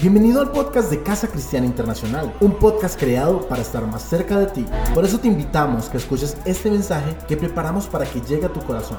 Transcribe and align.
Bienvenido 0.00 0.40
al 0.40 0.52
podcast 0.52 0.90
de 0.90 1.02
Casa 1.02 1.26
Cristiana 1.26 1.66
Internacional, 1.66 2.32
un 2.38 2.56
podcast 2.56 2.96
creado 2.96 3.48
para 3.48 3.62
estar 3.62 3.84
más 3.84 4.08
cerca 4.08 4.38
de 4.38 4.46
ti. 4.46 4.64
Por 4.94 5.04
eso 5.04 5.18
te 5.18 5.26
invitamos 5.26 5.88
que 5.88 5.96
escuches 5.96 6.36
este 6.44 6.70
mensaje 6.70 7.18
que 7.26 7.36
preparamos 7.36 7.88
para 7.88 8.08
que 8.08 8.20
llegue 8.20 8.46
a 8.46 8.52
tu 8.52 8.60
corazón. 8.60 8.98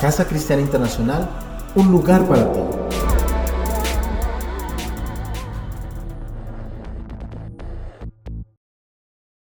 Casa 0.00 0.26
Cristiana 0.26 0.62
Internacional, 0.62 1.30
un 1.76 1.92
lugar 1.92 2.26
para 2.26 2.52
ti. 2.52 2.58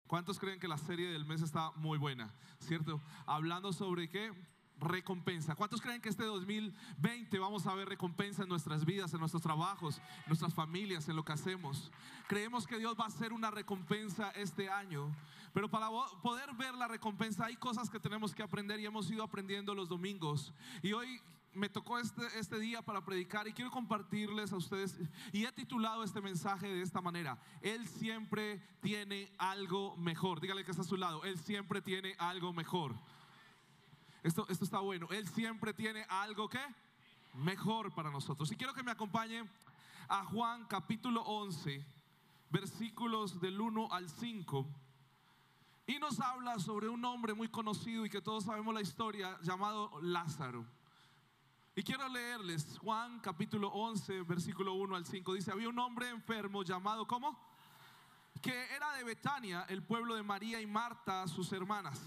¿Cuántos 0.08 0.40
creen 0.40 0.60
que 0.60 0.68
la 0.68 0.80
serie 0.80 1.08
del 1.10 1.26
mes 1.26 1.44
está 1.44 1.70
muy 1.76 2.00
buena? 2.00 2.34
¿Cierto? 2.58 3.00
Hablando 3.28 3.74
sobre 3.74 4.10
qué? 4.10 4.32
Recompensa. 4.80 5.56
¿Cuántos 5.56 5.82
creen 5.82 6.02
que 6.02 6.10
este 6.10 6.24
2020 6.24 7.40
vamos 7.40 7.66
a 7.68 7.76
ver 7.76 7.88
recompensa 7.88 8.44
en 8.44 8.50
nuestras 8.50 8.86
vidas, 8.86 9.14
en 9.14 9.20
nuestros 9.20 9.42
trabajos, 9.42 9.98
en 9.98 10.28
nuestras 10.28 10.54
familias, 10.54 11.08
en 11.08 11.16
lo 11.16 11.24
que 11.24 11.34
hacemos? 11.34 11.92
Creemos 12.28 12.68
que 12.68 12.78
Dios 12.78 12.96
va 13.00 13.06
a 13.06 13.08
hacer 13.08 13.34
una 13.34 13.52
recompensa 13.52 14.32
este 14.32 14.70
año, 14.70 15.16
pero 15.54 15.70
para 15.70 15.90
poder 16.22 16.54
ver 16.54 16.74
la 16.74 16.88
recompensa 16.88 17.46
hay 17.46 17.56
cosas 17.56 17.90
que 17.90 18.00
tenemos 18.00 18.34
que 18.34 18.44
aprender 18.44 18.80
y 18.80 18.86
hemos 18.86 19.10
ido 19.10 19.24
aprendiendo 19.24 19.74
los 19.74 19.90
domingos. 19.90 20.54
Y 20.82 20.94
hoy 20.94 21.22
me 21.56 21.70
tocó 21.70 21.98
este, 21.98 22.22
este 22.38 22.60
día 22.60 22.82
para 22.82 23.04
predicar 23.04 23.48
y 23.48 23.54
quiero 23.54 23.72
compartirles 23.72 24.52
a 24.52 24.58
ustedes 24.58 24.98
y 25.32 25.46
he 25.46 25.52
titulado 25.54 26.04
este 26.04 26.22
mensaje 26.22 26.68
de 26.68 26.82
esta 26.82 27.02
manera. 27.02 27.40
Él 27.62 27.88
siempre 27.88 28.62
tiene 28.82 29.32
algo 29.38 29.96
mejor. 29.96 30.42
Dígale 30.42 30.66
que 30.66 30.72
está 30.72 30.84
a 30.84 30.86
su 30.86 30.98
lado. 30.98 31.24
Él 31.24 31.38
siempre 31.40 31.82
tiene 31.82 32.16
algo 32.20 32.52
mejor. 32.54 32.96
Esto, 34.26 34.48
esto 34.50 34.66
está 34.66 34.80
bueno. 34.80 35.08
Él 35.12 35.28
siempre 35.28 35.72
tiene 35.72 36.04
algo 36.10 36.50
que 36.50 36.60
mejor 37.36 37.94
para 37.94 38.10
nosotros. 38.10 38.52
Y 38.52 38.56
quiero 38.56 38.74
que 38.74 38.82
me 38.82 38.90
acompañe 38.90 39.48
a 40.08 40.26
Juan 40.26 40.66
capítulo 40.66 41.22
11, 41.22 41.86
versículos 42.50 43.40
del 43.40 43.62
1 43.62 43.90
al 43.92 44.10
5. 44.10 44.66
Y 45.86 46.00
nos 46.00 46.20
habla 46.20 46.58
sobre 46.58 46.90
un 46.90 47.06
hombre 47.06 47.36
muy 47.36 47.50
conocido 47.50 48.04
y 48.04 48.10
que 48.10 48.20
todos 48.20 48.46
sabemos 48.46 48.74
la 48.74 48.82
historia 48.82 49.38
llamado 49.44 49.92
Lázaro. 50.02 50.66
Y 51.76 51.84
quiero 51.84 52.10
leerles 52.10 52.80
Juan 52.80 53.20
capítulo 53.20 53.68
11, 53.68 54.24
versículo 54.24 54.74
1 54.74 54.96
al 54.96 55.06
5. 55.06 55.36
Dice, 55.36 55.52
había 55.52 55.70
un 55.70 55.78
hombre 55.78 56.10
enfermo 56.10 56.64
llamado, 56.64 57.06
¿cómo? 57.06 57.40
Que 58.42 58.74
era 58.74 58.92
de 58.94 59.04
Betania, 59.04 59.68
el 59.70 59.84
pueblo 59.84 60.16
de 60.16 60.24
María 60.24 60.60
y 60.60 60.66
Marta, 60.66 61.28
sus 61.28 61.54
hermanas. 61.54 62.02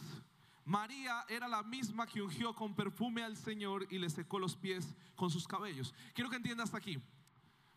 María 0.69 1.24
era 1.30 1.48
la 1.48 1.62
misma 1.62 2.06
que 2.06 2.20
ungió 2.20 2.55
con 2.55 2.74
perfume 2.74 3.22
al 3.22 3.38
Señor 3.38 3.86
y 3.88 3.97
le 3.97 4.11
secó 4.11 4.38
los 4.38 4.55
pies 4.55 4.94
con 5.16 5.30
sus 5.30 5.48
cabellos. 5.48 5.94
Quiero 6.12 6.28
que 6.28 6.36
entienda 6.36 6.62
hasta 6.62 6.77
aquí. 6.77 7.02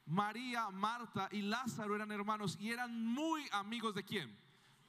María, 0.05 0.69
Marta 0.71 1.29
y 1.31 1.41
Lázaro 1.41 1.95
eran 1.95 2.11
hermanos 2.11 2.57
y 2.59 2.69
eran 2.69 3.05
muy 3.05 3.47
amigos 3.53 3.95
de 3.95 4.03
quién? 4.03 4.37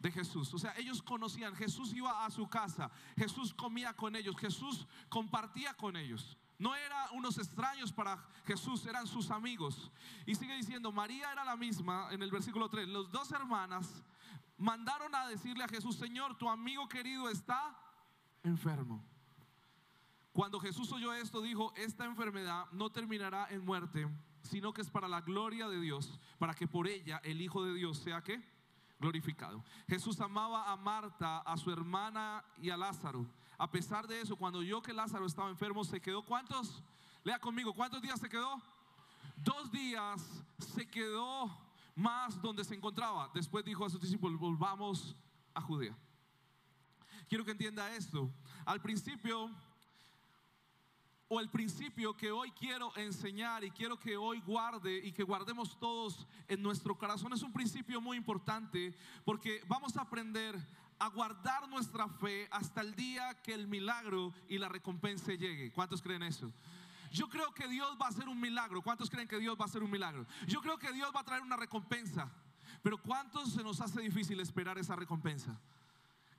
De 0.01 0.11
Jesús. 0.11 0.53
O 0.53 0.59
sea, 0.59 0.75
ellos 0.79 1.01
conocían, 1.01 1.55
Jesús 1.55 1.93
iba 1.95 2.27
a 2.27 2.31
su 2.33 2.49
casa, 2.49 2.91
Jesús 3.17 3.55
comía 3.55 3.95
con 3.95 4.17
ellos, 4.17 4.37
Jesús 4.37 4.89
compartía 5.09 5.73
con 5.75 5.97
ellos. 5.97 6.37
No 6.59 6.75
eran 6.75 7.07
unos 7.13 7.39
extraños 7.39 7.93
para 7.93 8.19
Jesús, 8.47 8.85
eran 8.85 9.07
sus 9.07 9.31
amigos. 9.31 9.93
Y 10.27 10.35
sigue 10.35 10.57
diciendo, 10.57 10.91
María 10.91 11.31
era 11.31 11.45
la 11.45 11.55
misma 11.55 12.09
en 12.11 12.21
el 12.21 12.33
versículo 12.33 12.69
3. 12.69 12.89
Los 12.89 13.13
dos 13.13 13.31
hermanas 13.31 14.03
mandaron 14.59 15.15
a 15.15 15.29
decirle 15.29 15.63
a 15.63 15.69
Jesús, 15.69 15.95
Señor, 15.95 16.37
tu 16.37 16.51
amigo 16.51 16.89
querido 16.89 17.29
está 17.31 17.79
enfermo. 18.43 19.05
Cuando 20.33 20.59
Jesús 20.61 20.91
oyó 20.93 21.13
esto, 21.13 21.43
dijo, 21.43 21.73
esta 21.77 22.05
enfermedad 22.07 22.67
no 22.73 22.91
terminará 22.91 23.49
en 23.51 23.65
muerte, 23.65 24.09
sino 24.43 24.73
que 24.73 24.81
es 24.81 24.91
para 24.91 25.09
la 25.09 25.21
gloria 25.21 25.69
de 25.69 25.81
Dios, 25.81 26.19
para 26.39 26.55
que 26.55 26.67
por 26.67 26.89
ella 26.89 27.21
el 27.25 27.41
Hijo 27.41 27.65
de 27.65 27.75
Dios 27.75 27.99
sea 27.99 28.23
que 28.23 28.43
glorificado. 28.99 29.63
Jesús 29.89 30.21
amaba 30.21 30.73
a 30.73 30.77
Marta, 30.77 31.41
a 31.41 31.57
su 31.57 31.71
hermana 31.71 32.43
y 32.59 32.71
a 32.71 32.77
Lázaro. 32.77 33.27
A 33.59 33.71
pesar 33.71 34.07
de 34.07 34.21
eso, 34.21 34.37
cuando 34.37 34.61
oyó 34.61 34.81
que 34.81 34.93
Lázaro 34.93 35.27
estaba 35.27 35.51
enfermo, 35.51 35.85
se 35.85 36.01
quedó, 36.01 36.23
¿cuántos? 36.23 36.83
Lea 37.25 37.39
conmigo, 37.39 37.75
¿cuántos 37.75 38.01
días 38.01 38.19
se 38.19 38.29
quedó? 38.29 38.61
Dos 39.37 39.71
días 39.71 40.45
se 40.59 40.89
quedó 40.89 41.51
más 41.95 42.41
donde 42.41 42.65
se 42.65 42.75
encontraba. 42.75 43.31
Después 43.35 43.65
dijo 43.65 43.85
a 43.85 43.91
sus 43.91 44.01
discípulos, 44.01 44.39
volvamos 44.39 45.15
a 45.53 45.61
Judea. 45.61 45.97
Quiero 47.33 47.47
que 47.47 47.53
entienda 47.53 47.91
esto. 47.97 48.31
Al 48.67 48.83
principio, 48.83 49.51
o 51.29 51.41
el 51.41 51.49
principio 51.49 52.15
que 52.15 52.31
hoy 52.31 52.51
quiero 52.51 52.95
enseñar 52.95 53.65
y 53.65 53.71
quiero 53.71 53.99
que 53.99 54.19
hoy 54.19 54.43
guarde 54.43 54.99
y 55.03 55.13
que 55.13 55.23
guardemos 55.23 55.81
todos 55.81 56.27
en 56.47 56.63
nuestro 56.63 56.99
corazón 56.99 57.33
es 57.33 57.41
un 57.41 57.51
principio 57.51 58.03
muy 58.03 58.19
importante 58.19 58.95
porque 59.25 59.63
vamos 59.67 59.97
a 59.97 60.03
aprender 60.03 60.55
a 60.99 61.09
guardar 61.09 61.67
nuestra 61.71 62.07
fe 62.07 62.49
hasta 62.51 62.83
el 62.83 62.95
día 62.95 63.41
que 63.43 63.55
el 63.55 63.67
milagro 63.67 64.35
y 64.47 64.59
la 64.59 64.69
recompensa 64.69 65.33
llegue. 65.33 65.73
¿Cuántos 65.73 66.03
creen 66.03 66.25
eso? 66.25 66.53
Yo 67.11 67.31
creo 67.31 67.55
que 67.55 67.67
Dios 67.67 67.97
va 67.99 68.09
a 68.09 68.11
hacer 68.11 68.29
un 68.29 68.39
milagro. 68.39 68.83
¿Cuántos 68.83 69.09
creen 69.09 69.27
que 69.27 69.39
Dios 69.39 69.57
va 69.59 69.65
a 69.65 69.69
hacer 69.69 69.83
un 69.83 69.91
milagro? 69.91 70.27
Yo 70.47 70.61
creo 70.61 70.77
que 70.77 70.93
Dios 70.93 71.11
va 71.17 71.21
a 71.21 71.25
traer 71.25 71.41
una 71.41 71.57
recompensa. 71.57 72.31
Pero 72.83 72.99
¿cuántos 72.99 73.53
se 73.55 73.63
nos 73.63 73.81
hace 73.81 74.03
difícil 74.03 74.39
esperar 74.39 74.77
esa 74.77 74.97
recompensa? 74.97 75.59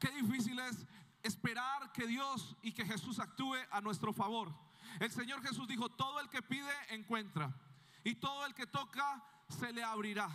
Qué 0.03 0.11
difícil 0.21 0.59
es 0.59 0.85
esperar 1.21 1.93
que 1.93 2.05
Dios 2.05 2.57
y 2.61 2.73
que 2.73 2.85
Jesús 2.85 3.19
actúe 3.19 3.55
a 3.71 3.79
nuestro 3.79 4.11
favor. 4.11 4.53
El 4.99 5.09
Señor 5.09 5.41
Jesús 5.41 5.65
dijo, 5.65 5.87
todo 5.87 6.19
el 6.19 6.27
que 6.27 6.41
pide 6.41 6.73
encuentra 6.89 7.55
y 8.03 8.15
todo 8.15 8.45
el 8.45 8.53
que 8.53 8.67
toca 8.67 9.23
se 9.47 9.71
le 9.71 9.81
abrirá. 9.81 10.27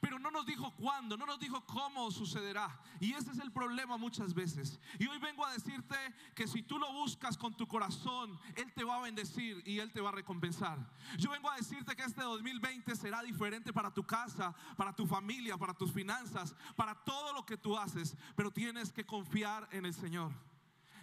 Pero 0.00 0.18
no 0.18 0.30
nos 0.30 0.46
dijo 0.46 0.72
cuándo, 0.76 1.16
no 1.16 1.26
nos 1.26 1.40
dijo 1.40 1.64
cómo 1.66 2.10
sucederá. 2.10 2.80
Y 3.00 3.14
ese 3.14 3.32
es 3.32 3.38
el 3.38 3.50
problema 3.50 3.96
muchas 3.96 4.32
veces. 4.32 4.78
Y 4.98 5.06
hoy 5.06 5.18
vengo 5.18 5.44
a 5.44 5.52
decirte 5.52 5.96
que 6.34 6.46
si 6.46 6.62
tú 6.62 6.78
lo 6.78 6.92
buscas 6.92 7.36
con 7.36 7.56
tu 7.56 7.66
corazón, 7.66 8.38
Él 8.54 8.72
te 8.72 8.84
va 8.84 8.96
a 8.96 9.00
bendecir 9.00 9.62
y 9.66 9.80
Él 9.80 9.92
te 9.92 10.00
va 10.00 10.10
a 10.10 10.12
recompensar. 10.12 10.78
Yo 11.16 11.30
vengo 11.30 11.50
a 11.50 11.56
decirte 11.56 11.96
que 11.96 12.02
este 12.02 12.22
2020 12.22 12.94
será 12.94 13.22
diferente 13.22 13.72
para 13.72 13.92
tu 13.92 14.04
casa, 14.04 14.54
para 14.76 14.94
tu 14.94 15.06
familia, 15.06 15.56
para 15.56 15.74
tus 15.74 15.92
finanzas, 15.92 16.54
para 16.76 16.94
todo 16.94 17.32
lo 17.32 17.44
que 17.44 17.56
tú 17.56 17.76
haces. 17.76 18.16
Pero 18.36 18.52
tienes 18.52 18.92
que 18.92 19.04
confiar 19.04 19.68
en 19.72 19.84
el 19.84 19.94
Señor. 19.94 20.32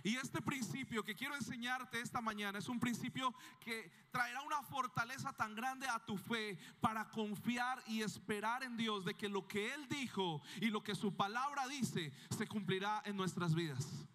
Y 0.06 0.18
este 0.18 0.40
principio 0.40 1.04
que 1.04 1.16
quiero 1.16 1.36
enseñarte 1.36 2.00
esta 2.00 2.22
mañana 2.22 2.60
es 2.60 2.70
un 2.70 2.80
principio 2.80 3.34
que 3.60 3.92
traerá 4.12 4.44
una 4.44 4.62
fortaleza 4.62 5.34
tan 5.34 5.56
grande 5.56 5.88
a 5.88 5.98
tu 5.98 6.16
fe 6.16 6.60
para 6.80 7.10
confiar 7.10 7.82
y 7.88 8.04
esperar 8.04 8.62
en 8.62 8.78
Dios 8.78 9.04
de 9.04 9.16
que 9.16 9.28
lo 9.28 9.48
que 9.48 9.74
Él 9.74 9.88
dijo 9.90 10.44
y 10.62 10.68
lo 10.68 10.84
que 10.84 10.94
su 10.94 11.16
palabra 11.16 11.68
dice 11.68 12.14
se 12.30 12.46
cumplirá 12.46 13.02
en 13.04 13.18
nuestras 13.18 13.56
vidas. 13.56 14.06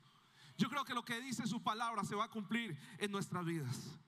Yo 0.56 0.68
creo 0.70 0.84
que 0.84 0.94
lo 0.94 1.04
que 1.04 1.20
dice 1.20 1.44
su 1.48 1.60
palabra 1.60 2.04
se 2.04 2.14
va 2.14 2.26
a 2.26 2.30
cumplir 2.30 2.78
en 2.98 3.10
nuestras 3.10 3.44
vidas. 3.44 3.98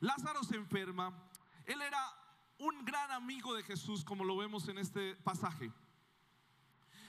Lázaro 0.00 0.42
se 0.42 0.56
enferma. 0.56 1.30
Él 1.66 1.80
era 1.82 2.02
un 2.58 2.84
gran 2.84 3.12
amigo 3.12 3.54
de 3.54 3.62
Jesús, 3.62 4.04
como 4.04 4.24
lo 4.24 4.36
vemos 4.36 4.66
en 4.66 4.78
este 4.78 5.14
pasaje. 5.14 5.70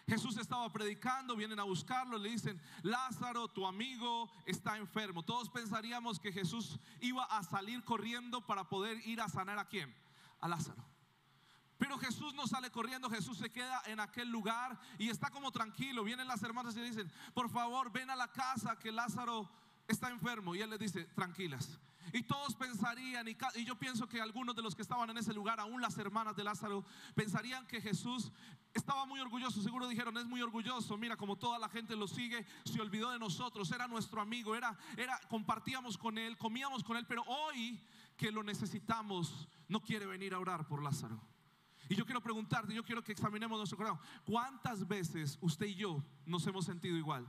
Jesús 0.09 0.37
estaba 0.37 0.71
predicando, 0.73 1.35
vienen 1.35 1.59
a 1.59 1.63
buscarlo, 1.63 2.17
le 2.17 2.29
dicen, 2.29 2.59
Lázaro, 2.81 3.47
tu 3.47 3.67
amigo 3.67 4.29
está 4.45 4.75
enfermo. 4.77 5.23
Todos 5.23 5.49
pensaríamos 5.49 6.19
que 6.19 6.31
Jesús 6.31 6.79
iba 6.99 7.23
a 7.25 7.43
salir 7.43 7.83
corriendo 7.83 8.45
para 8.45 8.67
poder 8.67 8.97
ir 9.07 9.21
a 9.21 9.29
sanar 9.29 9.59
a 9.59 9.67
quién? 9.67 9.93
A 10.41 10.47
Lázaro. 10.47 10.83
Pero 11.77 11.97
Jesús 11.99 12.33
no 12.33 12.47
sale 12.47 12.71
corriendo, 12.71 13.09
Jesús 13.09 13.37
se 13.37 13.51
queda 13.51 13.83
en 13.85 13.99
aquel 13.99 14.29
lugar 14.29 14.79
y 14.97 15.09
está 15.09 15.29
como 15.29 15.51
tranquilo. 15.51 16.03
Vienen 16.03 16.27
las 16.27 16.41
hermanas 16.41 16.75
y 16.75 16.79
le 16.79 16.89
dicen, 16.89 17.11
por 17.35 17.49
favor, 17.49 17.91
ven 17.91 18.09
a 18.09 18.15
la 18.15 18.29
casa 18.29 18.77
que 18.79 18.91
Lázaro 18.91 19.47
está 19.87 20.09
enfermo. 20.09 20.55
Y 20.55 20.61
él 20.61 20.71
le 20.71 20.77
dice, 20.79 21.05
tranquilas, 21.15 21.79
y 22.13 22.23
todos 22.23 22.55
pensarían, 22.55 23.27
y, 23.27 23.37
yo 23.65 23.77
pienso 23.77 24.07
que 24.07 24.21
algunos 24.21 24.55
de 24.55 24.61
los 24.61 24.75
que 24.75 24.81
estaban 24.81 25.09
en 25.09 25.17
ese 25.17 25.33
lugar, 25.33 25.59
aún 25.59 25.81
las 25.81 25.97
hermanas 25.97 26.35
de 26.35 26.43
Lázaro, 26.43 26.85
pensarían 27.15 27.65
que 27.67 27.81
Jesús 27.81 28.31
estaba 28.73 29.05
muy 29.05 29.19
orgulloso. 29.19 29.61
Seguro 29.61 29.87
dijeron, 29.87 30.17
es 30.17 30.25
muy 30.25 30.41
orgulloso. 30.41 30.97
Mira, 30.97 31.17
como 31.17 31.37
toda 31.37 31.59
la 31.59 31.69
gente 31.69 31.95
lo 31.95 32.07
sigue, 32.07 32.45
se 32.65 32.81
olvidó 32.81 33.11
de 33.11 33.19
nosotros. 33.19 33.71
Era 33.71 33.87
nuestro 33.87 34.21
amigo, 34.21 34.55
era, 34.55 34.77
era, 34.97 35.19
compartíamos 35.29 35.97
con 35.97 36.17
él, 36.17 36.37
comíamos 36.37 36.83
con 36.83 36.97
él. 36.97 37.05
Pero 37.07 37.23
hoy 37.23 37.81
que 38.17 38.31
lo 38.31 38.43
necesitamos, 38.43 39.47
no 39.67 39.81
quiere 39.81 40.05
venir 40.05 40.33
a 40.33 40.39
orar 40.39 40.67
por 40.67 40.83
Lázaro. 40.83 41.21
Y 41.87 41.95
yo 41.95 42.05
quiero 42.05 42.21
preguntarte, 42.21 42.73
yo 42.73 42.83
quiero 42.83 43.03
que 43.03 43.13
examinemos 43.13 43.57
nuestro 43.57 43.77
corazón. 43.77 43.99
¿Cuántas 44.25 44.87
veces 44.87 45.39
usted 45.41 45.65
y 45.65 45.75
yo 45.75 46.03
nos 46.25 46.45
hemos 46.45 46.65
sentido 46.65 46.97
igual? 46.97 47.27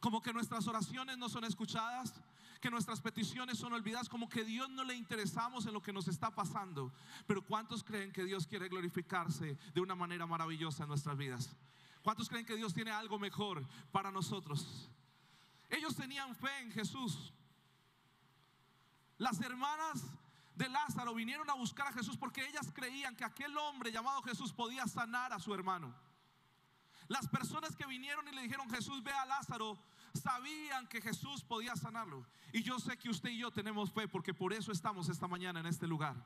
Como 0.00 0.22
que 0.22 0.32
nuestras 0.32 0.66
oraciones 0.66 1.18
no 1.18 1.28
son 1.28 1.44
escuchadas, 1.44 2.22
que 2.62 2.70
nuestras 2.70 3.00
peticiones 3.00 3.58
son 3.58 3.72
olvidadas, 3.72 4.08
como 4.08 4.28
que 4.28 4.44
Dios 4.44 4.70
no 4.70 4.84
le 4.84 4.94
interesamos 4.94 5.66
en 5.66 5.74
lo 5.74 5.82
que 5.82 5.92
nos 5.92 6.06
está 6.06 6.30
pasando. 6.30 6.92
Pero 7.26 7.44
¿cuántos 7.44 7.82
creen 7.82 8.12
que 8.12 8.24
Dios 8.24 8.46
quiere 8.46 8.68
glorificarse 8.68 9.58
de 9.74 9.80
una 9.80 9.96
manera 9.96 10.26
maravillosa 10.26 10.84
en 10.84 10.90
nuestras 10.90 11.18
vidas? 11.18 11.56
¿Cuántos 12.02 12.28
creen 12.28 12.46
que 12.46 12.54
Dios 12.54 12.72
tiene 12.72 12.92
algo 12.92 13.18
mejor 13.18 13.66
para 13.90 14.12
nosotros? 14.12 14.88
Ellos 15.70 15.96
tenían 15.96 16.36
fe 16.36 16.60
en 16.60 16.70
Jesús. 16.70 17.34
Las 19.18 19.40
hermanas 19.40 20.00
de 20.54 20.68
Lázaro 20.68 21.14
vinieron 21.14 21.50
a 21.50 21.54
buscar 21.54 21.88
a 21.88 21.92
Jesús 21.92 22.16
porque 22.16 22.46
ellas 22.46 22.70
creían 22.72 23.16
que 23.16 23.24
aquel 23.24 23.58
hombre 23.58 23.90
llamado 23.90 24.22
Jesús 24.22 24.52
podía 24.52 24.86
sanar 24.86 25.32
a 25.32 25.40
su 25.40 25.52
hermano. 25.52 25.92
Las 27.08 27.26
personas 27.26 27.74
que 27.74 27.86
vinieron 27.86 28.28
y 28.28 28.30
le 28.30 28.42
dijeron 28.42 28.70
Jesús 28.70 29.02
ve 29.02 29.12
a 29.12 29.26
Lázaro 29.26 29.82
sabían 30.14 30.86
que 30.88 31.00
Jesús 31.00 31.42
podía 31.42 31.76
sanarlo. 31.76 32.26
Y 32.52 32.62
yo 32.62 32.78
sé 32.78 32.96
que 32.96 33.10
usted 33.10 33.30
y 33.30 33.38
yo 33.38 33.50
tenemos 33.50 33.90
fe 33.92 34.08
porque 34.08 34.34
por 34.34 34.52
eso 34.52 34.72
estamos 34.72 35.08
esta 35.08 35.26
mañana 35.26 35.60
en 35.60 35.66
este 35.66 35.86
lugar. 35.86 36.16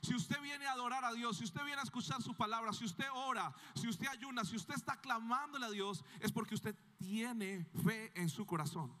Si 0.00 0.14
usted 0.14 0.40
viene 0.40 0.66
a 0.66 0.72
adorar 0.72 1.04
a 1.04 1.12
Dios, 1.12 1.36
si 1.36 1.44
usted 1.44 1.64
viene 1.64 1.80
a 1.80 1.84
escuchar 1.84 2.22
su 2.22 2.34
palabra, 2.34 2.72
si 2.72 2.84
usted 2.84 3.06
ora, 3.14 3.54
si 3.74 3.88
usted 3.88 4.08
ayuna, 4.08 4.44
si 4.44 4.56
usted 4.56 4.74
está 4.74 5.00
clamándole 5.00 5.66
a 5.66 5.70
Dios, 5.70 6.04
es 6.20 6.32
porque 6.32 6.54
usted 6.54 6.74
tiene 6.98 7.66
fe 7.84 8.12
en 8.14 8.28
su 8.28 8.46
corazón. 8.46 8.92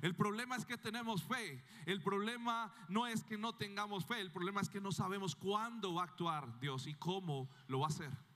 El 0.00 0.14
problema 0.14 0.56
es 0.56 0.64
que 0.64 0.78
tenemos 0.78 1.24
fe. 1.24 1.64
El 1.84 2.00
problema 2.00 2.72
no 2.88 3.06
es 3.06 3.24
que 3.24 3.36
no 3.36 3.54
tengamos 3.54 4.06
fe. 4.06 4.20
El 4.20 4.30
problema 4.30 4.60
es 4.60 4.68
que 4.68 4.80
no 4.80 4.92
sabemos 4.92 5.34
cuándo 5.34 5.94
va 5.94 6.02
a 6.02 6.04
actuar 6.04 6.58
Dios 6.60 6.86
y 6.86 6.94
cómo 6.94 7.50
lo 7.66 7.80
va 7.80 7.86
a 7.86 7.90
hacer. 7.90 8.27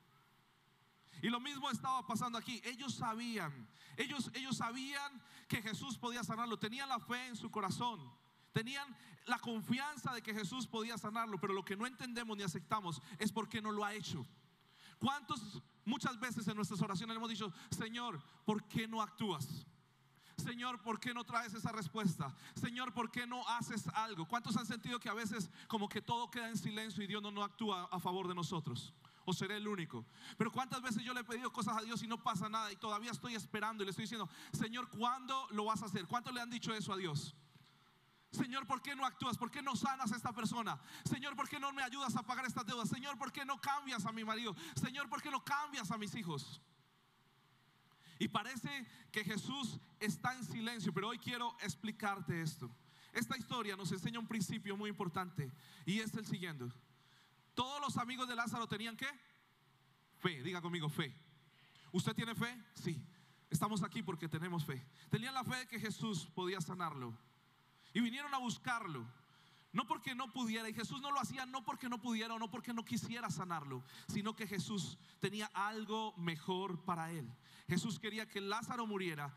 Y 1.22 1.30
lo 1.30 1.38
mismo 1.38 1.70
estaba 1.70 2.04
pasando 2.04 2.36
aquí. 2.36 2.60
Ellos 2.64 2.94
sabían, 2.94 3.68
ellos, 3.96 4.30
ellos 4.34 4.56
sabían 4.56 5.22
que 5.48 5.62
Jesús 5.62 5.96
podía 5.96 6.24
sanarlo. 6.24 6.58
Tenían 6.58 6.88
la 6.88 6.98
fe 6.98 7.28
en 7.28 7.36
su 7.36 7.48
corazón. 7.48 8.12
Tenían 8.52 8.94
la 9.26 9.38
confianza 9.38 10.12
de 10.12 10.20
que 10.20 10.34
Jesús 10.34 10.66
podía 10.66 10.98
sanarlo. 10.98 11.38
Pero 11.38 11.54
lo 11.54 11.64
que 11.64 11.76
no 11.76 11.86
entendemos 11.86 12.36
ni 12.36 12.42
aceptamos 12.42 13.00
es 13.20 13.30
por 13.30 13.48
qué 13.48 13.62
no 13.62 13.70
lo 13.70 13.84
ha 13.84 13.94
hecho. 13.94 14.26
¿Cuántos 14.98 15.62
muchas 15.84 16.18
veces 16.18 16.46
en 16.48 16.56
nuestras 16.56 16.82
oraciones 16.82 17.16
hemos 17.16 17.30
dicho, 17.30 17.52
Señor, 17.70 18.20
¿por 18.44 18.66
qué 18.66 18.88
no 18.88 19.00
actúas? 19.00 19.64
Señor, 20.36 20.82
¿por 20.82 20.98
qué 20.98 21.14
no 21.14 21.22
traes 21.22 21.54
esa 21.54 21.70
respuesta? 21.70 22.34
Señor, 22.54 22.92
¿por 22.92 23.12
qué 23.12 23.28
no 23.28 23.46
haces 23.46 23.86
algo? 23.94 24.26
¿Cuántos 24.26 24.56
han 24.56 24.66
sentido 24.66 24.98
que 24.98 25.08
a 25.08 25.14
veces 25.14 25.50
como 25.68 25.88
que 25.88 26.02
todo 26.02 26.32
queda 26.32 26.48
en 26.48 26.56
silencio 26.56 27.04
y 27.04 27.06
Dios 27.06 27.22
no, 27.22 27.30
no 27.30 27.44
actúa 27.44 27.88
a 27.92 28.00
favor 28.00 28.26
de 28.26 28.34
nosotros? 28.34 28.92
¿O 29.24 29.32
seré 29.32 29.56
el 29.56 29.68
único? 29.68 30.04
Pero 30.36 30.50
cuántas 30.50 30.82
veces 30.82 31.02
yo 31.04 31.14
le 31.14 31.20
he 31.20 31.24
pedido 31.24 31.52
cosas 31.52 31.76
a 31.76 31.82
Dios 31.82 32.02
y 32.02 32.06
no 32.06 32.22
pasa 32.22 32.48
nada 32.48 32.72
y 32.72 32.76
todavía 32.76 33.10
estoy 33.10 33.34
esperando 33.34 33.82
y 33.82 33.86
le 33.86 33.90
estoy 33.90 34.04
diciendo, 34.04 34.28
Señor, 34.52 34.88
¿cuándo 34.88 35.46
lo 35.50 35.64
vas 35.64 35.82
a 35.82 35.86
hacer? 35.86 36.06
¿Cuántos 36.06 36.34
le 36.34 36.40
han 36.40 36.50
dicho 36.50 36.74
eso 36.74 36.92
a 36.92 36.96
Dios? 36.96 37.34
Señor, 38.32 38.66
¿por 38.66 38.80
qué 38.80 38.96
no 38.96 39.04
actúas? 39.04 39.36
¿Por 39.36 39.50
qué 39.50 39.60
no 39.60 39.76
sanas 39.76 40.10
a 40.10 40.16
esta 40.16 40.32
persona? 40.32 40.80
Señor, 41.04 41.36
¿por 41.36 41.48
qué 41.48 41.60
no 41.60 41.72
me 41.72 41.82
ayudas 41.82 42.16
a 42.16 42.22
pagar 42.22 42.46
estas 42.46 42.64
deudas? 42.64 42.88
Señor, 42.88 43.18
¿por 43.18 43.30
qué 43.30 43.44
no 43.44 43.60
cambias 43.60 44.06
a 44.06 44.12
mi 44.12 44.24
marido? 44.24 44.56
Señor, 44.74 45.08
¿por 45.08 45.20
qué 45.20 45.30
no 45.30 45.44
cambias 45.44 45.90
a 45.90 45.98
mis 45.98 46.14
hijos? 46.14 46.60
Y 48.18 48.28
parece 48.28 48.86
que 49.10 49.22
Jesús 49.22 49.78
está 50.00 50.34
en 50.34 50.44
silencio, 50.44 50.94
pero 50.94 51.08
hoy 51.08 51.18
quiero 51.18 51.56
explicarte 51.60 52.40
esto. 52.40 52.70
Esta 53.12 53.36
historia 53.36 53.76
nos 53.76 53.92
enseña 53.92 54.18
un 54.18 54.26
principio 54.26 54.76
muy 54.76 54.88
importante 54.88 55.52
y 55.84 56.00
es 56.00 56.14
el 56.14 56.24
siguiente. 56.24 56.64
Todos 57.54 57.80
los 57.80 57.96
amigos 57.96 58.28
de 58.28 58.36
Lázaro 58.36 58.66
tenían 58.66 58.96
qué? 58.96 59.08
Fe, 60.18 60.42
diga 60.42 60.60
conmigo, 60.60 60.88
fe. 60.88 61.14
¿Usted 61.92 62.14
tiene 62.14 62.34
fe? 62.34 62.64
Sí. 62.74 63.04
Estamos 63.50 63.82
aquí 63.82 64.02
porque 64.02 64.28
tenemos 64.28 64.64
fe. 64.64 64.86
Tenían 65.10 65.34
la 65.34 65.44
fe 65.44 65.56
de 65.56 65.68
que 65.68 65.78
Jesús 65.78 66.26
podía 66.34 66.60
sanarlo. 66.60 67.16
Y 67.92 68.00
vinieron 68.00 68.32
a 68.34 68.38
buscarlo. 68.38 69.06
No 69.72 69.86
porque 69.86 70.14
no 70.14 70.32
pudiera, 70.32 70.68
y 70.68 70.74
Jesús 70.74 71.00
no 71.00 71.10
lo 71.10 71.20
hacía 71.20 71.46
no 71.46 71.64
porque 71.64 71.88
no 71.88 72.00
pudiera 72.00 72.34
o 72.34 72.38
no 72.38 72.50
porque 72.50 72.74
no 72.74 72.84
quisiera 72.84 73.30
sanarlo, 73.30 73.82
sino 74.06 74.36
que 74.36 74.46
Jesús 74.46 74.98
tenía 75.18 75.50
algo 75.54 76.14
mejor 76.18 76.84
para 76.84 77.10
él. 77.10 77.30
Jesús 77.68 77.98
quería 77.98 78.28
que 78.28 78.42
Lázaro 78.42 78.86
muriera, 78.86 79.34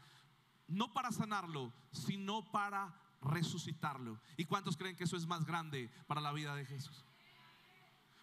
no 0.68 0.92
para 0.92 1.12
sanarlo, 1.14 1.74
sino 1.94 2.52
para 2.52 2.94
resucitarlo. 3.22 4.20
¿Y 4.36 4.44
cuántos 4.44 4.76
creen 4.76 4.98
que 4.98 5.06
eso 5.06 5.16
es 5.16 5.26
más 5.26 5.46
grande 5.46 5.90
para 6.06 6.20
la 6.20 6.34
vida 6.34 6.54
de 6.54 6.66
Jesús? 6.66 7.06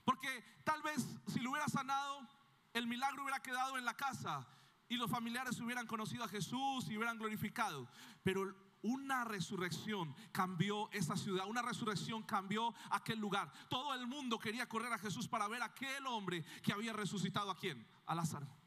Porque 0.05 0.45
tal 0.65 0.83
vez 0.83 1.07
si 1.29 1.41
lo 1.41 1.51
hubiera 1.51 1.69
sanado, 1.69 2.27
el 2.73 2.87
milagro 2.87 3.23
hubiera 3.23 3.41
quedado 3.41 3.79
en 3.79 3.85
la 3.85 3.95
casa 3.95 4.47
y 4.89 4.97
los 4.97 5.11
familiares 5.11 5.61
hubieran 5.61 5.87
conocido 5.87 6.25
a 6.25 6.29
Jesús 6.29 6.89
y 6.89 6.97
hubieran 6.97 7.19
glorificado. 7.19 7.89
Pero 8.23 8.55
una 8.83 9.25
resurrección 9.25 10.15
cambió 10.33 10.91
esa 10.93 11.17
ciudad, 11.17 11.47
una 11.47 11.63
resurrección 11.63 12.23
cambió 12.25 12.75
aquel 12.91 13.19
lugar. 13.19 13.53
Todo 13.69 13.95
el 13.95 14.07
mundo 14.07 14.39
quería 14.39 14.69
correr 14.69 14.93
a 14.93 14.99
Jesús 14.99 15.29
para 15.29 15.49
ver 15.49 15.63
a 15.63 15.67
aquel 15.67 16.07
hombre 16.07 16.45
que 16.63 16.73
había 16.73 16.93
resucitado 16.93 17.51
a 17.51 17.57
quién, 17.57 17.87
a 18.07 18.15
Lázaro. 18.15 18.62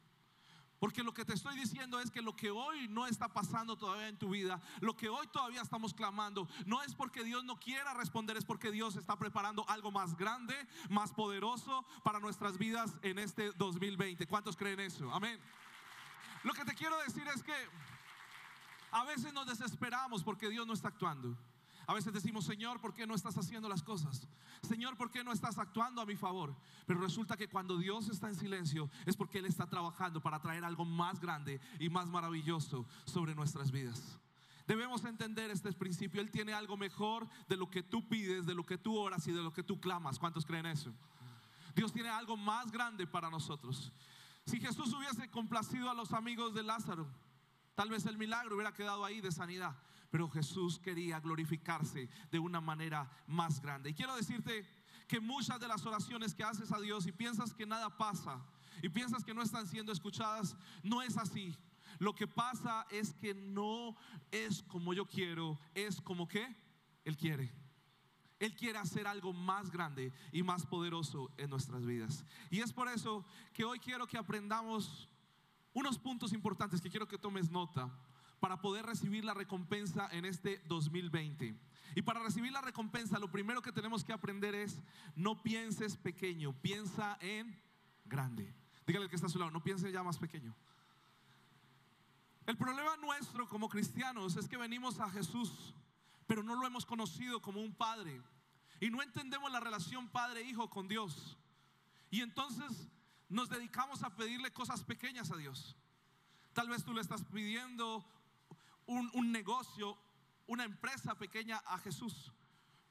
Porque 0.80 1.04
lo 1.04 1.14
que 1.14 1.26
te 1.26 1.34
estoy 1.34 1.56
diciendo 1.56 2.00
es 2.00 2.12
que 2.12 2.22
lo 2.22 2.36
que 2.36 2.52
hoy 2.52 2.88
no 2.90 3.08
está 3.08 3.30
pasando 3.30 3.78
todavía 3.78 4.08
en 4.08 4.18
tu 4.18 4.30
vida, 4.30 4.62
lo 4.82 4.96
que 4.96 5.10
hoy 5.10 5.28
todavía 5.28 5.62
estamos 5.62 5.94
clamando, 5.94 6.48
no 6.66 6.84
es 6.84 6.94
porque 6.94 7.24
Dios 7.24 7.44
no 7.46 7.60
quiera 7.60 7.94
responder, 7.94 8.36
es 8.38 8.46
porque 8.46 8.72
Dios 8.72 8.96
está 8.96 9.18
preparando 9.18 9.68
algo 9.70 9.92
más 9.92 10.18
grande, 10.18 10.56
más 10.90 11.14
poderoso 11.14 11.86
para 12.04 12.20
nuestras 12.20 12.58
vidas 12.58 12.94
en 13.02 13.20
este 13.20 13.52
2020. 13.54 14.28
¿Cuántos 14.28 14.58
creen 14.58 14.82
eso? 14.82 15.12
Amén. 15.14 15.40
Lo 16.44 16.54
que 16.54 16.66
te 16.66 16.76
quiero 16.76 16.98
decir 17.00 17.28
es 17.34 17.42
que 17.42 17.56
a 18.92 19.04
veces 19.04 19.34
nos 19.34 19.48
desesperamos 19.48 20.24
porque 20.24 20.50
Dios 20.50 20.68
no 20.68 20.74
está 20.74 20.90
actuando. 20.90 21.36
A 21.88 21.94
veces 21.94 22.14
decimos, 22.14 22.46
Señor, 22.46 22.80
¿por 22.82 22.94
qué 22.94 23.06
no 23.06 23.14
estás 23.14 23.38
haciendo 23.38 23.70
las 23.70 23.84
cosas? 23.84 24.28
Señor, 24.62 24.98
¿por 24.98 25.12
qué 25.12 25.24
no 25.24 25.32
estás 25.32 25.58
actuando 25.58 26.02
a 26.02 26.06
mi 26.06 26.16
favor? 26.16 26.56
Pero 26.86 27.00
resulta 27.00 27.38
que 27.38 27.48
cuando 27.48 27.78
Dios 27.78 28.10
está 28.10 28.28
en 28.28 28.36
silencio 28.36 28.90
es 29.06 29.16
porque 29.16 29.40
Él 29.40 29.46
está 29.46 29.68
trabajando 29.68 30.22
para 30.22 30.40
traer 30.40 30.64
algo 30.64 30.86
más 30.86 31.20
grande 31.20 31.60
y 31.80 31.90
más 31.90 32.08
maravilloso 32.08 32.86
sobre 33.06 33.36
nuestras 33.36 33.72
vidas. 33.72 34.20
Debemos 34.68 35.06
entender 35.06 35.52
este 35.52 35.72
principio. 35.74 36.22
Él 36.22 36.32
tiene 36.32 36.54
algo 36.54 36.76
mejor 36.76 37.28
de 37.48 37.56
lo 37.56 37.70
que 37.70 37.84
tú 37.84 38.08
pides, 38.08 38.46
de 38.46 38.56
lo 38.56 38.66
que 38.66 38.80
tú 38.80 38.98
oras 38.98 39.28
y 39.28 39.32
de 39.32 39.44
lo 39.44 39.54
que 39.54 39.64
tú 39.64 39.80
clamas. 39.80 40.18
¿Cuántos 40.18 40.46
creen 40.46 40.66
eso? 40.66 40.92
Dios 41.76 41.94
tiene 41.94 42.10
algo 42.10 42.36
más 42.36 42.72
grande 42.72 43.06
para 43.06 43.30
nosotros. 43.30 43.92
Si 44.46 44.60
Jesús 44.60 44.94
hubiese 44.94 45.30
complacido 45.30 45.90
a 45.90 45.94
los 45.94 46.14
amigos 46.14 46.54
de 46.54 46.64
Lázaro, 46.64 47.08
Tal 47.76 47.90
vez 47.90 48.06
el 48.06 48.18
milagro 48.18 48.56
hubiera 48.56 48.74
quedado 48.74 49.04
ahí 49.04 49.22
de 49.22 49.32
sanidad, 49.32 49.76
pero 50.10 50.30
Jesús 50.30 50.80
quería 50.80 51.20
glorificarse 51.20 52.10
de 52.32 52.40
una 52.40 52.62
manera 52.62 53.12
más 53.28 53.62
grande. 53.62 53.90
Y 53.90 53.94
quiero 53.94 54.16
decirte 54.16 54.66
que 55.08 55.20
muchas 55.20 55.60
de 55.60 55.68
las 55.68 55.86
oraciones 55.86 56.34
que 56.34 56.44
haces 56.44 56.72
a 56.72 56.80
Dios 56.80 57.06
y 57.06 57.12
piensas 57.12 57.54
que 57.54 57.66
nada 57.66 57.98
pasa 57.98 58.44
y 58.82 58.90
piensas 58.90 59.24
que 59.24 59.34
no 59.34 59.42
están 59.42 59.68
siendo 59.68 59.92
escuchadas, 59.92 60.56
no 60.84 61.02
es 61.02 61.18
así. 61.18 61.56
Lo 62.00 62.16
que 62.16 62.28
pasa 62.28 62.86
es 62.90 63.14
que 63.14 63.34
no 63.34 63.96
es 64.32 64.64
como 64.64 64.94
yo 64.94 65.06
quiero, 65.06 65.60
es 65.74 66.02
como 66.02 66.28
que 66.28 66.56
Él 67.04 67.18
quiere. 67.18 67.54
Él 68.40 68.56
quiere 68.56 68.80
hacer 68.80 69.08
algo 69.08 69.32
más 69.32 69.72
grande 69.72 70.12
y 70.32 70.44
más 70.44 70.66
poderoso 70.66 71.32
en 71.38 71.50
nuestras 71.50 71.86
vidas. 71.86 72.26
Y 72.50 72.60
es 72.62 72.74
por 72.74 72.90
eso 72.90 73.26
que 73.54 73.64
hoy 73.64 73.80
quiero 73.80 74.08
que 74.08 74.18
aprendamos 74.18 75.10
unos 75.76 76.00
puntos 76.00 76.34
importantes 76.34 76.82
que 76.82 76.90
quiero 76.90 77.08
que 77.08 77.20
tomes 77.20 77.52
nota 77.52 77.92
para 78.40 78.62
poder 78.62 78.86
recibir 78.86 79.26
la 79.26 79.34
recompensa 79.34 80.08
en 80.12 80.26
este 80.26 80.62
2020. 80.68 81.54
Y 81.96 82.02
para 82.02 82.22
recibir 82.22 82.52
la 82.52 82.62
recompensa, 82.62 83.20
lo 83.20 83.30
primero 83.30 83.62
que 83.62 83.74
tenemos 83.74 84.04
que 84.04 84.14
aprender 84.14 84.56
es, 84.56 84.82
no 85.16 85.44
pienses 85.44 85.98
pequeño, 85.98 86.54
piensa 86.62 87.18
en 87.20 87.62
grande. 88.06 88.52
Dígale 88.88 89.04
al 89.04 89.10
que 89.10 89.18
está 89.18 89.28
a 89.28 89.30
su 89.30 89.38
lado, 89.38 89.52
no 89.52 89.64
piense 89.64 89.92
ya 89.92 90.02
más 90.02 90.18
pequeño. 90.18 90.56
El 92.46 92.56
problema 92.56 92.96
nuestro 92.98 93.48
como 93.50 93.68
cristianos 93.68 94.38
es 94.38 94.48
que 94.48 94.58
venimos 94.58 95.00
a 95.00 95.10
Jesús, 95.10 95.74
pero 96.26 96.42
no 96.42 96.56
lo 96.56 96.66
hemos 96.66 96.86
conocido 96.86 97.42
como 97.42 97.62
un 97.62 97.74
padre. 97.74 98.22
Y 98.80 98.90
no 98.90 99.02
entendemos 99.02 99.52
la 99.52 99.60
relación 99.60 100.08
padre-hijo 100.08 100.70
con 100.70 100.88
Dios. 100.88 101.38
Y 102.12 102.22
entonces 102.22 102.88
nos 103.30 103.50
dedicamos 103.50 104.04
a 104.04 104.16
pedirle 104.16 104.52
cosas 104.52 104.84
pequeñas 104.84 105.32
a 105.32 105.38
Dios. 105.38 105.76
Tal 106.54 106.70
vez 106.70 106.84
tú 106.84 106.94
le 106.94 107.02
estás 107.02 107.24
pidiendo 107.26 108.06
un, 108.86 109.32
negocio, 109.32 109.98
una 110.48 110.64
empresa 110.64 111.16
pequeña 111.16 111.58
a 111.66 111.78
Jesús, 111.80 112.32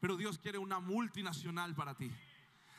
pero 0.01 0.17
Dios 0.17 0.39
quiere 0.39 0.59
una 0.59 0.81
multinacional 0.81 1.75
para 1.75 1.95
ti. 1.95 2.11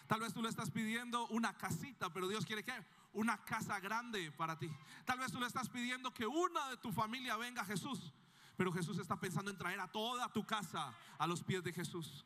Tal 0.08 0.20
vez 0.20 0.34
tú 0.34 0.42
le 0.42 0.50
estás 0.50 0.70
pidiendo 0.70 1.26
una 1.28 1.58
casita, 1.58 2.14
pero 2.14 2.28
Dios 2.28 2.46
quiere 2.46 2.64
que 2.64 2.74
una 3.14 3.44
casa 3.44 3.80
grande 3.80 4.32
para 4.32 4.60
ti. 4.60 4.70
Tal 5.06 5.18
vez 5.18 5.32
tú 5.32 5.40
le 5.40 5.48
estás 5.48 5.70
pidiendo 5.70 6.14
que 6.14 6.28
una 6.28 6.70
de 6.70 6.78
tu 6.78 6.92
familia 6.92 7.38
venga 7.38 7.62
a 7.62 7.66
Jesús, 7.66 8.14
pero 8.56 8.72
Jesús 8.72 9.00
está 9.00 9.20
pensando 9.20 9.50
en 9.50 9.58
traer 9.58 9.80
a 9.80 9.92
toda 9.92 10.32
tu 10.32 10.46
casa 10.46 10.94
a 11.18 11.26
los 11.26 11.42
pies 11.42 11.64
de 11.64 11.74
Jesús. 11.74 12.26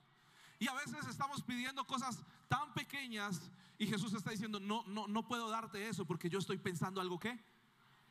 Y 0.60 0.68
a 0.68 0.74
veces 0.74 1.08
estamos 1.08 1.42
pidiendo 1.42 1.86
cosas 1.88 2.22
tan 2.48 2.74
pequeñas 2.74 3.50
y 3.78 3.88
Jesús 3.88 4.14
está 4.14 4.32
diciendo, 4.32 4.60
no, 4.60 4.84
no, 4.88 5.08
no 5.08 5.26
puedo 5.26 5.50
darte 5.50 5.88
eso 5.88 6.06
porque 6.06 6.30
yo 6.30 6.40
estoy 6.40 6.58
pensando 6.58 7.00
algo 7.00 7.18
que 7.18 7.40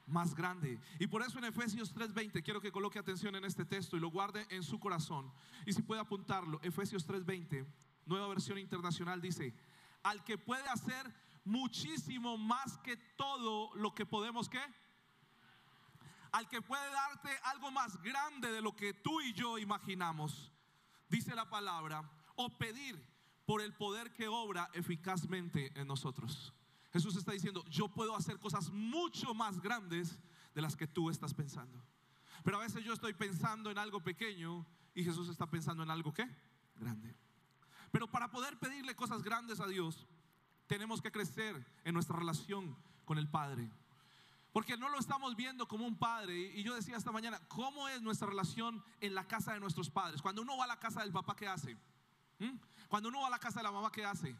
más 0.06 0.34
grande. 0.34 0.80
Y 0.98 1.06
por 1.06 1.22
eso 1.22 1.38
en 1.38 1.44
Efesios 1.44 1.94
3:20 1.94 2.42
quiero 2.42 2.60
que 2.60 2.72
coloque 2.72 2.98
atención 2.98 3.36
en 3.36 3.44
este 3.44 3.64
texto 3.64 3.96
y 3.96 4.00
lo 4.00 4.08
guarde 4.08 4.46
en 4.48 4.62
su 4.62 4.80
corazón. 4.80 5.30
Y 5.66 5.74
si 5.74 5.82
puede 5.82 6.00
apuntarlo, 6.00 6.58
Efesios 6.62 7.06
3:20, 7.06 7.66
nueva 8.06 8.28
versión 8.28 8.58
internacional 8.58 9.20
dice, 9.20 9.54
al 10.02 10.24
que 10.24 10.38
puede 10.38 10.66
hacer 10.68 11.14
muchísimo 11.44 12.38
más 12.38 12.78
que 12.78 12.96
todo 12.96 13.74
lo 13.74 13.94
que 13.94 14.06
podemos 14.06 14.48
que 14.48 14.60
al 16.30 16.46
que 16.48 16.60
puede 16.60 16.90
darte 16.92 17.30
algo 17.44 17.70
más 17.70 18.00
grande 18.02 18.52
de 18.52 18.60
lo 18.60 18.76
que 18.76 18.92
tú 18.92 19.20
y 19.20 19.32
yo 19.32 19.58
imaginamos. 19.58 20.52
Dice 21.08 21.34
la 21.34 21.48
palabra, 21.48 22.08
o 22.38 22.56
pedir 22.56 23.04
por 23.44 23.60
el 23.60 23.74
poder 23.74 24.12
que 24.12 24.28
obra 24.28 24.70
eficazmente 24.72 25.72
en 25.74 25.88
nosotros. 25.88 26.54
Jesús 26.92 27.16
está 27.16 27.32
diciendo, 27.32 27.64
yo 27.68 27.88
puedo 27.88 28.14
hacer 28.14 28.38
cosas 28.38 28.70
mucho 28.70 29.34
más 29.34 29.60
grandes 29.60 30.18
de 30.54 30.62
las 30.62 30.76
que 30.76 30.86
tú 30.86 31.10
estás 31.10 31.34
pensando. 31.34 31.84
Pero 32.44 32.58
a 32.58 32.60
veces 32.60 32.84
yo 32.84 32.92
estoy 32.92 33.12
pensando 33.12 33.70
en 33.70 33.78
algo 33.78 34.00
pequeño 34.00 34.64
y 34.94 35.02
Jesús 35.02 35.28
está 35.28 35.50
pensando 35.50 35.82
en 35.82 35.90
algo 35.90 36.14
que 36.14 36.28
grande. 36.76 37.14
Pero 37.90 38.08
para 38.08 38.30
poder 38.30 38.56
pedirle 38.58 38.94
cosas 38.94 39.22
grandes 39.22 39.58
a 39.58 39.66
Dios, 39.66 40.06
tenemos 40.68 41.02
que 41.02 41.10
crecer 41.10 41.66
en 41.84 41.94
nuestra 41.94 42.16
relación 42.16 42.76
con 43.04 43.18
el 43.18 43.28
Padre. 43.28 43.68
Porque 44.52 44.76
no 44.76 44.88
lo 44.88 44.98
estamos 44.98 45.34
viendo 45.34 45.66
como 45.66 45.86
un 45.86 45.98
padre. 45.98 46.52
Y 46.54 46.62
yo 46.62 46.74
decía 46.74 46.96
esta 46.96 47.12
mañana, 47.12 47.40
¿cómo 47.48 47.88
es 47.88 48.00
nuestra 48.02 48.28
relación 48.28 48.82
en 49.00 49.14
la 49.14 49.26
casa 49.26 49.52
de 49.52 49.60
nuestros 49.60 49.90
padres? 49.90 50.22
Cuando 50.22 50.42
uno 50.42 50.56
va 50.56 50.64
a 50.64 50.68
la 50.68 50.78
casa 50.78 51.00
del 51.00 51.12
papá, 51.12 51.36
¿qué 51.36 51.46
hace? 51.46 51.76
¿Mm? 52.38 52.58
Cuando 52.88 53.08
uno 53.08 53.20
va 53.20 53.28
a 53.28 53.30
la 53.30 53.38
casa 53.38 53.60
de 53.60 53.64
la 53.64 53.72
mamá, 53.72 53.90
¿qué 53.92 54.04
hace? 54.04 54.36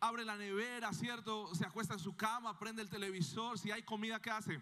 Abre 0.00 0.24
la 0.24 0.36
nevera, 0.36 0.92
¿cierto? 0.92 1.54
Se 1.54 1.64
acuesta 1.64 1.94
en 1.94 2.00
su 2.00 2.16
cama, 2.16 2.58
prende 2.58 2.82
el 2.82 2.88
televisor. 2.88 3.58
Si 3.58 3.70
hay 3.70 3.82
comida, 3.82 4.20
¿qué 4.20 4.30
hace? 4.30 4.60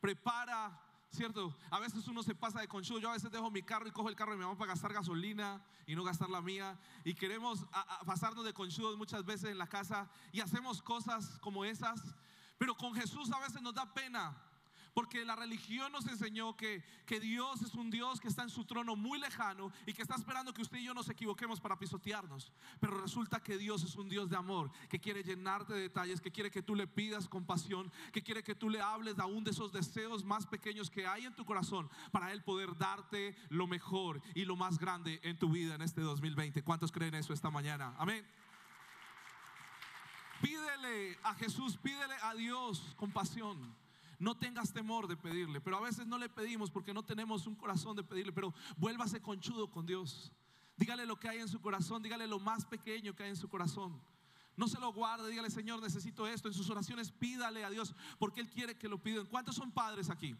Prepara 0.00 0.88
¿cierto? 1.10 1.56
A 1.70 1.78
veces 1.80 2.06
uno 2.08 2.22
se 2.22 2.34
pasa 2.34 2.60
de 2.60 2.68
conchudo. 2.68 2.98
Yo 2.98 3.10
a 3.10 3.14
veces 3.14 3.30
dejo 3.30 3.50
mi 3.50 3.62
carro 3.62 3.88
y 3.88 3.90
cojo 3.90 4.08
el 4.08 4.16
carro 4.16 4.32
de 4.32 4.38
mi 4.38 4.44
mamá 4.44 4.58
para 4.58 4.72
gastar 4.72 4.92
gasolina 4.92 5.64
y 5.86 5.94
no 5.94 6.04
gastar 6.04 6.30
la 6.30 6.40
mía. 6.40 6.78
Y 7.04 7.14
queremos 7.14 7.64
pasarnos 8.04 8.44
de 8.44 8.52
conchudos 8.52 8.96
muchas 8.96 9.24
veces 9.24 9.50
en 9.50 9.58
la 9.58 9.66
casa 9.66 10.08
y 10.32 10.40
hacemos 10.40 10.82
cosas 10.82 11.38
como 11.40 11.64
esas. 11.64 12.00
Pero 12.58 12.74
con 12.76 12.94
Jesús 12.94 13.30
a 13.32 13.38
veces 13.40 13.62
nos 13.62 13.74
da 13.74 13.92
pena 13.92 14.36
porque 14.98 15.24
la 15.24 15.36
religión 15.36 15.92
nos 15.92 16.08
enseñó 16.08 16.56
que, 16.56 16.82
que 17.06 17.20
Dios 17.20 17.62
es 17.62 17.74
un 17.74 17.88
Dios 17.88 18.20
que 18.20 18.26
está 18.26 18.42
en 18.42 18.50
su 18.50 18.64
trono 18.64 18.96
muy 18.96 19.20
lejano 19.20 19.70
y 19.86 19.92
que 19.92 20.02
está 20.02 20.16
esperando 20.16 20.52
que 20.52 20.60
usted 20.60 20.78
y 20.78 20.86
yo 20.86 20.92
nos 20.92 21.08
equivoquemos 21.08 21.60
para 21.60 21.78
pisotearnos. 21.78 22.50
Pero 22.80 23.00
resulta 23.00 23.40
que 23.40 23.56
Dios 23.56 23.84
es 23.84 23.94
un 23.94 24.08
Dios 24.08 24.28
de 24.28 24.34
amor, 24.34 24.72
que 24.88 24.98
quiere 24.98 25.22
llenarte 25.22 25.72
de 25.72 25.82
detalles, 25.82 26.20
que 26.20 26.32
quiere 26.32 26.50
que 26.50 26.64
tú 26.64 26.74
le 26.74 26.88
pidas 26.88 27.28
compasión, 27.28 27.92
que 28.12 28.24
quiere 28.24 28.42
que 28.42 28.56
tú 28.56 28.68
le 28.68 28.80
hables 28.80 29.20
aún 29.20 29.44
de 29.44 29.52
esos 29.52 29.70
deseos 29.70 30.24
más 30.24 30.48
pequeños 30.48 30.90
que 30.90 31.06
hay 31.06 31.26
en 31.26 31.36
tu 31.36 31.44
corazón 31.44 31.88
para 32.10 32.32
Él 32.32 32.42
poder 32.42 32.76
darte 32.76 33.36
lo 33.50 33.68
mejor 33.68 34.20
y 34.34 34.46
lo 34.46 34.56
más 34.56 34.80
grande 34.80 35.20
en 35.22 35.38
tu 35.38 35.48
vida 35.48 35.76
en 35.76 35.82
este 35.82 36.00
2020. 36.00 36.64
¿Cuántos 36.64 36.90
creen 36.90 37.14
eso 37.14 37.32
esta 37.32 37.50
mañana? 37.50 37.94
Amén. 37.98 38.26
Pídele 40.42 41.16
a 41.22 41.34
Jesús, 41.34 41.76
pídele 41.76 42.16
a 42.20 42.34
Dios 42.34 42.96
compasión. 42.96 43.77
No 44.18 44.36
tengas 44.36 44.72
temor 44.72 45.06
de 45.06 45.16
pedirle, 45.16 45.60
pero 45.60 45.76
a 45.76 45.80
veces 45.80 46.06
no 46.06 46.18
le 46.18 46.28
pedimos 46.28 46.70
porque 46.70 46.92
no 46.92 47.04
tenemos 47.04 47.46
un 47.46 47.54
corazón 47.54 47.94
de 47.94 48.02
pedirle, 48.02 48.32
pero 48.32 48.52
vuélvase 48.76 49.20
conchudo 49.22 49.70
con 49.70 49.86
Dios. 49.86 50.32
Dígale 50.76 51.06
lo 51.06 51.18
que 51.18 51.28
hay 51.28 51.38
en 51.38 51.48
su 51.48 51.60
corazón, 51.60 52.02
dígale 52.02 52.26
lo 52.26 52.40
más 52.40 52.64
pequeño 52.64 53.14
que 53.14 53.22
hay 53.22 53.30
en 53.30 53.36
su 53.36 53.48
corazón. 53.48 54.00
No 54.56 54.66
se 54.66 54.80
lo 54.80 54.92
guarde, 54.92 55.30
dígale, 55.30 55.50
Señor, 55.50 55.80
necesito 55.80 56.26
esto. 56.26 56.48
En 56.48 56.54
sus 56.54 56.68
oraciones 56.68 57.12
pídale 57.12 57.64
a 57.64 57.70
Dios 57.70 57.94
porque 58.18 58.40
Él 58.40 58.50
quiere 58.50 58.76
que 58.76 58.88
lo 58.88 59.00
pidan. 59.00 59.26
¿Cuántos 59.26 59.54
son 59.54 59.70
padres 59.70 60.10
aquí? 60.10 60.36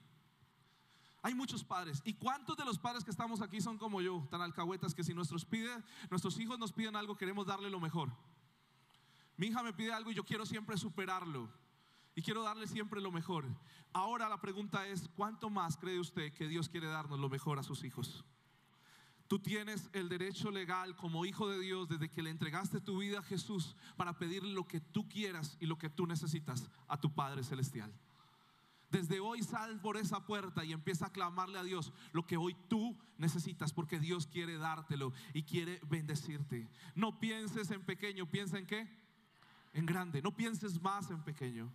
Hay 1.22 1.34
muchos 1.34 1.62
padres. 1.62 2.02
¿Y 2.04 2.14
cuántos 2.14 2.56
de 2.56 2.64
los 2.64 2.80
padres 2.80 3.04
que 3.04 3.12
estamos 3.12 3.40
aquí 3.40 3.60
son 3.60 3.78
como 3.78 4.00
yo, 4.00 4.26
tan 4.28 4.40
alcahuetas 4.40 4.92
que 4.92 5.04
si 5.04 5.14
nuestros, 5.14 5.44
pide, 5.44 5.70
nuestros 6.10 6.36
hijos 6.40 6.58
nos 6.58 6.72
piden 6.72 6.96
algo, 6.96 7.16
queremos 7.16 7.46
darle 7.46 7.70
lo 7.70 7.78
mejor? 7.78 8.10
Mi 9.36 9.46
hija 9.48 9.62
me 9.62 9.72
pide 9.72 9.92
algo 9.92 10.10
y 10.10 10.14
yo 10.14 10.24
quiero 10.24 10.44
siempre 10.44 10.76
superarlo 10.76 11.48
y 12.18 12.22
quiero 12.22 12.42
darle 12.42 12.66
siempre 12.66 13.00
lo 13.00 13.12
mejor. 13.12 13.46
Ahora 13.92 14.28
la 14.28 14.40
pregunta 14.40 14.88
es, 14.88 15.08
¿cuánto 15.14 15.50
más 15.50 15.76
cree 15.76 16.00
usted 16.00 16.32
que 16.32 16.48
Dios 16.48 16.68
quiere 16.68 16.88
darnos 16.88 17.20
lo 17.20 17.28
mejor 17.28 17.60
a 17.60 17.62
sus 17.62 17.84
hijos? 17.84 18.24
Tú 19.28 19.38
tienes 19.38 19.88
el 19.92 20.08
derecho 20.08 20.50
legal 20.50 20.96
como 20.96 21.24
hijo 21.24 21.48
de 21.48 21.60
Dios 21.60 21.88
desde 21.88 22.10
que 22.10 22.24
le 22.24 22.30
entregaste 22.30 22.80
tu 22.80 22.98
vida 22.98 23.20
a 23.20 23.22
Jesús 23.22 23.76
para 23.96 24.18
pedirle 24.18 24.52
lo 24.52 24.66
que 24.66 24.80
tú 24.80 25.08
quieras 25.08 25.56
y 25.60 25.66
lo 25.66 25.78
que 25.78 25.90
tú 25.90 26.08
necesitas 26.08 26.68
a 26.88 27.00
tu 27.00 27.14
Padre 27.14 27.44
Celestial. 27.44 27.94
Desde 28.90 29.20
hoy 29.20 29.44
sal 29.44 29.80
por 29.80 29.96
esa 29.96 30.26
puerta 30.26 30.64
y 30.64 30.72
empieza 30.72 31.06
a 31.06 31.12
clamarle 31.12 31.60
a 31.60 31.62
Dios 31.62 31.92
lo 32.10 32.26
que 32.26 32.36
hoy 32.36 32.56
tú 32.68 32.98
necesitas 33.16 33.72
porque 33.72 34.00
Dios 34.00 34.26
quiere 34.26 34.58
dártelo 34.58 35.12
y 35.34 35.44
quiere 35.44 35.80
bendecirte. 35.88 36.68
No 36.96 37.20
pienses 37.20 37.70
en 37.70 37.84
pequeño, 37.84 38.28
piensa 38.28 38.58
en 38.58 38.66
qué? 38.66 38.88
En 39.72 39.86
grande. 39.86 40.20
No 40.20 40.34
pienses 40.34 40.82
más 40.82 41.12
en 41.12 41.22
pequeño. 41.22 41.72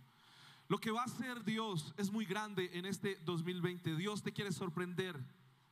Lo 0.68 0.78
que 0.78 0.90
va 0.90 1.02
a 1.02 1.06
hacer 1.06 1.44
Dios 1.44 1.94
es 1.96 2.10
muy 2.10 2.24
grande 2.24 2.70
en 2.72 2.86
este 2.86 3.16
2020. 3.24 3.96
Dios 3.96 4.22
te 4.22 4.32
quiere 4.32 4.52
sorprender. 4.52 5.18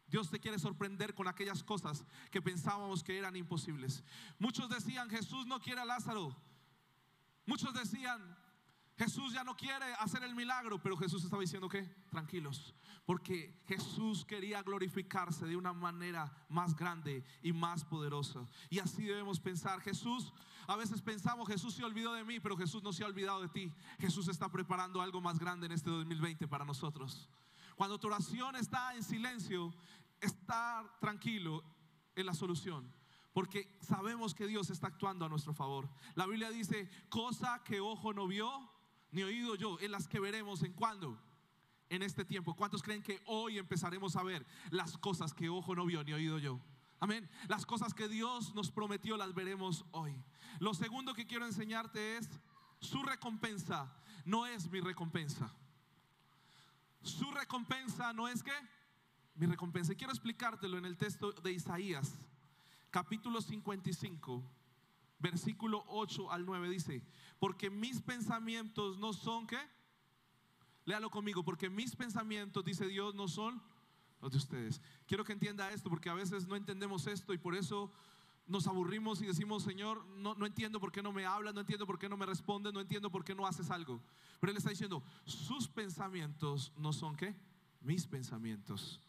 Dios 0.07 0.31
te 0.31 0.39
quiere 0.39 0.59
sorprender 0.59 1.15
con 1.15 1.27
aquellas 1.27 1.65
cosas 1.65 2.05
que 2.31 2.43
pensábamos 2.43 3.03
que 3.03 3.17
eran 3.17 3.35
imposibles. 3.35 4.05
Muchos 4.39 4.69
decían, 4.69 5.09
Jesús 5.09 5.47
no 5.47 5.59
quiere 5.59 5.81
a 5.81 5.87
Lázaro. 5.87 6.37
Muchos 7.47 7.73
decían, 7.73 8.21
Jesús 8.97 9.33
ya 9.33 9.43
no 9.43 9.57
quiere 9.57 9.87
hacer 9.95 10.23
el 10.23 10.35
milagro, 10.35 10.81
pero 10.81 10.97
Jesús 10.97 11.25
estaba 11.25 11.41
diciendo 11.41 11.69
que 11.69 11.83
tranquilos, 12.11 12.75
porque 13.07 13.63
Jesús 13.67 14.25
quería 14.25 14.63
glorificarse 14.63 15.47
de 15.47 15.57
una 15.57 15.73
manera 15.73 16.33
más 16.49 16.77
grande 16.77 17.25
y 17.43 17.53
más 17.53 17.85
poderosa. 17.85 18.47
Y 18.69 18.79
así 18.79 19.05
debemos 19.05 19.41
pensar. 19.41 19.81
Jesús, 19.81 20.33
a 20.67 20.77
veces 20.77 21.01
pensamos, 21.01 21.49
Jesús 21.49 21.75
se 21.75 21.85
olvidó 21.85 22.13
de 22.13 22.25
mí, 22.25 22.39
pero 22.39 22.57
Jesús 22.57 22.83
no 22.83 22.93
se 22.93 23.03
ha 23.03 23.07
olvidado 23.07 23.41
de 23.41 23.49
ti. 23.49 23.73
Jesús 23.99 24.29
está 24.29 24.51
preparando 24.51 25.01
algo 25.01 25.21
más 25.21 25.39
grande 25.39 25.67
en 25.67 25.73
este 25.73 25.91
2020 25.91 26.47
para 26.47 26.65
nosotros. 26.65 27.29
Cuando 27.77 27.99
tu 27.99 28.07
oración 28.07 28.57
está 28.57 28.95
en 28.95 29.03
silencio, 29.03 29.75
estar 30.21 30.99
tranquilo 31.01 31.65
en 32.15 32.27
la 32.27 32.35
solución. 32.35 32.93
Porque 33.33 33.79
sabemos 33.81 34.35
que 34.35 34.47
Dios 34.47 34.69
está 34.71 34.89
actuando 34.89 35.25
a 35.25 35.29
nuestro 35.29 35.55
favor. 35.55 35.89
La 36.15 36.27
Biblia 36.27 36.51
dice, 36.51 36.91
cosa 37.09 37.63
que 37.65 37.81
ojo 37.81 38.13
no 38.13 38.27
vio, 38.27 38.71
ni 39.13 39.23
oído 39.23 39.55
yo, 39.55 39.79
en 39.81 39.93
las 39.93 40.09
que 40.09 40.19
veremos 40.19 40.63
en 40.63 40.73
cuándo. 40.73 41.19
En 41.89 42.03
este 42.03 42.25
tiempo. 42.25 42.57
¿Cuántos 42.57 42.83
creen 42.83 43.03
que 43.03 43.23
hoy 43.27 43.59
empezaremos 43.59 44.17
a 44.17 44.23
ver 44.23 44.45
las 44.71 44.97
cosas 44.97 45.35
que 45.35 45.51
ojo 45.51 45.75
no 45.75 45.85
vio 45.85 46.03
ni 46.03 46.15
oído 46.15 46.39
yo? 46.39 46.59
Amén. 47.01 47.29
Las 47.49 47.67
cosas 47.67 47.93
que 47.93 48.09
Dios 48.09 48.55
nos 48.55 48.71
prometió 48.71 49.17
las 49.17 49.35
veremos 49.35 49.85
hoy. 49.91 50.15
Lo 50.59 50.73
segundo 50.73 51.13
que 51.13 51.27
quiero 51.27 51.45
enseñarte 51.45 52.17
es 52.17 52.29
su 52.81 53.03
recompensa 53.03 53.95
no 54.25 54.47
es 54.47 54.71
mi 54.71 54.81
recompensa. 54.81 55.51
Su 57.03 57.31
recompensa 57.31 58.13
no 58.13 58.29
es 58.29 58.43
que 58.43 58.53
mi 59.35 59.47
recompensa. 59.47 59.93
Y 59.93 59.97
quiero 59.97 60.13
explicártelo 60.13 60.79
en 60.79 60.85
el 60.85 60.97
texto 60.97 61.33
de 61.33 61.53
Isaías, 61.53 62.15
capítulo 62.91 63.41
55 63.41 64.43
versículo 65.23 65.85
8 65.89 66.31
al 66.31 66.45
9 66.45 66.69
dice, 66.69 67.03
porque 67.39 67.71
mis 67.71 68.03
pensamientos 68.03 68.99
no 68.99 69.13
son 69.13 69.47
qué? 69.47 69.61
Léalo 70.85 71.11
conmigo, 71.11 71.45
porque 71.45 71.71
mis 71.71 71.95
pensamientos, 71.95 72.65
dice 72.65 72.87
Dios, 72.87 73.15
no 73.15 73.29
son 73.29 73.63
los 74.21 74.33
de 74.33 74.39
ustedes. 74.39 74.81
Quiero 75.07 75.25
que 75.25 75.33
entienda 75.33 75.71
esto, 75.71 75.89
porque 75.89 76.11
a 76.11 76.15
veces 76.15 76.47
no 76.47 76.57
entendemos 76.57 77.07
esto 77.07 77.33
y 77.33 77.39
por 77.39 77.55
eso 77.55 77.91
nos 78.47 78.67
aburrimos 78.67 79.23
y 79.23 79.27
decimos, 79.27 79.63
Señor, 79.63 80.05
no, 80.17 80.35
no 80.35 80.45
entiendo 80.45 80.81
por 80.81 80.91
qué 80.91 81.03
no 81.03 81.13
me 81.13 81.25
hablas, 81.25 81.55
no 81.55 81.61
entiendo 81.61 81.87
por 81.87 81.99
qué 81.99 82.09
no 82.09 82.17
me 82.17 82.27
respondes, 82.27 82.73
no 82.73 82.81
entiendo 82.81 83.11
por 83.11 83.25
qué 83.25 83.35
no 83.35 83.47
haces 83.47 83.71
algo. 83.71 84.03
Pero 84.41 84.51
Él 84.51 84.57
está 84.57 84.71
diciendo, 84.71 85.03
sus 85.25 85.69
pensamientos 85.69 86.73
no 86.77 86.93
son 86.93 87.15
qué? 87.15 87.35
Mis 87.81 88.07
pensamientos 88.07 89.01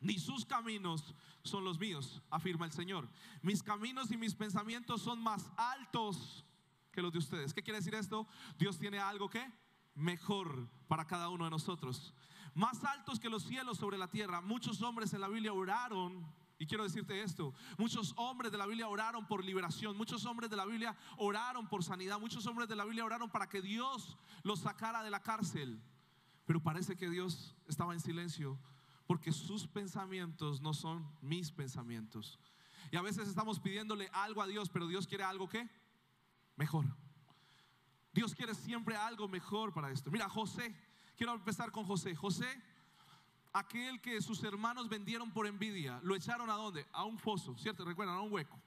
ni 0.00 0.18
sus 0.18 0.44
caminos 0.44 1.14
son 1.42 1.64
los 1.64 1.78
míos, 1.78 2.22
afirma 2.30 2.66
el 2.66 2.72
Señor. 2.72 3.08
Mis 3.42 3.62
caminos 3.62 4.10
y 4.10 4.16
mis 4.16 4.34
pensamientos 4.34 5.02
son 5.02 5.22
más 5.22 5.50
altos 5.56 6.44
que 6.92 7.02
los 7.02 7.12
de 7.12 7.18
ustedes. 7.18 7.54
¿Qué 7.54 7.62
quiere 7.62 7.78
decir 7.78 7.94
esto? 7.94 8.26
Dios 8.58 8.78
tiene 8.78 8.98
algo 8.98 9.28
que 9.28 9.50
mejor 9.94 10.68
para 10.88 11.06
cada 11.06 11.28
uno 11.28 11.44
de 11.44 11.50
nosotros. 11.50 12.14
Más 12.54 12.84
altos 12.84 13.20
que 13.20 13.28
los 13.28 13.42
cielos 13.42 13.78
sobre 13.78 13.98
la 13.98 14.08
tierra. 14.08 14.40
Muchos 14.40 14.80
hombres 14.82 15.12
en 15.12 15.20
la 15.20 15.28
Biblia 15.28 15.52
oraron 15.52 16.26
y 16.58 16.66
quiero 16.66 16.84
decirte 16.84 17.22
esto, 17.22 17.52
muchos 17.76 18.14
hombres 18.16 18.50
de 18.50 18.56
la 18.56 18.66
Biblia 18.66 18.88
oraron 18.88 19.26
por 19.26 19.44
liberación, 19.44 19.94
muchos 19.94 20.24
hombres 20.24 20.48
de 20.48 20.56
la 20.56 20.64
Biblia 20.64 20.96
oraron 21.18 21.68
por 21.68 21.84
sanidad, 21.84 22.18
muchos 22.18 22.46
hombres 22.46 22.66
de 22.66 22.76
la 22.76 22.84
Biblia 22.84 23.04
oraron 23.04 23.30
para 23.30 23.48
que 23.48 23.60
Dios 23.60 24.16
los 24.42 24.60
sacara 24.60 25.02
de 25.02 25.10
la 25.10 25.22
cárcel. 25.22 25.82
Pero 26.46 26.62
parece 26.62 26.96
que 26.96 27.10
Dios 27.10 27.54
estaba 27.66 27.92
en 27.92 28.00
silencio 28.00 28.58
porque 29.06 29.32
sus 29.32 29.66
pensamientos 29.66 30.60
no 30.60 30.74
son 30.74 31.06
mis 31.20 31.52
pensamientos. 31.52 32.38
Y 32.90 32.96
a 32.96 33.02
veces 33.02 33.28
estamos 33.28 33.60
pidiéndole 33.60 34.08
algo 34.12 34.42
a 34.42 34.46
Dios, 34.46 34.68
pero 34.68 34.86
Dios 34.86 35.06
quiere 35.06 35.24
algo 35.24 35.48
que 35.48 35.68
mejor. 36.56 36.84
Dios 38.12 38.34
quiere 38.34 38.54
siempre 38.54 38.96
algo 38.96 39.28
mejor 39.28 39.72
para 39.72 39.90
esto. 39.90 40.10
Mira, 40.10 40.28
José, 40.28 40.74
quiero 41.16 41.34
empezar 41.34 41.70
con 41.70 41.84
José. 41.84 42.14
José, 42.14 42.46
aquel 43.52 44.00
que 44.00 44.20
sus 44.22 44.42
hermanos 44.42 44.88
vendieron 44.88 45.30
por 45.30 45.46
envidia, 45.46 46.00
lo 46.02 46.14
echaron 46.14 46.50
a 46.50 46.54
dónde? 46.54 46.86
A 46.92 47.04
un 47.04 47.18
foso, 47.18 47.56
¿cierto? 47.58 47.84
Recuerdan, 47.84 48.16
a 48.16 48.22
un 48.22 48.32
hueco. 48.32 48.58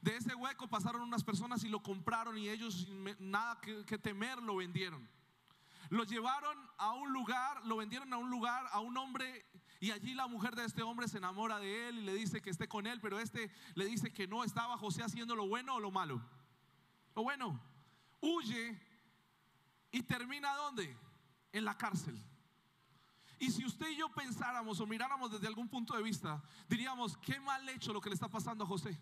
De 0.00 0.16
ese 0.16 0.34
hueco 0.34 0.68
pasaron 0.68 1.02
unas 1.02 1.22
personas 1.22 1.62
y 1.62 1.68
lo 1.68 1.82
compraron 1.82 2.36
y 2.36 2.48
ellos 2.48 2.86
sin 2.86 3.04
nada 3.30 3.60
que, 3.60 3.84
que 3.84 3.98
temer 3.98 4.42
lo 4.42 4.56
vendieron. 4.56 5.08
Lo 5.92 6.04
llevaron 6.04 6.56
a 6.78 6.94
un 6.94 7.12
lugar, 7.12 7.66
lo 7.66 7.76
vendieron 7.76 8.10
a 8.14 8.16
un 8.16 8.30
lugar, 8.30 8.64
a 8.72 8.80
un 8.80 8.96
hombre, 8.96 9.44
y 9.78 9.90
allí 9.90 10.14
la 10.14 10.26
mujer 10.26 10.56
de 10.56 10.64
este 10.64 10.82
hombre 10.82 11.06
se 11.06 11.18
enamora 11.18 11.58
de 11.58 11.88
él 11.88 11.98
y 11.98 12.02
le 12.04 12.14
dice 12.14 12.40
que 12.40 12.48
esté 12.48 12.66
con 12.66 12.86
él, 12.86 12.98
pero 12.98 13.20
este 13.20 13.50
le 13.74 13.84
dice 13.84 14.10
que 14.10 14.26
no 14.26 14.42
estaba 14.42 14.78
José 14.78 15.02
haciendo 15.02 15.36
lo 15.36 15.46
bueno 15.46 15.74
o 15.74 15.80
lo 15.80 15.90
malo. 15.90 16.26
Lo 17.14 17.24
bueno, 17.24 17.60
huye 18.22 18.80
y 19.90 20.02
termina 20.02 20.54
¿dónde? 20.54 20.96
En 21.52 21.66
la 21.66 21.76
cárcel. 21.76 22.18
Y 23.38 23.50
si 23.50 23.62
usted 23.62 23.90
y 23.90 23.96
yo 23.96 24.08
pensáramos 24.14 24.80
o 24.80 24.86
miráramos 24.86 25.30
desde 25.30 25.46
algún 25.46 25.68
punto 25.68 25.94
de 25.94 26.02
vista, 26.02 26.42
diríamos, 26.70 27.18
qué 27.18 27.38
mal 27.38 27.68
hecho 27.68 27.92
lo 27.92 28.00
que 28.00 28.08
le 28.08 28.14
está 28.14 28.28
pasando 28.28 28.64
a 28.64 28.66
José. 28.66 28.98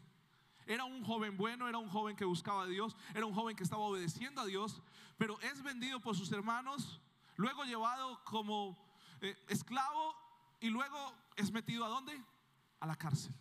Era 0.70 0.84
un 0.84 1.02
joven 1.02 1.36
bueno, 1.36 1.66
era 1.66 1.78
un 1.78 1.88
joven 1.88 2.14
que 2.14 2.24
buscaba 2.24 2.62
a 2.62 2.66
Dios, 2.66 2.96
era 3.12 3.26
un 3.26 3.34
joven 3.34 3.56
que 3.56 3.64
estaba 3.64 3.82
obedeciendo 3.82 4.40
a 4.40 4.46
Dios, 4.46 4.80
pero 5.18 5.36
es 5.40 5.64
vendido 5.64 5.98
por 5.98 6.14
sus 6.14 6.30
hermanos, 6.30 7.00
luego 7.34 7.64
llevado 7.64 8.22
como 8.22 8.78
eh, 9.20 9.36
esclavo 9.48 10.14
y 10.60 10.68
luego 10.68 11.12
es 11.34 11.50
metido 11.50 11.84
a 11.84 11.88
dónde? 11.88 12.24
A 12.78 12.86
la 12.86 12.94
cárcel. 12.94 13.34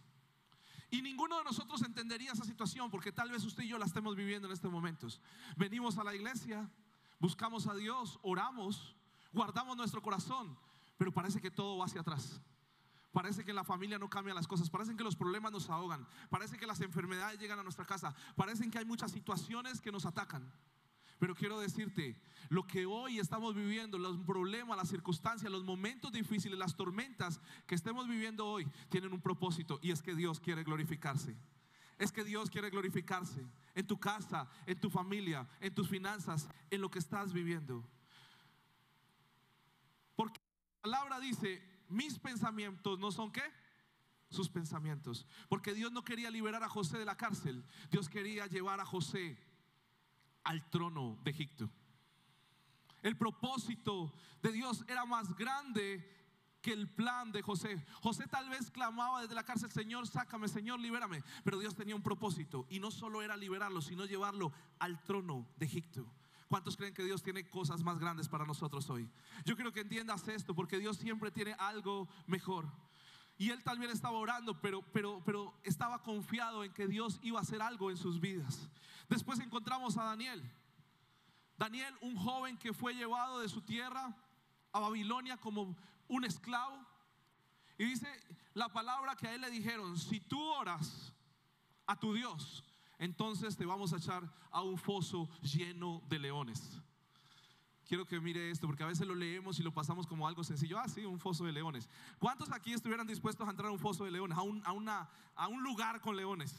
Y 0.90 1.04
ninguno 1.04 1.38
de 1.38 1.44
nosotros 1.44 1.84
entendería 1.84 2.32
esa 2.32 2.46
situación 2.46 2.90
porque 2.90 3.12
tal 3.12 3.30
vez 3.30 3.44
usted 3.44 3.62
y 3.62 3.68
yo 3.68 3.78
la 3.78 3.86
estemos 3.86 4.16
viviendo 4.16 4.48
en 4.48 4.54
estos 4.56 4.72
momentos. 4.72 5.22
Venimos 5.56 6.00
a 6.00 6.04
la 6.04 6.16
iglesia, 6.16 6.68
buscamos 7.20 7.68
a 7.68 7.76
Dios, 7.76 8.18
oramos, 8.24 8.96
guardamos 9.32 9.78
nuestro 9.78 10.02
corazón, 10.02 10.58
pero 10.98 11.14
parece 11.14 11.40
que 11.40 11.52
todo 11.52 11.78
va 11.78 11.86
hacia 11.86 12.02
atrás. 12.02 12.42
Parece 13.12 13.44
que 13.44 13.52
en 13.52 13.56
la 13.56 13.64
familia 13.64 13.98
no 13.98 14.10
cambian 14.10 14.36
las 14.36 14.48
cosas, 14.48 14.70
parece 14.70 14.96
que 14.96 15.04
los 15.04 15.16
problemas 15.16 15.52
nos 15.52 15.70
ahogan, 15.70 16.08
parece 16.30 16.58
que 16.58 16.68
las 16.68 16.80
enfermedades 16.82 17.40
llegan 17.40 17.58
a 17.58 17.64
nuestra 17.64 17.86
casa, 17.86 18.16
parece 18.36 18.70
que 18.70 18.78
hay 18.78 18.86
muchas 18.86 19.12
situaciones 19.12 19.82
que 19.82 19.92
nos 19.92 20.06
atacan. 20.06 20.52
Pero 21.18 21.36
quiero 21.36 21.60
decirte, 21.60 22.16
lo 22.48 22.66
que 22.66 22.86
hoy 22.86 23.20
estamos 23.20 23.54
viviendo, 23.54 23.98
los 23.98 24.18
problemas, 24.20 24.78
las 24.78 24.88
circunstancias, 24.88 25.52
los 25.52 25.66
momentos 25.66 26.14
difíciles, 26.14 26.58
las 26.58 26.78
tormentas 26.78 27.42
que 27.68 27.76
estemos 27.76 28.08
viviendo 28.08 28.48
hoy, 28.48 28.66
tienen 28.88 29.12
un 29.12 29.22
propósito 29.22 29.80
y 29.82 29.92
es 29.92 30.02
que 30.02 30.16
Dios 30.16 30.40
quiere 30.40 30.64
glorificarse. 30.64 31.36
Es 31.98 32.14
que 32.14 32.24
Dios 32.24 32.50
quiere 32.50 32.70
glorificarse 32.70 33.46
en 33.76 33.86
tu 33.86 34.00
casa, 34.00 34.50
en 34.66 34.80
tu 34.80 34.90
familia, 34.90 35.50
en 35.60 35.76
tus 35.76 35.90
finanzas, 35.90 36.48
en 36.70 36.80
lo 36.80 36.90
que 36.90 37.00
estás 37.00 37.34
viviendo. 37.34 37.86
Porque 40.16 40.40
la 40.78 40.82
palabra 40.84 41.20
dice, 41.20 41.62
mis 41.90 42.18
pensamientos 42.20 43.00
no 43.00 43.12
son 43.12 43.32
qué? 43.32 43.44
Sus 44.30 44.48
pensamientos. 44.48 45.26
Porque 45.50 45.74
Dios 45.74 45.92
no 45.92 46.04
quería 46.04 46.30
liberar 46.30 46.64
a 46.64 46.70
José 46.70 46.98
de 47.00 47.06
la 47.06 47.18
cárcel. 47.18 47.66
Dios 47.92 48.08
quería 48.08 48.46
llevar 48.48 48.80
a 48.80 48.86
José 48.86 49.38
al 50.44 50.70
trono 50.70 51.20
de 51.24 51.32
Egipto. 51.32 51.70
El 53.02 53.18
propósito 53.18 54.14
de 54.42 54.52
Dios 54.52 54.86
era 54.88 55.06
más 55.06 55.36
grande 55.36 56.06
que 56.62 56.74
el 56.74 56.90
plan 56.90 57.32
de 57.32 57.42
José. 57.42 57.86
José 58.02 58.28
tal 58.28 58.50
vez 58.50 58.70
clamaba 58.70 59.22
desde 59.22 59.36
la 59.36 59.46
cárcel, 59.46 59.72
Señor, 59.72 60.08
sácame, 60.08 60.48
Señor, 60.48 60.80
libérame. 60.80 61.24
Pero 61.44 61.60
Dios 61.60 61.76
tenía 61.76 61.96
un 61.96 62.04
propósito 62.04 62.66
y 62.70 62.80
no 62.80 62.92
solo 62.92 63.22
era 63.22 63.38
liberarlo, 63.38 63.82
sino 63.82 64.06
llevarlo 64.06 64.52
al 64.80 65.02
trono 65.04 65.48
de 65.58 65.66
Egipto. 65.66 66.06
¿Cuántos 66.50 66.76
creen 66.76 66.96
que 66.96 67.04
Dios 67.04 67.22
tiene 67.22 67.48
cosas 67.48 67.84
más 67.84 68.00
grandes 68.00 68.28
para 68.28 68.44
nosotros 68.44 68.90
hoy? 68.90 69.08
Yo 69.46 69.56
quiero 69.56 69.72
que 69.72 69.82
entiendas 69.82 70.28
esto, 70.28 70.56
porque 70.56 70.80
Dios 70.80 70.98
siempre 70.98 71.30
tiene 71.30 71.54
algo 71.60 72.10
mejor. 72.26 72.68
Y 73.38 73.52
él 73.52 73.64
también 73.64 73.92
estaba 73.92 74.18
orando, 74.18 74.60
pero, 74.60 74.82
pero, 74.92 75.22
pero 75.24 75.54
estaba 75.64 76.02
confiado 76.02 76.64
en 76.64 76.74
que 76.74 76.88
Dios 76.88 77.20
iba 77.22 77.38
a 77.38 77.44
hacer 77.44 77.62
algo 77.62 77.92
en 77.92 77.98
sus 77.98 78.20
vidas. 78.20 78.68
Después 79.08 79.40
encontramos 79.40 79.96
a 79.98 80.06
Daniel. 80.06 80.44
Daniel, 81.56 81.96
un 82.02 82.16
joven 82.16 82.58
que 82.58 82.74
fue 82.74 82.96
llevado 82.96 83.40
de 83.40 83.48
su 83.48 83.62
tierra 83.62 84.18
a 84.72 84.80
Babilonia 84.80 85.38
como 85.38 85.78
un 86.08 86.26
esclavo. 86.26 86.84
Y 87.78 87.86
dice 87.86 88.08
la 88.56 88.70
palabra 88.70 89.16
que 89.16 89.28
a 89.28 89.36
él 89.36 89.42
le 89.42 89.52
dijeron, 89.52 90.00
si 90.00 90.20
tú 90.20 90.42
oras 90.42 91.14
a 91.86 91.96
tu 92.00 92.16
Dios, 92.16 92.64
entonces 93.00 93.56
te 93.56 93.66
vamos 93.66 93.94
a 93.94 93.98
echar 93.98 94.30
a 94.52 94.62
un 94.62 94.78
foso 94.78 95.30
lleno 95.42 96.04
de 96.10 96.20
leones. 96.20 96.80
Quiero 97.88 98.06
que 98.06 98.20
mire 98.20 98.52
esto, 98.52 98.68
porque 98.68 98.84
a 98.84 98.88
veces 98.88 99.08
lo 99.08 99.16
leemos 99.16 99.58
y 99.58 99.64
lo 99.64 99.74
pasamos 99.74 100.06
como 100.06 100.28
algo 100.28 100.44
sencillo. 100.44 100.78
Ah, 100.78 100.88
sí, 100.88 101.06
un 101.06 101.20
foso 101.20 101.46
de 101.46 101.54
leones. 101.54 101.90
¿Cuántos 102.20 102.52
aquí 102.52 102.72
estuvieran 102.74 103.08
dispuestos 103.08 103.48
a 103.48 103.50
entrar 103.50 103.70
a 103.70 103.72
un 103.72 103.80
foso 103.80 104.04
de 104.04 104.12
leones, 104.12 104.38
a 104.38 104.44
un, 104.44 105.64
lugar 105.64 106.00
con 106.02 106.16
leones? 106.16 106.54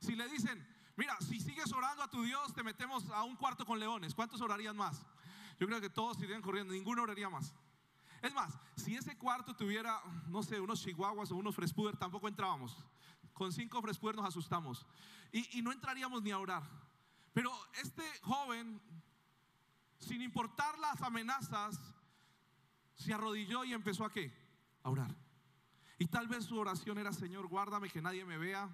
Si 0.00 0.16
le 0.16 0.26
dicen, 0.28 0.66
mira, 0.96 1.16
si 1.20 1.38
sigues 1.38 1.70
orando 1.72 2.02
a 2.02 2.10
tu 2.10 2.22
Dios, 2.22 2.52
te 2.54 2.64
metemos 2.64 3.08
a 3.10 3.22
un 3.22 3.36
cuarto 3.36 3.64
con 3.64 3.78
leones, 3.78 4.14
¿cuántos 4.14 4.40
orarían 4.40 4.76
más? 4.76 5.06
Yo 5.60 5.66
creo 5.66 5.80
que 5.80 5.90
todos 5.90 6.20
irían 6.20 6.42
corriendo, 6.42 6.72
ninguno 6.72 7.02
oraría 7.02 7.28
más. 7.28 7.54
Es 8.22 8.34
más, 8.34 8.58
si 8.74 8.96
ese 8.96 9.16
cuarto 9.16 9.54
tuviera, 9.54 10.00
no 10.26 10.42
sé, 10.42 10.58
unos 10.58 10.82
chihuahuas 10.82 11.30
o 11.30 11.36
unos 11.36 11.54
frespuder, 11.54 11.96
tampoco 11.96 12.26
entrábamos. 12.26 12.76
Con 13.40 13.54
cinco 13.54 13.80
frespuder 13.80 14.16
nos 14.16 14.26
asustamos. 14.26 14.84
Y, 15.32 15.58
y 15.58 15.62
no 15.62 15.72
entraríamos 15.72 16.22
ni 16.22 16.30
a 16.30 16.38
orar. 16.38 16.62
Pero 17.32 17.50
este 17.82 18.02
joven, 18.20 18.78
sin 19.98 20.20
importar 20.20 20.78
las 20.78 21.00
amenazas, 21.00 21.80
se 22.96 23.14
arrodilló 23.14 23.64
y 23.64 23.72
empezó 23.72 24.04
a 24.04 24.12
qué? 24.12 24.30
A 24.82 24.90
orar. 24.90 25.16
Y 25.98 26.08
tal 26.08 26.28
vez 26.28 26.44
su 26.44 26.58
oración 26.58 26.98
era, 26.98 27.14
Señor, 27.14 27.46
guárdame 27.46 27.88
que 27.88 28.02
nadie 28.02 28.26
me 28.26 28.36
vea, 28.36 28.68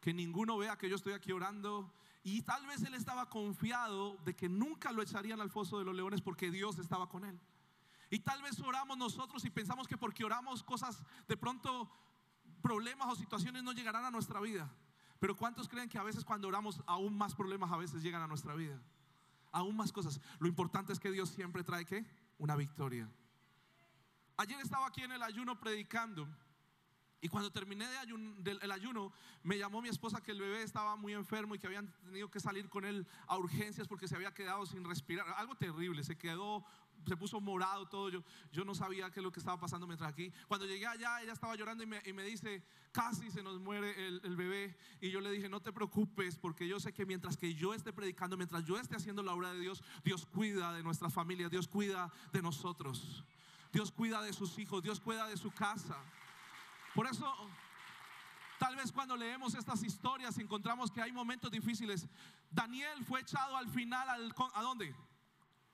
que 0.00 0.14
ninguno 0.14 0.56
vea 0.58 0.78
que 0.78 0.88
yo 0.88 0.94
estoy 0.94 1.14
aquí 1.14 1.32
orando. 1.32 1.92
Y 2.22 2.42
tal 2.42 2.64
vez 2.68 2.84
él 2.84 2.94
estaba 2.94 3.28
confiado 3.28 4.16
de 4.18 4.36
que 4.36 4.48
nunca 4.48 4.92
lo 4.92 5.02
echarían 5.02 5.40
al 5.40 5.50
foso 5.50 5.80
de 5.80 5.84
los 5.84 5.96
leones 5.96 6.20
porque 6.20 6.52
Dios 6.52 6.78
estaba 6.78 7.08
con 7.08 7.24
él. 7.24 7.36
Y 8.10 8.20
tal 8.20 8.42
vez 8.42 8.60
oramos 8.60 8.96
nosotros 8.96 9.44
y 9.44 9.50
pensamos 9.50 9.88
que 9.88 9.98
porque 9.98 10.24
oramos 10.24 10.62
cosas, 10.62 11.02
de 11.26 11.36
pronto 11.36 11.90
problemas 12.62 13.08
o 13.08 13.16
situaciones 13.16 13.62
no 13.62 13.72
llegarán 13.72 14.04
a 14.04 14.10
nuestra 14.10 14.40
vida. 14.40 14.70
Pero 15.18 15.36
¿cuántos 15.36 15.68
creen 15.68 15.88
que 15.88 15.98
a 15.98 16.02
veces 16.02 16.24
cuando 16.24 16.48
oramos 16.48 16.80
aún 16.86 17.16
más 17.16 17.34
problemas 17.34 17.70
a 17.70 17.76
veces 17.76 18.02
llegan 18.02 18.22
a 18.22 18.26
nuestra 18.26 18.54
vida? 18.54 18.80
Aún 19.52 19.76
más 19.76 19.92
cosas. 19.92 20.20
Lo 20.38 20.48
importante 20.48 20.92
es 20.92 20.98
que 20.98 21.10
Dios 21.10 21.28
siempre 21.28 21.62
trae 21.62 21.84
qué? 21.84 22.04
Una 22.38 22.56
victoria. 22.56 23.08
Ayer 24.36 24.58
estaba 24.60 24.86
aquí 24.86 25.02
en 25.02 25.12
el 25.12 25.22
ayuno 25.22 25.60
predicando. 25.60 26.26
Y 27.20 27.28
cuando 27.28 27.52
terminé 27.52 27.86
del 28.38 28.72
ayuno, 28.72 29.12
me 29.44 29.56
llamó 29.56 29.80
mi 29.80 29.88
esposa 29.88 30.20
que 30.20 30.32
el 30.32 30.40
bebé 30.40 30.64
estaba 30.64 30.96
muy 30.96 31.12
enfermo 31.12 31.54
y 31.54 31.58
que 31.60 31.68
habían 31.68 31.92
tenido 32.02 32.28
que 32.28 32.40
salir 32.40 32.68
con 32.68 32.84
él 32.84 33.06
a 33.28 33.38
urgencias 33.38 33.86
porque 33.86 34.08
se 34.08 34.16
había 34.16 34.34
quedado 34.34 34.66
sin 34.66 34.82
respirar. 34.82 35.28
Algo 35.36 35.54
terrible, 35.54 36.02
se 36.02 36.18
quedó, 36.18 36.64
se 37.06 37.16
puso 37.16 37.40
morado 37.40 37.86
todo. 37.88 38.08
Yo, 38.08 38.22
yo 38.52 38.64
no 38.64 38.74
sabía 38.74 39.10
qué 39.10 39.20
es 39.20 39.24
lo 39.24 39.32
que 39.32 39.40
estaba 39.40 39.58
pasando 39.58 39.86
mientras 39.86 40.10
aquí. 40.10 40.32
Cuando 40.48 40.66
llegué 40.66 40.86
allá, 40.86 41.22
ella 41.22 41.32
estaba 41.32 41.56
llorando 41.56 41.82
y 41.82 41.86
me, 41.86 42.00
y 42.04 42.12
me 42.12 42.22
dice, 42.22 42.62
casi 42.92 43.30
se 43.30 43.42
nos 43.42 43.58
muere 43.58 44.06
el, 44.06 44.36
bebé. 44.36 44.76
Y 45.00 45.10
yo 45.10 45.20
le 45.20 45.30
dije, 45.30 45.48
no 45.48 45.60
te 45.60 45.72
preocupes 45.72 46.36
porque 46.36 46.68
yo 46.68 46.78
sé 46.78 46.92
que 46.92 47.06
mientras 47.06 47.36
que 47.36 47.54
yo 47.54 47.74
esté 47.74 47.92
predicando, 47.92 48.36
mientras 48.36 48.64
yo 48.64 48.78
esté 48.78 48.96
haciendo 48.96 49.22
la 49.22 49.32
obra 49.32 49.52
de 49.52 49.60
Dios, 49.60 49.82
Dios 50.04 50.26
cuida 50.26 50.72
de 50.72 50.82
nuestra 50.82 51.10
familia, 51.10 51.48
Dios 51.48 51.68
cuida 51.68 52.12
de 52.32 52.42
nosotros. 52.42 53.24
Dios 53.72 53.90
cuida 53.90 54.20
de 54.22 54.32
sus 54.32 54.58
hijos, 54.58 54.82
Dios 54.82 55.00
cuida 55.00 55.26
de 55.26 55.36
su 55.36 55.50
casa. 55.50 55.96
Por 56.94 57.06
eso, 57.06 57.34
tal 58.58 58.76
vez 58.76 58.92
cuando 58.92 59.16
leemos 59.16 59.54
estas 59.54 59.82
historias 59.82 60.36
encontramos 60.38 60.90
que 60.90 61.00
hay 61.00 61.10
momentos 61.10 61.50
difíciles. 61.50 62.06
Daniel 62.50 63.02
fue 63.06 63.20
echado 63.20 63.56
al 63.56 63.68
final, 63.70 64.08
al, 64.10 64.34
¿a 64.54 64.62
dónde? 64.62 64.94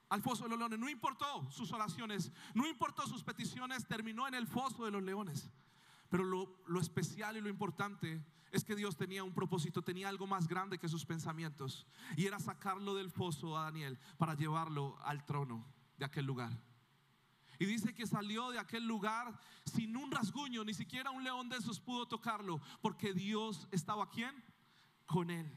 Al 0.09 0.21
foso 0.21 0.43
de 0.43 0.49
los 0.49 0.59
leones. 0.59 0.79
No 0.79 0.89
importó 0.89 1.49
sus 1.51 1.71
oraciones, 1.71 2.31
no 2.53 2.67
importó 2.67 3.05
sus 3.07 3.23
peticiones, 3.23 3.87
terminó 3.87 4.27
en 4.27 4.33
el 4.33 4.47
foso 4.47 4.85
de 4.85 4.91
los 4.91 5.03
leones. 5.03 5.49
Pero 6.09 6.23
lo, 6.23 6.57
lo, 6.67 6.79
especial 6.79 7.37
y 7.37 7.41
lo 7.41 7.49
importante 7.49 8.23
es 8.51 8.63
que 8.63 8.75
Dios 8.75 8.97
tenía 8.97 9.23
un 9.23 9.33
propósito, 9.33 9.83
tenía 9.83 10.09
algo 10.09 10.25
más 10.25 10.47
grande 10.47 10.79
que 10.79 10.89
sus 10.89 11.05
pensamientos. 11.05 11.85
Y 12.17 12.25
era 12.25 12.39
sacarlo 12.39 12.95
del 12.95 13.11
foso 13.11 13.57
a 13.57 13.65
Daniel 13.65 13.99
para 14.17 14.33
llevarlo 14.33 14.97
al 15.03 15.25
trono 15.25 15.65
de 15.97 16.05
aquel 16.05 16.25
lugar. 16.25 16.57
Y 17.59 17.65
dice 17.65 17.93
que 17.93 18.07
salió 18.07 18.51
de 18.51 18.57
aquel 18.57 18.87
lugar 18.87 19.37
sin 19.65 19.97
un 19.97 20.11
rasguño, 20.11 20.63
ni 20.63 20.73
siquiera 20.73 21.11
un 21.11 21.25
león 21.25 21.49
de 21.49 21.57
esos 21.57 21.79
pudo 21.79 22.07
tocarlo, 22.07 22.61
porque 22.81 23.13
Dios 23.13 23.67
estaba 23.71 24.09
quién? 24.09 24.33
Con 25.05 25.29
él. 25.29 25.51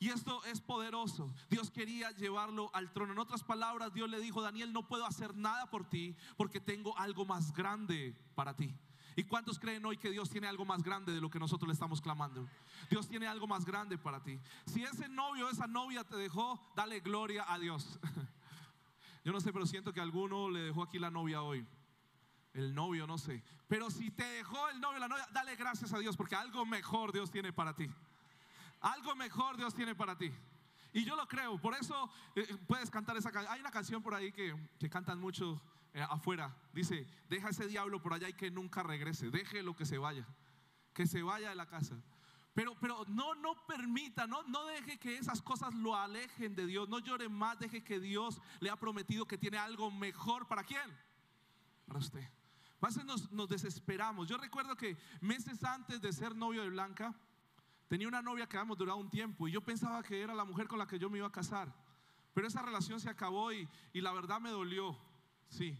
Y 0.00 0.08
esto 0.08 0.42
es 0.46 0.62
poderoso. 0.62 1.30
Dios 1.50 1.70
quería 1.70 2.10
llevarlo 2.12 2.70
al 2.72 2.90
trono. 2.90 3.12
En 3.12 3.18
otras 3.18 3.44
palabras, 3.44 3.92
Dios 3.92 4.08
le 4.08 4.18
dijo, 4.18 4.40
Daniel, 4.40 4.72
no 4.72 4.88
puedo 4.88 5.04
hacer 5.04 5.36
nada 5.36 5.68
por 5.68 5.88
ti 5.90 6.16
porque 6.38 6.58
tengo 6.58 6.96
algo 6.98 7.26
más 7.26 7.52
grande 7.52 8.16
para 8.34 8.56
ti. 8.56 8.74
¿Y 9.14 9.24
cuántos 9.24 9.58
creen 9.58 9.84
hoy 9.84 9.98
que 9.98 10.10
Dios 10.10 10.30
tiene 10.30 10.46
algo 10.46 10.64
más 10.64 10.82
grande 10.82 11.12
de 11.12 11.20
lo 11.20 11.28
que 11.28 11.38
nosotros 11.38 11.68
le 11.68 11.74
estamos 11.74 12.00
clamando? 12.00 12.48
Dios 12.88 13.06
tiene 13.08 13.26
algo 13.26 13.46
más 13.46 13.66
grande 13.66 13.98
para 13.98 14.22
ti. 14.22 14.40
Si 14.64 14.82
ese 14.82 15.06
novio 15.06 15.50
esa 15.50 15.66
novia 15.66 16.02
te 16.02 16.16
dejó, 16.16 16.58
dale 16.74 17.00
gloria 17.00 17.44
a 17.46 17.58
Dios. 17.58 18.00
Yo 19.22 19.32
no 19.32 19.40
sé, 19.42 19.52
pero 19.52 19.66
siento 19.66 19.92
que 19.92 20.00
alguno 20.00 20.48
le 20.48 20.60
dejó 20.60 20.82
aquí 20.82 20.98
la 20.98 21.10
novia 21.10 21.42
hoy. 21.42 21.66
El 22.54 22.74
novio, 22.74 23.06
no 23.06 23.18
sé. 23.18 23.44
Pero 23.68 23.90
si 23.90 24.10
te 24.10 24.24
dejó 24.24 24.70
el 24.70 24.80
novio, 24.80 24.98
la 24.98 25.08
novia, 25.08 25.28
dale 25.30 25.56
gracias 25.56 25.92
a 25.92 25.98
Dios 25.98 26.16
porque 26.16 26.36
algo 26.36 26.64
mejor 26.64 27.12
Dios 27.12 27.30
tiene 27.30 27.52
para 27.52 27.74
ti. 27.74 27.86
Algo 28.80 29.14
mejor 29.14 29.56
Dios 29.56 29.74
tiene 29.74 29.94
para 29.94 30.16
ti. 30.16 30.32
Y 30.92 31.04
yo 31.04 31.14
lo 31.14 31.28
creo, 31.28 31.60
por 31.60 31.74
eso 31.74 32.10
eh, 32.34 32.46
eh, 32.48 32.56
puedes 32.66 32.90
cantar 32.90 33.16
esa 33.16 33.30
canción. 33.30 33.52
Hay 33.52 33.60
una 33.60 33.70
canción 33.70 34.02
por 34.02 34.14
ahí 34.14 34.32
que, 34.32 34.56
que 34.78 34.90
cantan 34.90 35.20
mucho 35.20 35.62
eh, 35.92 36.04
afuera. 36.08 36.56
Dice, 36.72 37.06
deja 37.28 37.50
ese 37.50 37.68
diablo 37.68 38.02
por 38.02 38.12
allá 38.12 38.28
y 38.28 38.32
que 38.32 38.50
nunca 38.50 38.82
regrese. 38.82 39.30
Deje 39.30 39.62
lo 39.62 39.76
que 39.76 39.86
se 39.86 39.98
vaya. 39.98 40.26
Que 40.92 41.06
se 41.06 41.22
vaya 41.22 41.50
de 41.50 41.54
la 41.54 41.66
casa. 41.66 42.02
Pero, 42.54 42.74
pero 42.80 43.04
no, 43.08 43.34
no 43.36 43.54
permita, 43.66 44.26
no, 44.26 44.42
no 44.44 44.66
deje 44.66 44.98
que 44.98 45.16
esas 45.16 45.40
cosas 45.40 45.72
lo 45.74 45.94
alejen 45.94 46.56
de 46.56 46.66
Dios. 46.66 46.88
No 46.88 46.98
llore 46.98 47.28
más, 47.28 47.58
deje 47.58 47.84
que 47.84 48.00
Dios 48.00 48.40
le 48.58 48.70
ha 48.70 48.76
prometido 48.76 49.26
que 49.26 49.38
tiene 49.38 49.58
algo 49.58 49.90
mejor. 49.90 50.48
¿Para 50.48 50.64
quién? 50.64 50.90
Para 51.86 52.00
usted. 52.00 52.28
A 52.80 52.86
veces 52.86 53.04
nos, 53.04 53.30
nos 53.30 53.48
desesperamos. 53.48 54.26
Yo 54.26 54.36
recuerdo 54.38 54.76
que 54.76 54.96
meses 55.20 55.62
antes 55.62 56.00
de 56.00 56.12
ser 56.12 56.34
novio 56.34 56.62
de 56.62 56.70
Blanca, 56.70 57.14
tenía 57.90 58.06
una 58.06 58.22
novia 58.22 58.46
que 58.46 58.56
habíamos 58.56 58.78
durado 58.78 58.98
un 58.98 59.10
tiempo 59.10 59.48
y 59.48 59.50
yo 59.50 59.62
pensaba 59.62 60.00
que 60.04 60.22
era 60.22 60.32
la 60.32 60.44
mujer 60.44 60.68
con 60.68 60.78
la 60.78 60.86
que 60.86 60.96
yo 60.96 61.10
me 61.10 61.18
iba 61.18 61.26
a 61.26 61.32
casar. 61.32 61.74
Pero 62.32 62.46
esa 62.46 62.62
relación 62.62 63.00
se 63.00 63.10
acabó 63.10 63.52
y, 63.52 63.68
y 63.92 64.00
la 64.00 64.12
verdad 64.12 64.40
me 64.40 64.50
dolió. 64.50 64.96
Sí. 65.48 65.76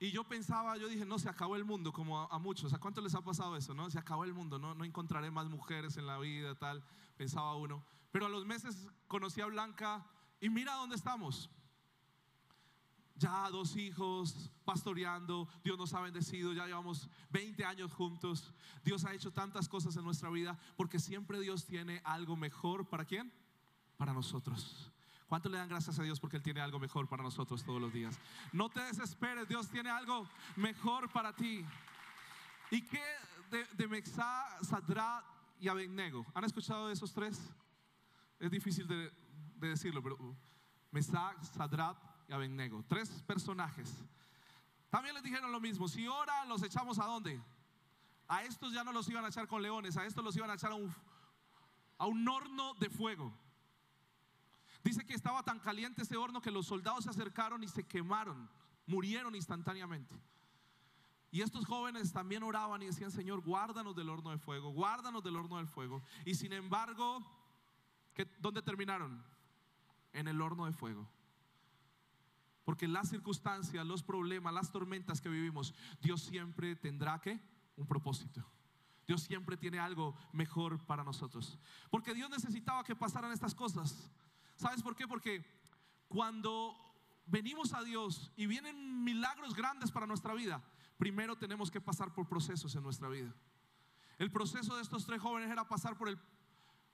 Y 0.00 0.10
yo 0.10 0.24
pensaba, 0.24 0.76
yo 0.78 0.88
dije, 0.88 1.06
no, 1.06 1.16
se 1.20 1.28
acabó 1.28 1.54
el 1.54 1.64
mundo, 1.64 1.92
como 1.92 2.18
a, 2.18 2.38
muchos. 2.40 2.74
¿A 2.74 2.80
cuánto 2.80 3.00
les 3.00 3.14
ha 3.14 3.20
pasado 3.20 3.56
eso? 3.56 3.72
No, 3.72 3.88
se 3.88 4.00
acabó 4.00 4.24
el 4.24 4.34
mundo, 4.34 4.58
no, 4.58 4.74
no 4.74 4.84
encontraré 4.84 5.30
más 5.30 5.48
mujeres 5.48 5.96
en 5.96 6.08
la 6.08 6.18
vida, 6.18 6.56
tal, 6.56 6.82
pensaba 7.16 7.54
uno. 7.54 7.84
Pero 8.10 8.26
a 8.26 8.28
los 8.28 8.44
meses 8.44 8.88
conocí 9.06 9.40
a 9.40 9.46
Blanca 9.46 10.04
y 10.40 10.50
mira 10.50 10.74
dónde 10.74 10.96
estamos. 10.96 11.48
Ya 13.18 13.50
dos 13.50 13.74
hijos, 13.76 14.50
pastoreando, 14.64 15.48
Dios 15.64 15.76
nos 15.76 15.92
ha 15.92 16.00
bendecido, 16.00 16.52
ya 16.52 16.66
llevamos 16.66 17.10
20 17.30 17.64
años 17.64 17.92
juntos. 17.92 18.54
Dios 18.84 19.04
ha 19.04 19.12
hecho 19.12 19.32
tantas 19.32 19.68
cosas 19.68 19.96
en 19.96 20.04
nuestra 20.04 20.30
vida 20.30 20.56
porque 20.76 21.00
siempre 21.00 21.40
Dios 21.40 21.64
tiene 21.64 22.00
algo 22.04 22.36
mejor 22.36 22.88
para 22.88 23.04
quién? 23.04 23.32
Para 23.96 24.12
nosotros. 24.12 24.92
¿Cuánto 25.26 25.48
le 25.48 25.58
dan 25.58 25.68
gracias 25.68 25.98
a 25.98 26.04
Dios 26.04 26.20
porque 26.20 26.36
Él 26.36 26.44
tiene 26.44 26.60
algo 26.60 26.78
mejor 26.78 27.08
para 27.08 27.24
nosotros 27.24 27.64
todos 27.64 27.80
los 27.80 27.92
días? 27.92 28.18
No 28.52 28.70
te 28.70 28.80
desesperes, 28.80 29.48
Dios 29.48 29.68
tiene 29.68 29.90
algo 29.90 30.28
mejor 30.54 31.10
para 31.10 31.34
ti. 31.34 31.64
¿Y 32.70 32.82
qué 32.82 33.02
de, 33.50 33.64
de 33.74 33.88
Mexá, 33.88 34.46
y 35.58 35.66
Abednego? 35.66 36.24
¿Han 36.34 36.44
escuchado 36.44 36.86
de 36.86 36.94
esos 36.94 37.12
tres? 37.12 37.50
Es 38.38 38.50
difícil 38.50 38.86
de, 38.86 39.12
de 39.56 39.68
decirlo, 39.68 40.02
pero 40.02 40.16
Mesach, 40.92 41.42
Sadrat 41.42 42.07
y 42.28 42.32
Abednego. 42.32 42.84
Tres 42.86 43.08
personajes. 43.22 43.92
También 44.90 45.14
les 45.14 45.24
dijeron 45.24 45.50
lo 45.50 45.60
mismo. 45.60 45.88
Si 45.88 46.06
ahora 46.06 46.44
los 46.44 46.62
echamos 46.62 46.98
a 46.98 47.04
dónde? 47.04 47.40
A 48.28 48.44
estos 48.44 48.72
ya 48.72 48.84
no 48.84 48.92
los 48.92 49.08
iban 49.08 49.24
a 49.24 49.28
echar 49.28 49.48
con 49.48 49.62
leones, 49.62 49.96
a 49.96 50.04
estos 50.04 50.22
los 50.22 50.36
iban 50.36 50.50
a 50.50 50.54
echar 50.54 50.72
a 50.72 50.74
un, 50.74 50.94
a 51.96 52.06
un 52.06 52.28
horno 52.28 52.74
de 52.74 52.90
fuego. 52.90 53.32
Dice 54.84 55.04
que 55.04 55.14
estaba 55.14 55.42
tan 55.42 55.58
caliente 55.58 56.02
ese 56.02 56.16
horno 56.16 56.40
que 56.40 56.50
los 56.50 56.66
soldados 56.66 57.04
se 57.04 57.10
acercaron 57.10 57.62
y 57.64 57.68
se 57.68 57.86
quemaron, 57.86 58.48
murieron 58.86 59.34
instantáneamente. 59.34 60.14
Y 61.30 61.42
estos 61.42 61.66
jóvenes 61.66 62.12
también 62.12 62.42
oraban 62.42 62.82
y 62.82 62.86
decían, 62.86 63.10
Señor, 63.10 63.40
guárdanos 63.40 63.94
del 63.96 64.08
horno 64.08 64.30
de 64.30 64.38
fuego, 64.38 64.70
guárdanos 64.70 65.22
del 65.22 65.36
horno 65.36 65.56
del 65.56 65.66
fuego. 65.66 66.02
Y 66.24 66.34
sin 66.34 66.52
embargo, 66.52 67.22
¿qué, 68.14 68.24
¿dónde 68.38 68.62
terminaron? 68.62 69.22
En 70.12 70.28
el 70.28 70.40
horno 70.40 70.64
de 70.64 70.72
fuego. 70.72 71.06
Porque 72.68 72.86
las 72.86 73.08
circunstancias, 73.08 73.86
los 73.86 74.02
problemas, 74.02 74.52
las 74.52 74.70
tormentas 74.70 75.22
que 75.22 75.30
vivimos, 75.30 75.72
Dios 76.02 76.20
siempre 76.20 76.76
tendrá 76.76 77.18
que 77.18 77.40
un 77.76 77.86
propósito. 77.86 78.44
Dios 79.06 79.22
siempre 79.22 79.56
tiene 79.56 79.78
algo 79.78 80.14
mejor 80.34 80.84
para 80.84 81.02
nosotros. 81.02 81.58
Porque 81.88 82.12
Dios 82.12 82.28
necesitaba 82.28 82.84
que 82.84 82.94
pasaran 82.94 83.32
estas 83.32 83.54
cosas. 83.54 84.10
¿Sabes 84.54 84.82
por 84.82 84.94
qué? 84.94 85.08
Porque 85.08 85.46
cuando 86.08 86.76
venimos 87.24 87.72
a 87.72 87.82
Dios 87.82 88.32
y 88.36 88.44
vienen 88.44 89.02
milagros 89.02 89.54
grandes 89.54 89.90
para 89.90 90.06
nuestra 90.06 90.34
vida, 90.34 90.62
primero 90.98 91.38
tenemos 91.38 91.70
que 91.70 91.80
pasar 91.80 92.12
por 92.12 92.28
procesos 92.28 92.74
en 92.74 92.82
nuestra 92.82 93.08
vida. 93.08 93.34
El 94.18 94.30
proceso 94.30 94.76
de 94.76 94.82
estos 94.82 95.06
tres 95.06 95.22
jóvenes 95.22 95.50
era 95.50 95.66
pasar 95.66 95.96
por 95.96 96.10
el 96.10 96.18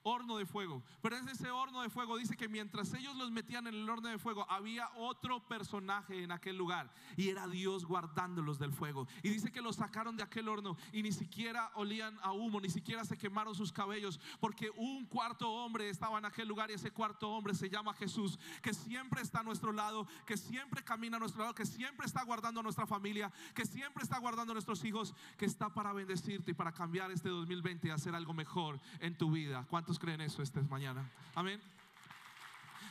horno 0.05 0.37
de 0.37 0.45
fuego. 0.45 0.83
Pero 1.01 1.17
en 1.17 1.27
ese 1.27 1.49
horno 1.49 1.81
de 1.81 1.89
fuego 1.89 2.17
dice 2.17 2.37
que 2.37 2.47
mientras 2.47 2.93
ellos 2.93 3.15
los 3.15 3.31
metían 3.31 3.65
en 3.65 3.73
el 3.73 3.89
horno 3.89 4.07
de 4.07 4.19
fuego, 4.19 4.45
había 4.49 4.87
otro 4.95 5.45
personaje 5.47 6.21
en 6.23 6.31
aquel 6.31 6.57
lugar 6.57 6.93
y 7.17 7.29
era 7.29 7.47
Dios 7.47 7.85
guardándolos 7.85 8.59
del 8.59 8.71
fuego. 8.71 9.07
Y 9.23 9.29
dice 9.29 9.51
que 9.51 9.61
los 9.61 9.77
sacaron 9.77 10.15
de 10.15 10.21
aquel 10.21 10.47
horno 10.47 10.77
y 10.93 11.01
ni 11.01 11.11
siquiera 11.11 11.71
olían 11.73 12.17
a 12.21 12.31
humo, 12.33 12.61
ni 12.61 12.69
siquiera 12.69 13.03
se 13.03 13.17
quemaron 13.17 13.55
sus 13.55 13.71
cabellos, 13.71 14.19
porque 14.39 14.69
un 14.77 15.05
cuarto 15.07 15.49
hombre 15.49 15.89
estaba 15.89 16.19
en 16.19 16.25
aquel 16.25 16.47
lugar 16.47 16.69
y 16.69 16.75
ese 16.75 16.91
cuarto 16.91 17.31
hombre 17.31 17.55
se 17.55 17.69
llama 17.69 17.93
Jesús, 17.95 18.37
que 18.61 18.75
siempre 18.75 19.23
está 19.23 19.39
a 19.39 19.43
nuestro 19.43 19.71
lado, 19.71 20.07
que 20.27 20.37
siempre 20.37 20.83
camina 20.83 21.17
a 21.17 21.19
nuestro 21.19 21.41
lado, 21.41 21.55
que 21.55 21.65
siempre 21.65 22.05
está 22.05 22.23
guardando 22.23 22.59
a 22.59 22.63
nuestra 22.63 22.85
familia, 22.85 23.33
que 23.55 23.65
siempre 23.65 24.03
está 24.03 24.19
guardando 24.19 24.51
a 24.51 24.55
nuestros 24.55 24.83
hijos, 24.85 25.15
que 25.35 25.45
está 25.45 25.73
para 25.73 25.93
bendecirte 25.93 26.51
y 26.51 26.53
para 26.53 26.71
cambiar 26.71 27.09
este 27.09 27.29
2020 27.29 27.87
y 27.87 27.91
hacer 27.91 28.13
algo 28.13 28.35
mejor 28.35 28.79
en 28.99 29.17
tu 29.17 29.31
vida. 29.31 29.65
¿Cuántos 29.95 30.09
creen 30.09 30.21
eso 30.27 30.41
esta 30.41 30.61
mañana? 30.63 31.09
Amén. 31.35 31.61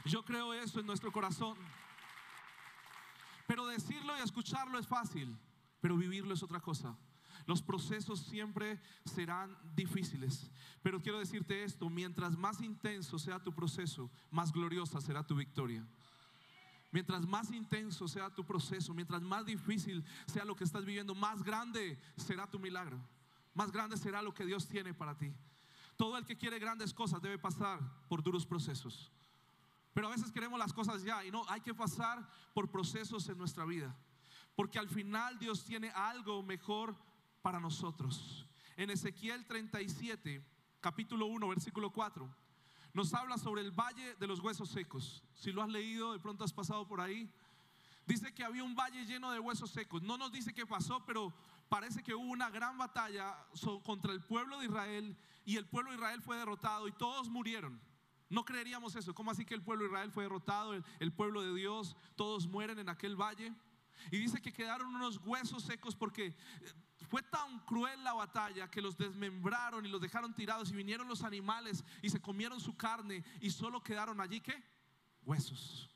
Yo 0.07 0.25
creo 0.25 0.55
eso 0.55 0.81
en 0.81 0.87
nuestro 0.87 1.13
corazón. 1.13 1.55
Pero 3.47 3.67
decirlo 3.67 4.17
y 4.17 4.23
escucharlo 4.23 4.79
es 4.79 4.87
fácil, 4.87 5.37
pero 5.83 5.99
vivirlo 5.99 6.33
es 6.33 6.43
otra 6.43 6.61
cosa. 6.61 6.97
Los 7.45 7.61
procesos 7.61 8.21
siempre 8.21 8.81
serán 9.05 9.55
difíciles, 9.75 10.51
pero 10.83 11.03
quiero 11.03 11.19
decirte 11.19 11.63
esto, 11.63 11.91
mientras 11.91 12.39
más 12.39 12.63
intenso 12.63 13.19
sea 13.19 13.39
tu 13.39 13.53
proceso, 13.55 14.11
más 14.31 14.51
gloriosa 14.51 14.99
será 15.03 15.27
tu 15.27 15.35
victoria. 15.35 15.87
Mientras 16.91 17.27
más 17.27 17.51
intenso 17.51 18.09
sea 18.09 18.35
tu 18.35 18.47
proceso, 18.47 18.95
mientras 18.95 19.21
más 19.21 19.45
difícil 19.45 20.03
sea 20.27 20.47
lo 20.47 20.57
que 20.57 20.65
estás 20.65 20.87
viviendo, 20.87 21.15
más 21.15 21.43
grande 21.43 21.99
será 22.17 22.47
tu 22.51 22.59
milagro, 22.59 22.99
más 23.53 23.71
grande 23.71 23.99
será 23.99 24.23
lo 24.23 24.33
que 24.33 24.47
Dios 24.47 24.67
tiene 24.67 24.95
para 24.95 25.19
ti. 25.19 25.35
Todo 25.97 26.19
el 26.19 26.25
que 26.25 26.37
quiere 26.37 26.59
grandes 26.59 26.93
cosas 26.93 27.23
debe 27.23 27.39
pasar 27.39 27.81
por 28.09 28.23
duros 28.23 28.47
procesos. 28.47 29.13
Pero 29.93 30.09
a 30.09 30.11
veces 30.11 30.33
queremos 30.33 30.59
las 30.59 30.73
cosas 30.73 31.03
ya 31.05 31.25
y 31.25 31.31
no, 31.31 31.45
hay 31.49 31.61
que 31.61 31.73
pasar 31.73 32.29
por 32.53 32.71
procesos 32.71 33.29
en 33.29 33.39
nuestra 33.39 33.65
vida. 33.65 33.95
Porque 34.57 34.79
al 34.79 34.89
final 34.89 35.39
Dios 35.39 35.65
tiene 35.65 35.91
algo 35.91 36.43
mejor 36.43 36.97
para 37.43 37.61
nosotros. 37.61 38.47
En 38.77 38.91
Ezequiel 38.91 39.47
37, 39.47 40.45
capítulo 40.81 41.27
1, 41.27 41.49
versículo 41.49 41.91
4, 41.93 42.29
nos 42.93 43.15
habla 43.15 43.39
sobre 43.39 43.63
el 43.63 43.71
valle 43.71 44.17
de 44.17 44.27
los 44.27 44.41
huesos 44.41 44.69
secos. 44.69 45.23
Si 45.35 45.53
lo 45.53 45.63
has 45.63 45.69
leído, 45.69 46.13
de 46.13 46.19
pronto 46.19 46.45
has 46.45 46.53
pasado 46.53 46.87
por 46.87 47.01
ahí. 47.01 47.31
Dice 48.07 48.35
que 48.35 48.45
había 48.45 48.65
un 48.65 48.75
valle 48.75 49.07
lleno 49.07 49.31
de 49.31 49.39
huesos 49.39 49.71
secos. 49.71 50.03
No 50.03 50.19
nos 50.19 50.33
dice 50.33 50.53
qué 50.53 50.67
pasó, 50.67 51.05
pero 51.07 51.33
parece 51.69 52.03
que 52.03 52.15
hubo 52.15 52.31
una 52.31 52.51
gran 52.51 52.77
batalla 52.77 53.37
contra 53.85 54.13
el 54.13 54.23
pueblo 54.23 54.59
de 54.59 54.67
Israel 54.67 55.17
y 55.45 55.57
el 55.57 55.67
pueblo 55.67 55.91
de 55.91 55.97
Israel 55.97 56.23
fue 56.23 56.37
derrotado 56.37 56.89
y 56.89 56.93
todos 56.93 57.29
murieron. 57.29 57.81
No 58.31 58.45
creeríamos 58.45 58.97
eso. 58.97 59.15
¿Cómo 59.15 59.31
así 59.31 59.45
que 59.45 59.55
el 59.55 59.63
pueblo 59.63 59.85
de 59.85 59.91
Israel 59.91 60.11
fue 60.11 60.25
derrotado? 60.25 60.75
El, 60.75 60.85
el, 60.99 61.13
pueblo 61.13 61.43
de 61.43 61.55
Dios, 61.55 61.97
todos 62.17 62.47
mueren 62.47 62.79
en 62.79 62.89
aquel 62.89 63.17
valle. 63.17 63.53
Y 64.11 64.19
dice 64.19 64.41
que 64.41 64.53
quedaron 64.53 64.95
unos 64.95 65.19
huesos 65.25 65.63
secos 65.63 65.95
porque 65.95 66.27
eh, 66.27 66.35
fue 67.09 67.23
tan 67.23 67.61
cruel 67.61 68.03
la 68.03 68.13
batalla 68.13 68.71
que 68.71 68.83
los 68.83 68.97
desmembraron 68.97 69.85
y 69.87 69.89
los 69.89 70.01
dejaron 70.01 70.35
tirados 70.35 70.71
y 70.71 70.77
vinieron 70.77 71.09
los 71.09 71.23
animales 71.23 71.85
y 72.03 72.11
se 72.11 72.21
comieron 72.21 72.61
su 72.61 72.77
carne 72.77 73.25
y 73.41 73.51
solo 73.51 73.83
quedaron 73.83 74.21
allí 74.21 74.41
qué? 74.41 74.63
Huesos. 75.23 75.91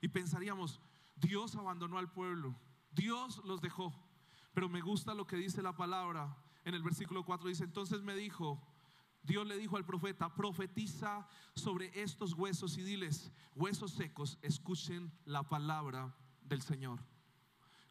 Y 0.00 0.08
pensaríamos, 0.08 0.80
Dios 1.16 1.56
abandonó 1.56 1.98
al 1.98 2.12
pueblo, 2.12 2.54
Dios 2.92 3.40
los 3.44 3.60
dejó. 3.60 3.92
Pero 4.52 4.68
me 4.68 4.80
gusta 4.80 5.14
lo 5.14 5.26
que 5.26 5.36
dice 5.36 5.62
la 5.62 5.76
palabra 5.76 6.36
en 6.64 6.74
el 6.74 6.82
versículo 6.82 7.24
4. 7.24 7.48
Dice, 7.48 7.64
entonces 7.64 8.02
me 8.02 8.14
dijo, 8.14 8.62
Dios 9.24 9.46
le 9.46 9.56
dijo 9.56 9.76
al 9.76 9.86
profeta, 9.86 10.34
profetiza 10.34 11.26
sobre 11.54 11.90
estos 12.00 12.34
huesos 12.34 12.76
y 12.76 12.82
diles, 12.82 13.32
huesos 13.54 13.92
secos, 13.92 14.38
escuchen 14.42 15.10
la 15.24 15.42
palabra 15.42 16.14
del 16.42 16.60
Señor. 16.60 17.00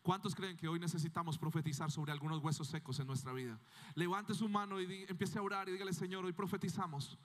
¿Cuántos 0.04 0.36
creen 0.36 0.58
que 0.58 0.68
hoy 0.68 0.80
necesitamos 0.80 1.38
profetizar 1.38 1.90
sobre 1.90 2.12
algunos 2.12 2.44
huesos 2.44 2.68
secos 2.68 3.00
en 3.00 3.08
nuestra 3.08 3.34
vida? 3.34 3.60
Levante 3.96 4.34
su 4.34 4.48
mano 4.48 4.80
y 4.80 5.06
empiece 5.08 5.40
a 5.40 5.42
orar 5.42 5.70
y 5.70 5.72
dígale, 5.72 5.94
Señor, 5.94 6.24
hoy 6.26 6.34
profetizamos 6.34 7.18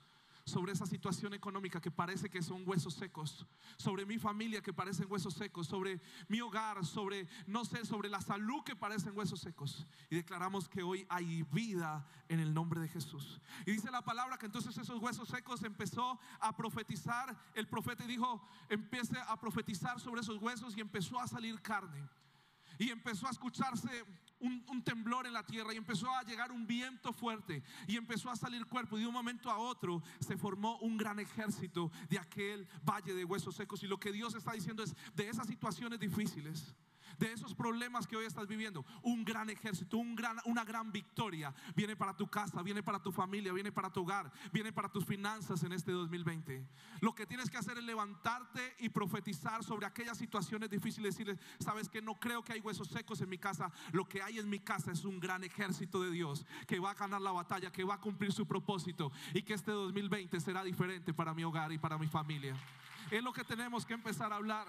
sobre 0.49 0.73
esa 0.73 0.85
situación 0.85 1.33
económica 1.33 1.79
que 1.79 1.91
parece 1.91 2.29
que 2.29 2.41
son 2.41 2.63
huesos 2.65 2.93
secos, 2.93 3.45
sobre 3.77 4.05
mi 4.05 4.17
familia 4.17 4.61
que 4.61 4.73
parecen 4.73 5.07
huesos 5.09 5.33
secos, 5.33 5.67
sobre 5.67 6.01
mi 6.27 6.41
hogar, 6.41 6.85
sobre, 6.85 7.27
no 7.47 7.63
sé, 7.63 7.85
sobre 7.85 8.09
la 8.09 8.21
salud 8.21 8.63
que 8.63 8.75
parecen 8.75 9.17
huesos 9.17 9.39
secos. 9.39 9.87
Y 10.09 10.15
declaramos 10.15 10.67
que 10.67 10.83
hoy 10.83 11.05
hay 11.09 11.43
vida 11.43 12.05
en 12.27 12.39
el 12.39 12.53
nombre 12.53 12.79
de 12.79 12.87
Jesús. 12.87 13.39
Y 13.65 13.71
dice 13.71 13.91
la 13.91 14.03
palabra 14.03 14.37
que 14.37 14.47
entonces 14.47 14.77
esos 14.77 14.99
huesos 14.99 15.29
secos 15.29 15.63
empezó 15.63 16.19
a 16.39 16.55
profetizar, 16.55 17.37
el 17.53 17.67
profeta 17.67 18.05
dijo, 18.05 18.45
empiece 18.69 19.17
a 19.27 19.39
profetizar 19.39 19.99
sobre 19.99 20.21
esos 20.21 20.41
huesos 20.41 20.75
y 20.75 20.81
empezó 20.81 21.19
a 21.19 21.27
salir 21.27 21.61
carne. 21.61 22.07
Y 22.77 22.89
empezó 22.89 23.27
a 23.27 23.31
escucharse 23.31 24.05
un, 24.39 24.83
temblor 24.83 25.27
en 25.27 25.33
la 25.33 25.45
tierra 25.45 25.73
y 25.73 25.77
empezó 25.77 26.09
a 26.15 26.23
llegar 26.23 26.51
un 26.51 26.65
viento 26.65 27.13
fuerte 27.13 27.61
y 27.87 27.97
empezó 27.97 28.29
a 28.29 28.35
salir 28.35 28.65
cuerpo. 28.65 28.97
Y 28.97 29.01
de 29.01 29.07
un 29.07 29.13
momento 29.13 29.49
a 29.49 29.57
otro 29.57 30.01
se 30.19 30.37
formó 30.37 30.77
un 30.79 30.97
gran 30.97 31.19
ejército 31.19 31.91
de 32.09 32.17
aquel 32.17 32.67
valle 32.83 33.13
de 33.13 33.25
huesos 33.25 33.55
secos. 33.55 33.83
Y 33.83 33.87
lo 33.87 33.99
que 33.99 34.11
Dios 34.11 34.35
está 34.35 34.53
diciendo 34.53 34.83
es 34.83 34.95
de 35.15 35.29
esas 35.29 35.47
situaciones 35.47 35.99
difíciles 35.99 36.75
de 37.19 37.33
esos 37.33 37.53
problemas 37.53 38.07
que 38.07 38.15
hoy 38.15 38.25
estás 38.25 38.47
viviendo, 38.47 38.85
un 39.03 39.25
gran 39.25 39.49
ejército, 39.49 39.97
una 39.97 40.63
gran 40.63 40.91
victoria 40.91 41.53
viene 41.75 41.95
para 41.95 42.15
tu 42.15 42.27
casa, 42.27 42.63
viene 42.63 42.81
para 42.81 43.01
tu 43.01 43.11
familia, 43.11 43.51
viene 43.53 43.71
para 43.71 43.91
tu 43.91 44.01
hogar, 44.01 44.31
viene 44.51 44.71
para 44.71 44.89
tus 44.89 45.05
finanzas 45.05 45.63
en 45.63 45.73
este 45.73 45.91
2020. 45.91 46.65
Lo 47.01 47.13
que 47.13 47.25
tienes 47.25 47.49
que 47.49 47.57
hacer 47.57 47.77
es 47.77 47.83
levantarte 47.83 48.75
y 48.79 48.89
profetizar 48.89 49.63
sobre 49.63 49.85
aquellas 49.85 50.17
situaciones 50.17 50.69
difíciles, 50.69 51.15
decirles, 51.15 51.39
sabes 51.59 51.89
que 51.89 52.01
no 52.01 52.15
creo 52.15 52.43
que 52.43 52.53
hay 52.53 52.61
huesos 52.61 52.87
secos 52.87 53.21
en 53.21 53.29
mi 53.29 53.37
casa, 53.37 53.71
lo 53.91 54.07
que 54.07 54.21
hay 54.21 54.39
en 54.39 54.49
mi 54.49 54.59
casa 54.59 54.91
es 54.91 55.03
un 55.03 55.19
gran 55.19 55.43
ejército 55.43 56.01
de 56.01 56.11
Dios 56.11 56.45
que 56.67 56.79
va 56.79 56.91
a 56.91 56.93
ganar 56.93 57.21
la 57.21 57.31
batalla, 57.31 57.71
que 57.71 57.83
va 57.83 57.95
a 57.95 58.01
cumplir 58.01 58.31
su 58.31 58.47
propósito 58.47 59.11
y 59.33 59.41
que 59.41 59.53
este 59.53 59.71
2020 59.71 60.39
será 60.39 60.63
diferente 60.63 61.13
para 61.13 61.33
mi 61.33 61.43
hogar 61.43 61.71
y 61.71 61.77
para 61.77 61.97
mi 61.97 62.07
familia. 62.07 62.55
Es 63.11 63.23
lo 63.23 63.33
que 63.33 63.43
tenemos 63.43 63.85
que 63.85 63.93
empezar 63.93 64.31
a 64.31 64.35
hablar. 64.35 64.67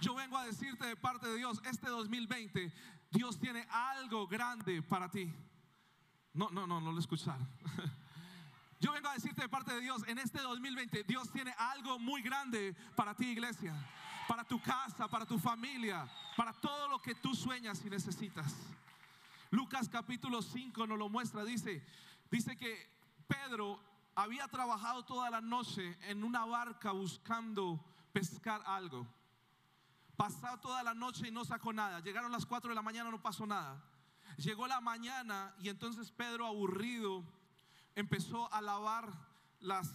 Yo 0.00 0.14
vengo 0.14 0.36
a 0.36 0.44
decirte 0.44 0.86
de 0.86 0.96
parte 0.96 1.26
de 1.26 1.36
Dios, 1.36 1.60
este 1.64 1.88
2020, 1.88 2.72
Dios 3.10 3.38
tiene 3.38 3.66
algo 3.70 4.26
grande 4.26 4.82
para 4.82 5.10
ti. 5.10 5.32
No, 6.32 6.50
no, 6.50 6.66
no, 6.66 6.80
no 6.80 6.92
lo 6.92 7.00
escucharon. 7.00 7.48
Yo 8.78 8.92
vengo 8.92 9.08
a 9.08 9.14
decirte 9.14 9.40
de 9.40 9.48
parte 9.48 9.72
de 9.72 9.80
Dios, 9.80 10.02
en 10.06 10.18
este 10.18 10.38
2020 10.40 11.04
Dios 11.04 11.32
tiene 11.32 11.54
algo 11.56 11.98
muy 11.98 12.20
grande 12.20 12.76
para 12.94 13.14
ti, 13.14 13.30
iglesia, 13.30 13.74
para 14.28 14.44
tu 14.44 14.60
casa, 14.60 15.08
para 15.08 15.24
tu 15.24 15.38
familia, 15.38 16.06
para 16.36 16.52
todo 16.52 16.88
lo 16.88 17.00
que 17.00 17.14
tú 17.14 17.34
sueñas 17.34 17.82
y 17.86 17.88
necesitas. 17.88 18.54
Lucas 19.50 19.88
capítulo 19.88 20.42
5 20.42 20.86
nos 20.86 20.98
lo 20.98 21.08
muestra, 21.08 21.42
dice, 21.42 21.82
dice 22.30 22.54
que 22.54 22.86
Pedro 23.26 23.80
había 24.14 24.46
trabajado 24.48 25.06
toda 25.06 25.30
la 25.30 25.40
noche 25.40 25.96
en 26.02 26.22
una 26.22 26.44
barca 26.44 26.92
buscando 26.92 27.82
pescar 28.12 28.62
algo. 28.66 29.06
Pasó 30.16 30.58
toda 30.60 30.82
la 30.82 30.94
noche 30.94 31.28
y 31.28 31.30
no 31.30 31.44
sacó 31.44 31.72
nada. 31.72 32.00
Llegaron 32.00 32.32
las 32.32 32.46
4 32.46 32.70
de 32.70 32.74
la 32.74 32.82
mañana, 32.82 33.10
no 33.10 33.20
pasó 33.20 33.46
nada. 33.46 33.82
Llegó 34.38 34.66
la 34.66 34.80
mañana 34.80 35.54
y 35.58 35.68
entonces 35.68 36.10
Pedro, 36.10 36.46
aburrido, 36.46 37.24
empezó 37.94 38.52
a 38.52 38.60
lavar 38.60 39.12
las, 39.60 39.90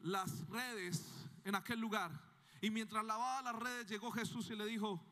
las 0.00 0.48
redes 0.48 1.04
en 1.44 1.54
aquel 1.54 1.80
lugar. 1.80 2.10
Y 2.60 2.70
mientras 2.70 3.04
lavaba 3.04 3.42
las 3.42 3.56
redes, 3.56 3.88
llegó 3.88 4.10
Jesús 4.12 4.48
y 4.50 4.56
le 4.56 4.66
dijo, 4.66 5.04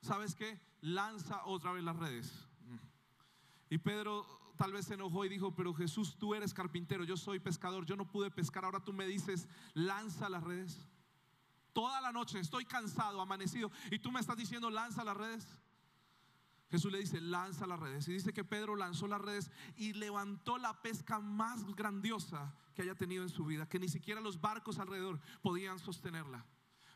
¿sabes 0.00 0.34
qué? 0.34 0.60
Lanza 0.80 1.44
otra 1.44 1.72
vez 1.72 1.84
las 1.84 1.96
redes. 1.96 2.48
Y 3.70 3.78
Pedro 3.78 4.26
tal 4.56 4.72
vez 4.72 4.86
se 4.86 4.94
enojó 4.94 5.24
y 5.24 5.28
dijo, 5.28 5.54
pero 5.54 5.72
Jesús, 5.74 6.16
tú 6.18 6.34
eres 6.34 6.52
carpintero, 6.52 7.04
yo 7.04 7.16
soy 7.16 7.38
pescador, 7.38 7.86
yo 7.86 7.96
no 7.96 8.10
pude 8.10 8.30
pescar, 8.30 8.64
ahora 8.64 8.80
tú 8.80 8.92
me 8.92 9.06
dices, 9.06 9.46
lanza 9.74 10.28
las 10.28 10.42
redes 10.42 10.88
toda 11.72 12.00
la 12.00 12.12
noche, 12.12 12.40
estoy 12.40 12.64
cansado, 12.64 13.20
amanecido, 13.20 13.70
y 13.90 13.98
tú 13.98 14.10
me 14.10 14.20
estás 14.20 14.36
diciendo, 14.36 14.70
lanza 14.70 15.04
las 15.04 15.16
redes. 15.16 15.46
Jesús 16.70 16.92
le 16.92 16.98
dice, 16.98 17.20
lanza 17.20 17.66
las 17.66 17.80
redes. 17.80 18.06
Y 18.08 18.12
dice 18.12 18.32
que 18.32 18.44
Pedro 18.44 18.76
lanzó 18.76 19.08
las 19.08 19.20
redes 19.20 19.50
y 19.76 19.94
levantó 19.94 20.58
la 20.58 20.82
pesca 20.82 21.18
más 21.18 21.64
grandiosa 21.74 22.54
que 22.74 22.82
haya 22.82 22.94
tenido 22.94 23.22
en 23.22 23.30
su 23.30 23.44
vida, 23.44 23.68
que 23.68 23.78
ni 23.78 23.88
siquiera 23.88 24.20
los 24.20 24.40
barcos 24.40 24.78
alrededor 24.78 25.20
podían 25.40 25.78
sostenerla. 25.78 26.44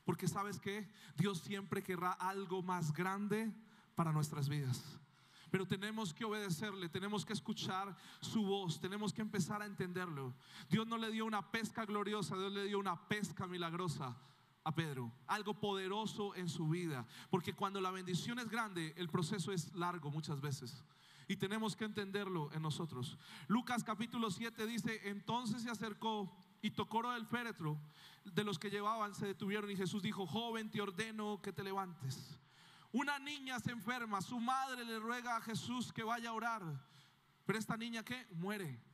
Porque 0.05 0.29
sabes 0.29 0.61
que 0.61 0.91
Dios 1.17 1.41
siempre 1.41 1.83
querrá 1.83 2.13
algo 2.13 2.63
más 2.63 2.93
grande 2.93 3.51
para 3.95 4.13
nuestras 4.13 4.49
vidas. 4.49 4.99
Pero 5.51 5.67
tenemos 5.67 6.13
que 6.13 6.25
obedecerle, 6.25 6.89
tenemos 6.89 7.25
que 7.25 7.33
escuchar 7.33 7.97
su 8.21 8.43
voz, 8.43 8.81
tenemos 8.81 9.13
que 9.13 9.23
empezar 9.23 9.63
a 9.63 9.67
entenderlo. 9.67 10.35
Dios 10.69 10.87
no 10.87 10.99
le 10.99 11.11
dio 11.11 11.25
una 11.25 11.51
pesca 11.51 11.85
gloriosa, 11.87 12.37
Dios 12.37 12.53
le 12.53 12.65
dio 12.65 12.79
una 12.79 13.09
pesca 13.09 13.47
milagrosa 13.47 14.17
a 14.65 14.75
Pedro, 14.75 15.13
algo 15.27 15.55
poderoso 15.55 16.35
en 16.35 16.49
su 16.49 16.69
vida, 16.69 17.07
porque 17.31 17.55
cuando 17.55 17.81
la 17.81 17.91
bendición 17.91 18.39
es 18.39 18.49
grande, 18.49 18.95
el 18.97 19.09
proceso 19.09 19.53
es 19.53 19.73
largo 19.75 20.11
muchas 20.11 20.41
veces. 20.41 20.85
Y 21.29 21.37
tenemos 21.37 21.77
que 21.77 21.85
entenderlo 21.85 22.53
en 22.53 22.63
nosotros. 22.63 23.19
Lucas 23.49 23.85
capítulo 23.85 24.31
7 24.31 24.67
dice, 24.67 25.09
entonces 25.09 25.63
se 25.63 25.71
acercó 25.71 26.37
y 26.61 26.71
tocó 26.71 27.13
el 27.15 27.27
féretro 27.27 27.81
de 28.25 28.45
los 28.45 28.59
que 28.59 28.71
llevaban, 28.71 29.15
se 29.15 29.27
detuvieron 29.27 29.71
y 29.71 29.77
Jesús 29.77 30.03
dijo, 30.03 30.27
joven, 30.27 30.71
te 30.71 30.81
ordeno 30.81 31.41
que 31.43 31.53
te 31.53 31.65
levantes. 31.65 32.39
Una 32.93 33.19
niña 33.19 33.59
se 33.59 33.73
enferma, 33.73 34.21
su 34.21 34.39
madre 34.39 34.85
le 34.85 34.99
ruega 34.99 35.37
a 35.37 35.41
Jesús 35.41 35.93
que 35.93 36.05
vaya 36.05 36.31
a 36.31 36.35
orar, 36.35 36.63
pero 37.47 37.59
esta 37.59 37.77
niña 37.77 38.05
que 38.05 38.27
muere. 38.33 38.92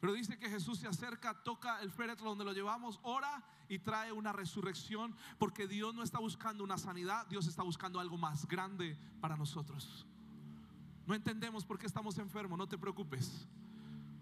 Pero 0.00 0.14
dice 0.14 0.38
que 0.38 0.48
Jesús 0.48 0.78
se 0.78 0.88
acerca, 0.88 1.34
toca 1.42 1.80
el 1.82 1.90
féretro 1.90 2.30
donde 2.30 2.44
lo 2.44 2.54
llevamos, 2.54 2.98
ora 3.02 3.44
y 3.68 3.78
trae 3.78 4.12
una 4.12 4.32
resurrección, 4.32 5.14
porque 5.38 5.68
Dios 5.68 5.94
no 5.94 6.02
está 6.02 6.18
buscando 6.18 6.64
una 6.64 6.78
sanidad, 6.78 7.26
Dios 7.26 7.46
está 7.46 7.62
buscando 7.62 8.00
algo 8.00 8.16
más 8.16 8.48
grande 8.48 8.98
para 9.20 9.36
nosotros. 9.36 10.06
No 11.06 11.14
entendemos 11.14 11.66
por 11.66 11.78
qué 11.78 11.86
estamos 11.86 12.16
enfermos, 12.18 12.58
no 12.58 12.66
te 12.66 12.78
preocupes. 12.78 13.46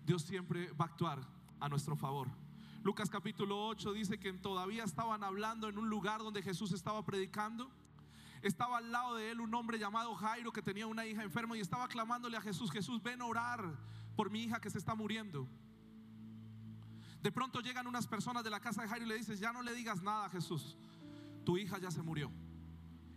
Dios 0.05 0.23
siempre 0.23 0.73
va 0.73 0.87
a 0.87 0.89
actuar 0.89 1.21
a 1.61 1.69
nuestro 1.69 1.95
favor. 1.95 2.29
Lucas 2.83 3.11
capítulo 3.11 3.67
8 3.69 3.93
dice 3.93 4.19
que 4.19 4.33
todavía 4.33 4.83
estaban 4.83 5.23
hablando 5.23 5.69
en 5.69 5.79
un 5.79 5.89
lugar 5.89 6.21
donde 6.21 6.43
Jesús 6.43 6.73
estaba 6.73 7.05
predicando. 7.05 7.71
Estaba 8.43 8.79
al 8.79 8.91
lado 8.91 9.17
de 9.17 9.31
él 9.31 9.41
un 9.41 9.55
hombre 9.55 9.79
llamado 9.79 10.15
Jairo 10.15 10.53
que 10.53 10.63
tenía 10.63 10.87
una 10.87 11.07
hija 11.07 11.23
enferma 11.23 11.57
y 11.57 11.61
estaba 11.61 11.89
clamándole 11.89 12.37
a 12.37 12.41
Jesús, 12.41 12.71
Jesús, 12.71 13.03
ven 13.03 13.21
a 13.21 13.27
orar 13.27 13.77
por 14.17 14.31
mi 14.31 14.45
hija 14.45 14.61
que 14.61 14.71
se 14.71 14.79
está 14.79 14.95
muriendo. 14.95 15.47
De 17.23 17.33
pronto 17.33 17.61
llegan 17.61 17.87
unas 17.87 18.07
personas 18.07 18.45
de 18.45 18.51
la 18.51 18.61
casa 18.61 18.83
de 18.83 18.89
Jairo 18.89 19.05
y 19.05 19.09
le 19.09 19.17
dices, 19.17 19.41
ya 19.41 19.53
no 19.53 19.63
le 19.63 19.75
digas 19.75 20.03
nada 20.03 20.27
a 20.27 20.29
Jesús, 20.29 20.77
tu 21.45 21.59
hija 21.59 21.79
ya 21.79 21.91
se 21.91 22.03
murió. 22.03 22.31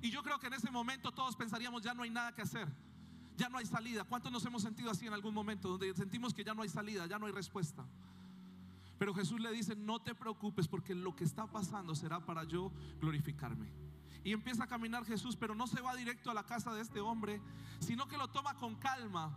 Y 0.02 0.10
yo 0.10 0.24
creo 0.24 0.40
que 0.40 0.48
en 0.48 0.54
ese 0.54 0.72
momento 0.72 1.12
todos 1.12 1.36
pensaríamos, 1.36 1.84
ya 1.84 1.94
no 1.94 2.04
hay 2.04 2.10
nada 2.10 2.34
que 2.34 2.42
hacer, 2.42 2.68
ya 3.38 3.50
no 3.50 3.60
hay 3.60 3.66
salida. 3.66 4.04
¿Cuántos 4.04 4.32
nos 4.32 4.44
hemos 4.46 4.64
sentido 4.64 4.90
así 4.90 5.06
en 5.06 5.14
algún 5.14 5.34
momento, 5.34 5.70
donde 5.70 5.94
sentimos 5.94 6.34
que 6.34 6.44
ya 6.44 6.56
no 6.56 6.64
hay 6.64 6.70
salida, 6.70 7.06
ya 7.06 7.20
no 7.20 7.28
hay 7.28 7.32
respuesta? 7.32 7.86
Pero 8.98 9.14
Jesús 9.14 9.40
le 9.40 9.52
dice, 9.52 9.76
no 9.76 10.00
te 10.00 10.16
preocupes 10.16 10.68
porque 10.68 10.96
lo 10.96 11.16
que 11.16 11.24
está 11.24 11.48
pasando 11.48 11.96
será 11.96 12.26
para 12.26 12.44
yo 12.44 12.72
glorificarme. 13.00 13.68
Y 14.24 14.34
empieza 14.34 14.64
a 14.64 14.68
caminar 14.68 15.06
Jesús, 15.06 15.36
pero 15.36 15.56
no 15.56 15.68
se 15.68 15.82
va 15.82 15.96
directo 15.96 16.30
a 16.30 16.36
la 16.36 16.44
casa 16.44 16.74
de 16.74 16.82
este 16.82 17.00
hombre, 17.00 17.42
sino 17.80 18.08
que 18.08 18.18
lo 18.18 18.28
toma 18.30 18.56
con 18.56 18.76
calma 18.76 19.36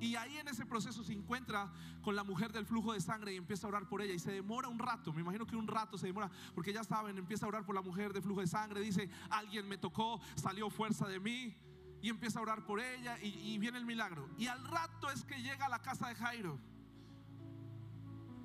y 0.00 0.16
ahí 0.16 0.36
en 0.36 0.48
ese 0.48 0.66
proceso 0.66 1.02
se 1.02 1.12
encuentra 1.12 1.72
con 2.02 2.14
la 2.14 2.24
mujer 2.24 2.52
del 2.52 2.66
flujo 2.66 2.92
de 2.92 3.00
sangre 3.00 3.32
y 3.32 3.36
empieza 3.36 3.66
a 3.66 3.70
orar 3.70 3.88
por 3.88 4.02
ella. 4.02 4.12
Y 4.12 4.18
se 4.18 4.32
demora 4.32 4.68
un 4.68 4.78
rato, 4.78 5.12
me 5.12 5.22
imagino 5.22 5.46
que 5.46 5.56
un 5.56 5.66
rato 5.66 5.96
se 5.96 6.06
demora, 6.06 6.30
porque 6.54 6.72
ya 6.72 6.84
saben, 6.84 7.16
empieza 7.16 7.46
a 7.46 7.48
orar 7.48 7.64
por 7.64 7.74
la 7.74 7.82
mujer 7.82 8.12
del 8.12 8.22
flujo 8.22 8.40
de 8.40 8.46
sangre. 8.46 8.80
Dice, 8.80 9.08
alguien 9.30 9.68
me 9.68 9.78
tocó, 9.78 10.20
salió 10.34 10.68
fuerza 10.70 11.08
de 11.08 11.20
mí. 11.20 11.56
Y 12.02 12.10
empieza 12.10 12.38
a 12.38 12.42
orar 12.42 12.66
por 12.66 12.78
ella 12.78 13.18
y, 13.20 13.28
y 13.28 13.58
viene 13.58 13.78
el 13.78 13.86
milagro. 13.86 14.28
Y 14.38 14.46
al 14.46 14.62
rato 14.68 15.10
es 15.10 15.24
que 15.24 15.42
llega 15.42 15.66
a 15.66 15.68
la 15.68 15.80
casa 15.80 16.08
de 16.08 16.14
Jairo. 16.14 16.60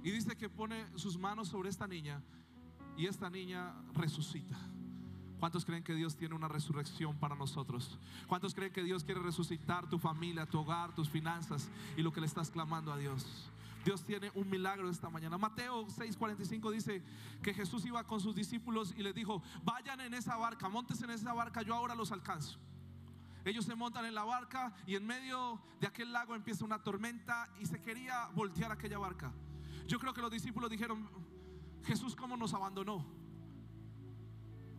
Y 0.04 0.10
dice 0.10 0.38
que 0.38 0.50
pone 0.50 0.88
sus 0.98 1.18
manos 1.18 1.50
sobre 1.50 1.70
esta 1.70 1.86
niña 1.86 2.24
y 2.98 3.08
esta 3.08 3.30
niña 3.30 3.76
resucita. 3.94 4.58
¿Cuántos 5.42 5.66
creen 5.66 5.84
que 5.84 5.96
Dios 5.96 6.16
tiene 6.16 6.36
una 6.36 6.48
resurrección 6.48 7.18
para 7.18 7.34
nosotros? 7.34 7.98
¿Cuántos 8.28 8.54
creen 8.54 8.72
que 8.72 8.84
Dios 8.84 9.04
quiere 9.04 9.22
resucitar 9.22 9.90
tu 9.90 9.98
familia, 9.98 10.46
tu 10.46 10.60
hogar, 10.60 10.94
tus 10.94 11.10
finanzas 11.10 11.68
y 11.98 12.04
lo 12.04 12.14
que 12.14 12.22
le 12.22 12.28
estás 12.28 12.52
clamando 12.52 12.94
a 12.94 12.98
Dios? 12.98 13.50
Dios 13.84 14.04
tiene 14.04 14.30
un 14.36 14.48
milagro 14.48 14.88
esta 14.88 15.10
mañana. 15.10 15.40
Mateo 15.40 15.88
6:45 15.88 16.72
dice 16.72 17.04
que 17.42 17.56
Jesús 17.56 17.84
iba 17.86 18.04
con 18.04 18.22
sus 18.22 18.36
discípulos 18.36 18.94
y 18.96 19.02
les 19.02 19.16
dijo, 19.16 19.42
vayan 19.64 20.02
en 20.02 20.14
esa 20.14 20.36
barca, 20.36 20.70
montes 20.70 21.02
en 21.02 21.10
esa 21.10 21.34
barca, 21.34 21.64
yo 21.64 21.74
ahora 21.74 21.96
los 21.96 22.12
alcanzo. 22.12 22.60
Ellos 23.44 23.66
se 23.66 23.74
montan 23.74 24.06
en 24.06 24.14
la 24.14 24.24
barca 24.24 24.76
y 24.86 24.94
en 24.94 25.08
medio 25.08 25.60
de 25.80 25.88
aquel 25.88 26.14
lago 26.14 26.36
empieza 26.36 26.64
una 26.64 26.84
tormenta 26.84 27.52
y 27.60 27.66
se 27.66 27.82
quería 27.82 28.28
voltear 28.36 28.72
aquella 28.72 29.00
barca. 29.00 29.34
Yo 29.88 29.98
creo 29.98 30.14
que 30.14 30.22
los 30.22 30.30
discípulos 30.30 30.70
dijeron, 30.70 31.10
Jesús, 31.84 32.16
¿cómo 32.16 32.38
nos 32.38 32.54
abandonó? 32.54 33.21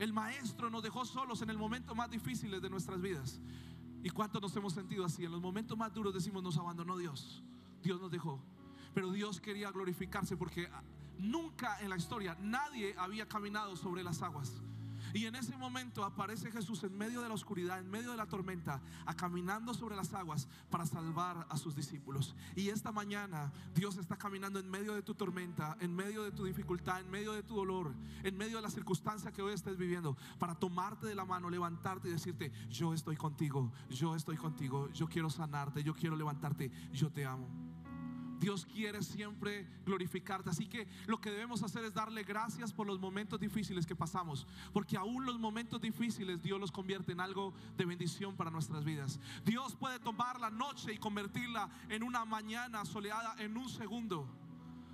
El 0.03 0.13
maestro 0.13 0.69
nos 0.69 0.83
dejó 0.83 1.05
solos 1.05 1.43
en 1.43 1.51
el 1.51 1.57
momento 1.57 1.95
más 1.95 2.11
difícil 2.11 2.61
de 2.61 2.69
nuestras 2.69 3.01
vidas. 3.01 3.41
¿Y 4.03 4.11
cuánto 4.11 4.41
nos 4.41 4.57
hemos 4.57 4.73
sentido 4.73 5.05
así? 5.05 5.25
En 5.25 5.31
los 5.31 5.41
momentos 5.41 5.79
más 5.79 5.95
duros 5.95 6.13
decimos, 6.13 6.43
nos 6.43 6.59
abandonó 6.59 6.97
Dios. 6.99 7.45
Dios 7.85 8.01
nos 8.01 8.11
dejó. 8.11 8.43
Pero 8.95 9.13
Dios 9.13 9.41
quería 9.41 9.71
glorificarse 9.71 10.37
porque 10.37 10.69
nunca 11.19 11.81
en 11.81 11.89
la 11.89 11.97
historia 11.97 12.37
nadie 12.41 12.97
había 12.99 13.29
caminado 13.29 13.77
sobre 13.77 14.03
las 14.03 14.23
aguas. 14.23 14.61
Y 15.13 15.27
en 15.27 15.35
ese 15.35 15.57
momento 15.57 16.05
aparece 16.05 16.51
Jesús 16.51 16.83
en 16.85 16.97
medio 16.97 17.23
de 17.23 17.29
la 17.29 17.35
oscuridad, 17.35 17.79
en 17.79 17.91
medio 17.91 18.11
de 18.13 18.17
la 18.17 18.27
tormenta, 18.27 18.81
a 19.07 19.15
caminando 19.15 19.75
sobre 19.75 19.97
las 19.97 20.13
aguas 20.15 20.49
para 20.71 20.87
salvar 20.87 21.47
a 21.49 21.57
sus 21.57 21.75
discípulos. 21.77 22.35
Y 22.57 22.69
esta 22.69 22.93
mañana 22.93 23.53
Dios 23.75 23.97
está 23.97 24.17
caminando 24.17 24.59
en 24.59 24.71
medio 24.71 24.95
de 24.95 25.03
tu 25.03 25.15
tormenta, 25.15 25.77
en 25.81 25.95
medio 25.95 26.23
de 26.23 26.33
tu 26.33 26.45
dificultad, 26.45 27.01
en 27.01 27.11
medio 27.11 27.33
de 27.33 27.43
tu 27.43 27.57
dolor, 27.57 27.95
en 28.23 28.37
medio 28.37 28.57
de 28.57 28.63
la 28.63 28.71
circunstancia 28.71 29.33
que 29.33 29.43
hoy 29.43 29.53
estés 29.53 29.77
viviendo, 29.77 30.17
para 30.39 30.55
tomarte 30.55 31.07
de 31.07 31.15
la 31.15 31.25
mano, 31.25 31.51
levantarte 31.51 32.09
y 32.09 32.13
decirte, 32.13 32.53
yo 32.69 32.95
estoy 32.95 33.17
contigo, 33.17 33.73
yo 33.91 34.17
estoy 34.17 34.37
contigo, 34.37 34.89
yo 34.91 35.09
quiero 35.09 35.31
sanarte, 35.31 35.83
yo 35.83 35.95
quiero 35.95 36.17
levantarte, 36.17 36.71
yo 36.93 37.11
te 37.11 37.25
amo. 37.25 37.72
Dios 38.43 38.67
quiere 38.67 39.03
siempre 39.03 39.69
glorificarte. 39.87 40.51
Así 40.51 40.67
que 40.67 40.89
lo 41.07 41.21
que 41.21 41.31
debemos 41.31 41.63
hacer 41.63 41.85
es 41.85 41.95
darle 41.95 42.25
gracias 42.25 42.73
por 42.73 42.89
los 42.89 42.99
momentos 42.99 43.39
difíciles 43.39 43.87
que 43.87 43.95
pasamos. 43.95 44.49
Porque 44.73 44.97
aún 44.97 45.25
los 45.25 45.39
momentos 45.39 45.81
difíciles 45.81 46.43
Dios 46.43 46.59
los 46.59 46.73
convierte 46.73 47.13
en 47.13 47.21
algo 47.21 47.55
de 47.77 47.85
bendición 47.85 48.37
para 48.37 48.51
nuestras 48.51 48.85
vidas. 48.85 49.21
Dios 49.45 49.77
puede 49.77 50.01
tomar 50.01 50.41
la 50.41 50.51
noche 50.51 50.93
y 50.93 50.99
convertirla 50.99 51.71
en 51.89 52.03
una 52.03 52.25
mañana 52.25 52.85
soleada 52.85 53.37
en 53.39 53.57
un 53.57 53.69
segundo. 53.69 54.27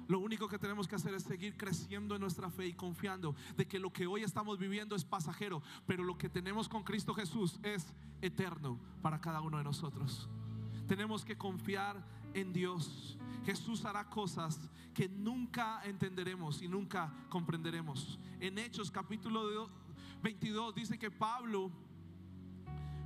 Lo 0.08 0.18
único 0.20 0.46
que 0.48 0.58
tenemos 0.58 0.87
que 0.87 0.96
hacer 0.96 1.14
es 1.14 1.22
seguir 1.22 1.56
creciendo 1.56 2.14
en 2.14 2.20
nuestra 2.20 2.50
fe 2.50 2.66
y 2.66 2.74
confiando 2.74 3.34
de 3.56 3.66
que 3.66 3.78
lo 3.78 3.92
que 3.92 4.06
hoy 4.06 4.24
estamos 4.24 4.58
viviendo 4.58 4.94
es 4.94 5.04
pasajero, 5.04 5.62
pero 5.87 6.04
lo 6.04 6.18
que 6.18 6.28
tenemos 6.28 6.68
con 6.68 6.82
Cristo 6.82 7.14
Jesús 7.14 7.58
es 7.62 7.94
eterno 8.20 8.78
para 9.00 9.20
cada 9.20 9.40
uno 9.40 9.56
de 9.56 9.64
nosotros. 9.64 10.28
Tenemos 10.87 11.26
que 11.26 11.37
confiar 11.37 12.02
en 12.40 12.53
Dios. 12.53 13.16
Jesús 13.44 13.85
hará 13.85 14.09
cosas 14.09 14.59
que 14.94 15.09
nunca 15.09 15.81
entenderemos 15.85 16.62
y 16.62 16.68
nunca 16.68 17.12
comprenderemos. 17.29 18.18
En 18.40 18.59
Hechos 18.59 18.90
capítulo 18.90 19.70
22 20.22 20.74
dice 20.74 20.98
que 20.98 21.11
Pablo 21.11 21.70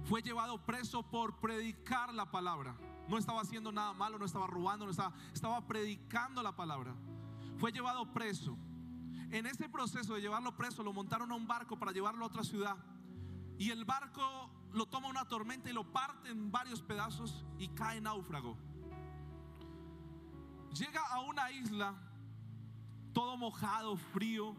fue 0.05 0.23
llevado 0.23 0.65
preso 0.65 1.03
por 1.03 1.39
predicar 1.39 2.13
la 2.13 2.31
palabra. 2.31 2.77
No 3.09 3.19
estaba 3.19 3.41
haciendo 3.41 3.73
nada 3.73 3.93
malo, 3.93 4.19
no 4.19 4.25
estaba 4.25 4.47
robando, 4.47 4.85
no 4.85 4.91
estaba, 4.91 5.15
estaba 5.33 5.67
predicando 5.67 6.43
la 6.43 6.57
palabra. 6.57 6.95
Fue 7.59 7.73
llevado 7.73 8.13
preso. 8.13 8.57
En 9.31 9.47
ese 9.47 9.69
proceso 9.69 10.15
de 10.15 10.21
llevarlo 10.21 10.57
preso, 10.57 10.83
lo 10.83 10.93
montaron 10.93 11.31
a 11.33 11.35
un 11.35 11.47
barco 11.47 11.79
para 11.79 11.93
llevarlo 11.93 12.25
a 12.25 12.29
otra 12.29 12.45
ciudad. 12.45 12.77
Y 13.59 13.71
el 13.71 13.85
barco 13.85 14.51
lo 14.73 14.87
toma 14.87 15.09
una 15.09 15.27
tormenta 15.27 15.71
y 15.71 15.73
lo 15.73 15.91
parte 15.93 16.31
en 16.31 16.51
varios 16.51 16.83
pedazos 16.83 17.45
y 17.59 17.69
cae 17.69 18.01
náufrago. 18.01 18.57
Llega 20.75 21.01
a 21.11 21.21
una 21.21 21.51
isla 21.51 21.95
todo 23.13 23.37
mojado, 23.37 23.97
frío, 23.97 24.57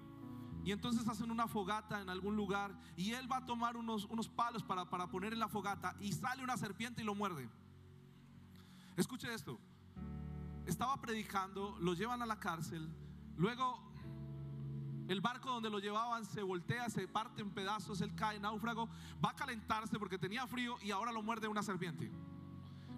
y 0.64 0.72
entonces 0.72 1.08
hacen 1.08 1.30
una 1.30 1.48
fogata 1.48 2.02
en 2.02 2.10
algún 2.10 2.36
lugar 2.36 2.74
y 2.96 3.12
él 3.12 3.30
va 3.30 3.38
a 3.38 3.46
tomar 3.46 3.76
unos, 3.76 4.06
unos 4.06 4.30
palos 4.30 4.64
para, 4.64 4.90
para 4.90 5.08
poner 5.08 5.34
en 5.34 5.40
la 5.40 5.50
fogata 5.50 5.96
y 6.00 6.14
sale 6.14 6.44
una 6.44 6.56
serpiente 6.58 7.02
y 7.02 7.06
lo 7.06 7.16
muerde. 7.16 7.50
Escuche 8.96 9.34
esto. 9.34 9.60
Estaba 10.66 11.02
predicando, 11.02 11.76
lo 11.82 11.94
llevan 11.94 12.22
a 12.22 12.26
la 12.26 12.40
cárcel, 12.40 12.90
luego 13.36 13.92
el 15.10 15.20
barco 15.20 15.50
donde 15.50 15.70
lo 15.70 15.80
llevaban 15.80 16.26
se 16.26 16.42
voltea, 16.42 16.90
se 16.90 17.10
parte 17.10 17.42
en 17.42 17.52
pedazos, 17.52 18.00
él 18.00 18.16
cae 18.16 18.40
náufrago, 18.40 18.88
va 19.24 19.32
a 19.32 19.36
calentarse 19.36 20.00
porque 20.00 20.18
tenía 20.18 20.48
frío 20.48 20.78
y 20.82 20.92
ahora 20.92 21.12
lo 21.12 21.22
muerde 21.22 21.50
una 21.50 21.64
serpiente. 21.64 22.10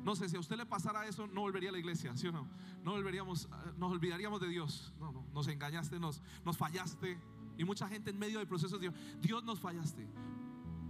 No 0.05 0.15
sé, 0.15 0.29
si 0.29 0.35
a 0.35 0.39
usted 0.39 0.55
le 0.55 0.67
pasara 0.67 1.07
eso, 1.07 1.25
no 1.25 1.41
volvería 1.41 1.69
a 1.69 1.71
la 1.71 1.79
iglesia, 1.79 2.15
¿sí 2.15 2.27
o 2.27 2.31
no? 2.31 2.47
No 2.83 2.91
volveríamos, 2.91 3.45
eh, 3.45 3.73
nos 3.75 3.91
olvidaríamos 3.91 4.39
de 4.39 4.47
Dios. 4.47 4.93
No, 4.99 5.11
no, 5.11 5.25
nos 5.33 5.47
engañaste, 5.47 5.99
nos, 5.99 6.21
nos 6.45 6.55
fallaste. 6.57 7.19
Y 7.57 7.63
mucha 7.63 7.87
gente 7.87 8.11
en 8.11 8.19
medio 8.19 8.37
del 8.37 8.47
proceso 8.47 8.77
dijo, 8.77 8.93
Dios 9.19 9.43
nos 9.43 9.59
fallaste. 9.59 10.07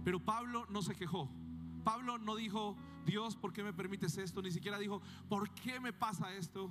Pero 0.04 0.22
Pablo 0.22 0.66
no 0.68 0.82
se 0.82 0.94
quejó. 0.94 1.30
Pablo 1.82 2.18
no 2.18 2.36
dijo, 2.36 2.76
Dios, 3.06 3.36
¿por 3.36 3.54
qué 3.54 3.62
me 3.62 3.72
permites 3.72 4.18
esto? 4.18 4.42
Ni 4.42 4.50
siquiera 4.50 4.78
dijo, 4.78 5.00
¿por 5.30 5.48
qué 5.48 5.80
me 5.80 5.94
pasa 5.94 6.34
esto? 6.34 6.70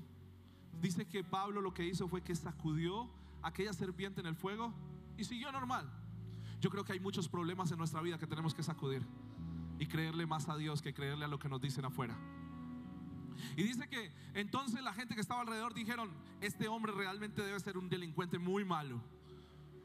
Dice 0.80 1.08
que 1.08 1.24
Pablo 1.24 1.62
lo 1.62 1.74
que 1.74 1.84
hizo 1.84 2.08
fue 2.08 2.22
que 2.22 2.36
sacudió 2.36 3.10
aquella 3.42 3.74
serpiente 3.74 4.22
en 4.22 4.28
el 4.28 4.36
fuego 4.36 4.72
y 5.18 5.24
siguió 5.24 5.52
normal. 5.52 5.92
Yo 6.62 6.70
creo 6.70 6.86
que 6.86 6.94
hay 6.94 7.00
muchos 7.00 7.28
problemas 7.28 7.72
en 7.72 7.80
nuestra 7.80 8.02
vida 8.02 8.20
que 8.20 8.28
tenemos 8.28 8.54
que 8.54 8.62
sacudir 8.62 9.04
y 9.80 9.86
creerle 9.88 10.26
más 10.26 10.50
a 10.50 10.58
Dios 10.58 10.82
que 10.82 10.94
creerle 10.94 11.26
a 11.26 11.28
lo 11.28 11.40
que 11.40 11.50
nos 11.50 11.62
dicen 11.62 11.86
afuera. 11.86 12.18
Y 13.56 13.64
dice 13.64 13.88
que 13.88 14.12
entonces 14.34 14.82
la 14.82 14.94
gente 14.94 15.16
que 15.16 15.22
estaba 15.22 15.42
alrededor 15.42 15.74
dijeron, 15.74 16.12
este 16.42 16.68
hombre 16.68 16.92
realmente 16.94 17.42
debe 17.42 17.60
ser 17.60 17.78
un 17.78 17.90
delincuente 17.90 18.40
muy 18.40 18.64
malo. 18.64 19.02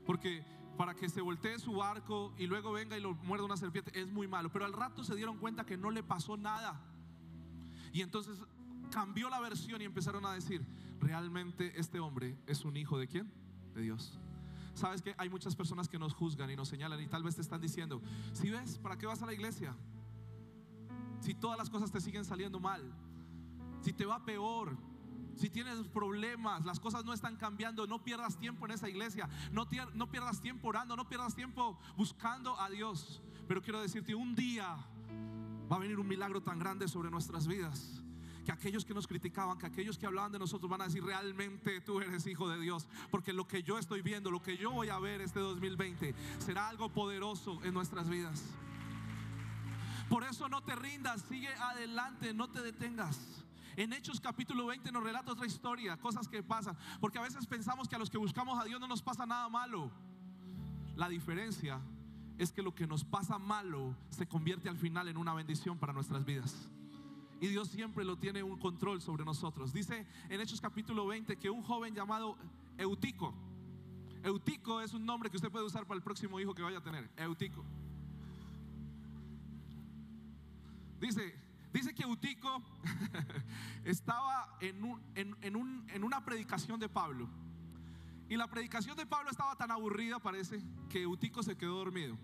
Porque 0.07 0.45
para 0.77 0.95
que 0.95 1.09
se 1.09 1.21
voltee 1.21 1.59
su 1.59 1.75
barco 1.75 2.33
y 2.39 2.47
luego 2.47 2.73
venga 2.73 2.97
y 2.97 3.01
lo 3.01 3.15
muerda 3.15 3.45
una 3.45 3.57
serpiente 3.57 3.99
es 3.99 4.07
muy 4.07 4.27
malo. 4.27 4.51
Pero 4.51 4.65
al 4.65 4.73
rato 4.73 5.05
se 5.05 5.15
dieron 5.15 5.39
cuenta 5.39 5.65
que 5.67 5.77
no 5.77 5.91
le 5.91 6.03
pasó 6.03 6.37
nada. 6.37 6.81
Y 7.93 8.03
entonces 8.03 8.39
cambió 8.91 9.29
la 9.29 9.41
versión 9.41 9.83
y 9.83 9.85
empezaron 9.85 10.25
a 10.27 10.33
decir, 10.33 10.65
realmente 11.01 11.79
este 11.79 12.01
hombre 12.01 12.37
es 12.47 12.65
un 12.65 12.77
hijo 12.77 12.99
de 12.99 13.09
quién? 13.09 13.31
De 13.75 13.83
Dios. 13.83 14.19
Sabes 14.81 15.03
que 15.03 15.15
hay 15.19 15.29
muchas 15.29 15.55
personas 15.55 15.91
que 15.91 15.99
nos 15.99 16.15
juzgan 16.15 16.51
y 16.51 16.57
nos 16.57 16.69
señalan 16.69 16.99
y 17.03 17.07
tal 17.07 17.23
vez 17.23 17.35
te 17.35 17.43
están 17.43 17.61
diciendo, 17.61 18.01
si 18.33 18.49
ves, 18.49 18.79
¿para 18.79 18.97
qué 18.97 19.05
vas 19.05 19.21
a 19.21 19.27
la 19.27 19.35
iglesia? 19.35 19.77
Si 21.21 21.35
todas 21.35 21.59
las 21.59 21.69
cosas 21.69 21.93
te 21.93 22.01
siguen 22.01 22.25
saliendo 22.25 22.61
mal, 22.61 22.91
si 23.83 23.93
te 23.93 24.07
va 24.07 24.25
peor, 24.25 24.79
si 25.35 25.51
tienes 25.51 25.87
problemas, 25.89 26.65
las 26.65 26.81
cosas 26.81 27.05
no 27.05 27.13
están 27.13 27.37
cambiando, 27.37 27.87
no 27.87 28.03
pierdas 28.03 28.39
tiempo 28.39 28.65
en 28.65 28.73
esa 28.73 28.89
iglesia, 28.89 29.29
no, 29.53 29.69
no 29.93 30.11
pierdas 30.11 30.41
tiempo 30.41 30.69
orando, 30.69 30.97
no 30.97 31.07
pierdas 31.07 31.35
tiempo 31.35 31.79
buscando 31.99 32.59
a 32.59 32.71
Dios. 32.71 33.21
Pero 33.47 33.61
quiero 33.61 33.83
decirte, 33.83 34.15
un 34.15 34.35
día 34.35 34.79
va 35.71 35.77
a 35.77 35.79
venir 35.79 36.01
un 36.01 36.09
milagro 36.09 36.43
tan 36.43 36.59
grande 36.59 36.89
sobre 36.89 37.11
nuestras 37.11 37.47
vidas 37.47 38.00
que 38.45 38.53
aquellos 38.53 38.85
que 38.85 38.95
nos 38.95 39.07
criticaban, 39.07 39.59
que 39.59 39.67
aquellos 39.67 39.99
que 39.99 40.07
hablaban 40.07 40.33
de 40.33 40.39
nosotros 40.39 40.71
van 40.71 40.83
a 40.83 40.85
decir, 40.85 41.03
realmente 41.05 41.81
tú 41.81 42.01
eres 42.01 42.27
hijo 42.27 42.49
de 42.49 42.61
Dios, 42.61 42.87
porque 43.11 43.33
lo 43.33 43.47
que 43.47 43.63
yo 43.63 43.79
estoy 43.79 44.03
viendo, 44.03 44.31
lo 44.31 44.43
que 44.43 44.57
yo 44.57 44.71
voy 44.71 44.89
a 44.89 44.99
ver 44.99 45.21
este 45.21 45.41
2020, 45.41 46.15
será 46.39 46.69
algo 46.69 46.89
poderoso 46.89 47.61
en 47.65 47.75
nuestras 47.75 48.09
vidas. 48.09 48.43
Por 50.09 50.25
eso 50.25 50.49
no 50.49 50.63
te 50.63 50.75
rindas, 50.75 51.23
sigue 51.29 51.49
adelante, 51.49 52.35
no 52.35 52.51
te 52.51 52.63
detengas. 52.63 53.45
En 53.77 53.93
Hechos 53.93 54.21
capítulo 54.21 54.67
20 54.67 54.91
nos 54.91 55.03
relata 55.03 55.33
otra 55.33 55.47
historia, 55.47 55.97
cosas 55.97 56.27
que 56.29 56.43
pasan, 56.43 56.77
porque 57.01 57.19
a 57.19 57.23
veces 57.23 57.47
pensamos 57.47 57.89
que 57.89 57.95
a 57.95 57.99
los 57.99 58.11
que 58.11 58.19
buscamos 58.19 58.61
a 58.61 58.65
Dios 58.65 58.81
no 58.81 58.89
nos 58.89 59.03
pasa 59.03 59.25
nada 59.27 59.49
malo. 59.49 59.91
La 60.97 61.09
diferencia 61.09 61.81
es 62.39 62.53
que 62.53 62.63
lo 62.63 62.75
que 62.75 62.87
nos 62.87 63.05
pasa 63.05 63.39
malo 63.39 63.95
se 64.09 64.27
convierte 64.27 64.69
al 64.69 64.77
final 64.77 65.09
en 65.09 65.17
una 65.17 65.35
bendición 65.35 65.79
para 65.79 65.93
nuestras 65.93 66.25
vidas. 66.25 66.71
Y 67.41 67.49
Dios 67.49 67.69
siempre 67.69 68.05
lo 68.05 68.19
tiene 68.19 68.43
un 68.43 68.59
control 68.59 69.01
sobre 69.01 69.25
nosotros. 69.25 69.73
Dice 69.73 70.07
en 70.29 70.41
Hechos 70.41 70.61
capítulo 70.61 71.07
20 71.07 71.37
que 71.37 71.49
un 71.49 71.63
joven 71.63 71.95
llamado 71.95 72.37
Eutico, 72.77 73.35
Eutico 74.23 74.81
es 74.81 74.93
un 74.93 75.07
nombre 75.07 75.31
que 75.31 75.37
usted 75.37 75.51
puede 75.51 75.65
usar 75.65 75.87
para 75.87 75.97
el 75.97 76.03
próximo 76.03 76.39
hijo 76.39 76.55
que 76.55 76.63
vaya 76.63 76.79
a 76.79 76.83
tener, 76.83 77.11
Eutico. 77.17 77.65
Dice, 81.01 81.35
dice 81.73 81.95
que 81.95 82.03
Eutico 82.03 82.63
estaba 83.85 84.59
en, 84.61 85.01
en 85.15 86.05
una 86.05 86.23
predicación 86.23 86.79
de 86.79 86.89
Pablo. 86.89 87.29
Y 88.29 88.37
la 88.37 88.47
predicación 88.49 88.97
de 88.97 89.07
Pablo 89.07 89.31
estaba 89.31 89.57
tan 89.57 89.71
aburrida, 89.71 90.19
parece, 90.19 90.63
que 90.91 91.03
Eutico 91.03 91.43
se 91.43 91.57
quedó 91.57 91.79
dormido. 91.79 92.17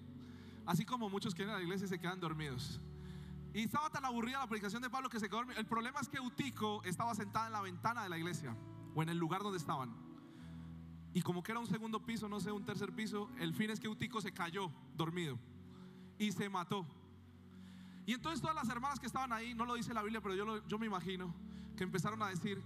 Así 0.67 0.85
como 0.85 1.09
muchos 1.09 1.35
que 1.35 1.45
a 1.45 1.47
la 1.47 1.63
iglesia 1.63 1.89
se 1.89 1.99
quedan 1.99 2.21
dormidos. 2.21 2.81
Y 3.57 3.63
estaba 3.63 3.89
tan 3.89 4.05
aburrida 4.05 4.39
la 4.39 4.47
predicación 4.47 4.83
de 4.83 4.91
Pablo 4.91 5.09
que 5.09 5.19
se 5.19 5.29
quedó 5.31 5.39
dormido. 5.39 5.59
El 5.59 5.65
problema 5.65 5.99
es 6.01 6.11
que 6.11 6.19
Eutico 6.19 6.83
estaba 6.85 7.15
sentada 7.15 7.47
en 7.47 7.55
la 7.55 7.63
ventana 7.63 8.03
de 8.03 8.11
la 8.11 8.19
iglesia 8.19 8.55
o 8.95 9.03
en 9.03 9.09
el 9.09 9.17
lugar 9.17 9.43
donde 9.43 9.57
estaban. 9.57 9.97
Y 11.15 11.23
como 11.23 11.43
que 11.43 11.53
era 11.53 11.59
un 11.59 11.67
segundo 11.67 12.05
piso, 12.05 12.29
no 12.29 12.39
sé, 12.39 12.53
un 12.53 12.67
tercer 12.67 12.95
piso, 12.95 13.31
el 13.39 13.55
fin 13.55 13.71
es 13.71 13.81
que 13.81 13.87
Eutico 13.87 14.21
se 14.21 14.31
cayó 14.31 14.71
dormido 14.95 15.39
y 16.19 16.33
se 16.33 16.51
mató. 16.51 16.87
Y 18.05 18.13
entonces 18.13 18.43
todas 18.43 18.55
las 18.55 18.69
hermanas 18.69 19.01
que 19.01 19.07
estaban 19.07 19.33
ahí, 19.33 19.55
no 19.55 19.65
lo 19.65 19.73
dice 19.73 19.95
la 19.95 20.03
Biblia, 20.03 20.21
pero 20.21 20.35
yo, 20.35 20.67
yo 20.67 20.79
me 20.79 20.85
imagino, 20.85 21.35
que 21.79 21.85
empezaron 21.85 22.23
a 22.23 22.29
decir, 22.29 22.63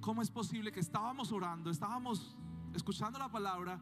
¿cómo 0.00 0.22
es 0.22 0.30
posible 0.32 0.72
que 0.72 0.80
estábamos 0.80 1.30
orando, 1.30 1.70
estábamos 1.70 2.36
escuchando 2.74 3.16
la 3.16 3.30
palabra 3.30 3.80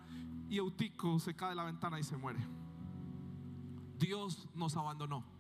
y 0.51 0.59
Eutico 0.59 1.19
se 1.21 1.35
cae 1.35 1.49
de 1.49 1.55
la 1.55 1.65
ventana 1.65 1.99
y 1.99 2.03
se 2.03 2.19
muere? 2.19 2.47
Dios 3.99 4.47
nos 4.55 4.77
abandonó. 4.77 5.40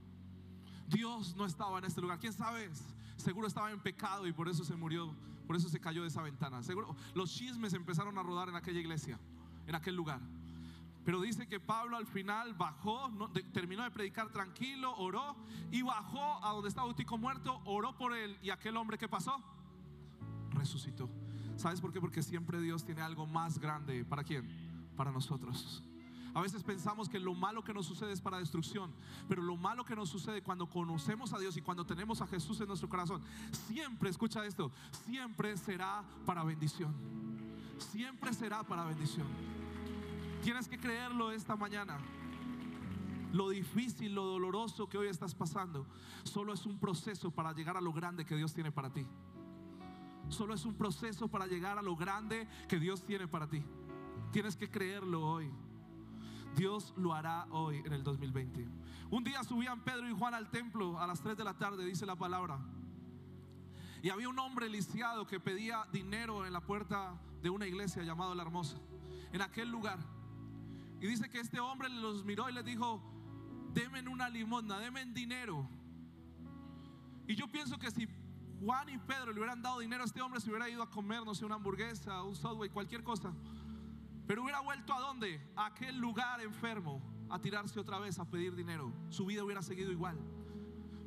Dios 0.91 1.37
no 1.37 1.47
estaba 1.47 1.79
en 1.79 1.85
este 1.85 2.01
lugar. 2.01 2.19
¿Quién 2.19 2.33
sabe? 2.33 2.71
Seguro 3.17 3.47
estaba 3.47 3.71
en 3.71 3.81
pecado 3.81 4.27
y 4.27 4.33
por 4.33 4.49
eso 4.49 4.65
se 4.65 4.75
murió, 4.75 5.15
por 5.47 5.57
eso 5.57 5.69
se 5.69 5.81
cayó 5.81 6.03
de 6.03 6.09
esa 6.09 6.23
ventana. 6.23 6.63
Seguro 6.63 6.97
los 7.15 7.31
chismes 7.31 7.73
empezaron 7.75 8.19
a 8.19 8.23
rodar 8.23 8.49
en 8.49 8.57
aquella 8.57 8.81
iglesia, 8.81 9.19
en 9.67 9.75
aquel 9.75 9.95
lugar. 9.95 10.21
Pero 11.05 11.21
dice 11.21 11.47
que 11.47 11.61
Pablo 11.61 11.97
al 11.97 12.07
final 12.07 12.55
bajó, 12.55 13.11
terminó 13.53 13.83
de 13.85 13.91
predicar 13.91 14.31
tranquilo, 14.31 14.95
oró 14.97 15.35
y 15.71 15.83
bajó 15.83 16.45
a 16.45 16.53
donde 16.53 16.69
estaba 16.69 16.89
Eutico 16.89 17.17
muerto, 17.17 17.61
oró 17.65 17.97
por 17.97 18.15
él 18.15 18.39
y 18.43 18.51
aquel 18.51 18.77
hombre 18.77 18.99
que 18.99 19.09
pasó 19.09 19.43
resucitó. 20.51 21.09
¿Sabes 21.57 21.81
por 21.81 21.93
qué? 21.93 22.01
Porque 22.01 22.23
siempre 22.23 22.61
Dios 22.61 22.85
tiene 22.85 23.01
algo 23.03 23.27
más 23.27 23.59
grande 23.59 24.05
para 24.05 24.25
quién? 24.25 24.49
Para 24.97 25.11
nosotros. 25.11 25.83
A 26.35 26.41
veces 26.41 26.63
pensamos 26.63 27.09
que 27.09 27.19
lo 27.19 27.35
malo 27.35 27.65
que 27.65 27.75
nos 27.75 27.87
sucede 27.87 28.13
es 28.13 28.21
para 28.21 28.39
destrucción, 28.39 28.93
pero 29.29 29.43
lo 29.43 29.57
malo 29.57 29.85
que 29.85 29.97
nos 29.97 30.09
sucede 30.09 30.43
cuando 30.43 30.69
conocemos 30.69 31.33
a 31.33 31.39
Dios 31.39 31.57
y 31.57 31.63
cuando 31.63 31.85
tenemos 31.85 32.21
a 32.21 32.27
Jesús 32.27 32.61
en 32.61 32.69
nuestro 32.69 32.89
corazón, 32.89 33.21
siempre, 33.67 34.11
escucha 34.11 34.45
esto, 34.47 34.71
siempre 35.05 35.57
será 35.57 36.05
para 36.27 36.45
bendición. 36.45 36.95
Siempre 37.79 38.33
será 38.33 38.63
para 38.63 38.85
bendición. 38.85 39.27
Tienes 40.43 40.69
que 40.69 40.79
creerlo 40.79 41.33
esta 41.33 41.57
mañana. 41.57 41.99
Lo 43.33 43.49
difícil, 43.49 44.15
lo 44.15 44.25
doloroso 44.25 44.89
que 44.89 44.99
hoy 44.99 45.09
estás 45.09 45.35
pasando, 45.35 45.87
solo 46.25 46.53
es 46.53 46.67
un 46.67 46.79
proceso 46.79 47.31
para 47.31 47.53
llegar 47.53 47.77
a 47.77 47.81
lo 47.81 47.93
grande 47.93 48.25
que 48.25 48.37
Dios 48.37 48.53
tiene 48.53 48.73
para 48.73 48.93
ti. 48.93 49.07
Solo 50.29 50.55
es 50.55 50.65
un 50.65 50.75
proceso 50.75 51.29
para 51.29 51.47
llegar 51.47 51.79
a 51.79 51.83
lo 51.83 51.97
grande 51.97 52.49
que 52.69 52.79
Dios 52.79 53.03
tiene 53.05 53.27
para 53.27 53.49
ti. 53.49 53.63
Tienes 54.33 54.57
que 54.57 54.71
creerlo 54.71 55.27
hoy. 55.27 55.51
Dios 56.57 56.93
lo 56.97 57.15
hará 57.15 57.47
hoy 57.51 57.83
en 57.85 57.93
el 57.93 58.03
2020. 58.03 58.67
Un 59.11 59.25
día 59.25 59.43
subían 59.45 59.83
Pedro 59.83 60.09
y 60.09 60.13
Juan 60.13 60.35
al 60.35 60.51
templo 60.51 60.99
a 60.99 61.07
las 61.07 61.21
3 61.21 61.37
de 61.37 61.45
la 61.45 61.57
tarde, 61.59 61.85
dice 61.85 62.07
la 62.07 62.17
palabra. 62.17 62.61
Y 64.03 64.11
había 64.11 64.29
un 64.29 64.39
hombre 64.39 64.69
lisiado 64.69 65.27
que 65.27 65.41
pedía 65.41 65.87
dinero 65.93 66.47
en 66.47 66.53
la 66.53 66.61
puerta 66.61 67.21
de 67.43 67.51
una 67.51 67.67
iglesia 67.67 68.03
llamada 68.03 68.35
La 68.35 68.43
Hermosa, 68.43 68.79
en 69.33 69.43
aquel 69.43 69.71
lugar. 69.71 69.99
Y 71.01 71.07
dice 71.07 71.29
que 71.29 71.41
este 71.41 71.61
hombre 71.61 71.89
los 71.89 72.25
miró 72.25 72.49
y 72.49 72.53
les 72.53 72.65
dijo, 72.65 73.03
denme 73.73 74.07
una 74.09 74.29
limosna, 74.29 74.79
denme 74.79 75.05
dinero. 75.07 75.69
Y 77.27 77.35
yo 77.37 77.49
pienso 77.49 77.79
que 77.79 77.91
si 77.91 78.09
Juan 78.61 78.89
y 78.89 78.99
Pedro 78.99 79.33
le 79.33 79.39
hubieran 79.39 79.63
dado 79.63 79.79
dinero 79.81 80.03
a 80.03 80.07
este 80.07 80.21
hombre, 80.21 80.41
se 80.41 80.51
hubiera 80.51 80.69
ido 80.69 80.83
a 80.83 80.91
comer, 80.91 81.25
no 81.25 81.35
sé, 81.35 81.45
una 81.45 81.55
hamburguesa, 81.55 82.23
un 82.23 82.37
subway, 82.37 82.69
cualquier 82.69 83.03
cosa. 83.03 83.33
Pero 84.31 84.45
hubiera 84.45 84.61
vuelto 84.61 84.95
a 84.95 85.01
dónde? 85.01 85.41
A 85.57 85.67
aquel 85.67 85.99
lugar 85.99 86.41
enfermo, 86.41 87.03
a 87.29 87.41
tirarse 87.41 87.81
otra 87.81 87.99
vez 87.99 88.17
a 88.21 88.25
pedir 88.25 88.55
dinero. 88.55 88.93
Su 89.09 89.27
vida 89.27 89.43
hubiera 89.43 89.61
seguido 89.61 89.91
igual. 89.91 90.17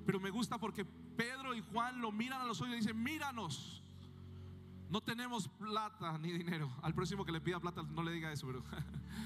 Pero 0.06 0.20
me 0.20 0.30
gusta 0.30 0.58
porque 0.58 0.84
Pedro 0.84 1.56
y 1.56 1.62
Juan 1.62 2.02
lo 2.02 2.12
miran 2.12 2.42
a 2.42 2.44
los 2.44 2.60
ojos 2.60 2.74
y 2.74 2.76
dicen, 2.76 3.02
míranos. 3.02 3.82
No 4.90 5.00
tenemos 5.00 5.48
plata 5.48 6.18
ni 6.18 6.34
dinero. 6.34 6.70
Al 6.82 6.94
próximo 6.94 7.24
que 7.24 7.32
le 7.32 7.40
pida 7.40 7.62
plata 7.62 7.82
no 7.82 8.04
le 8.04 8.12
diga 8.12 8.30
eso, 8.30 8.46
pero 8.46 8.62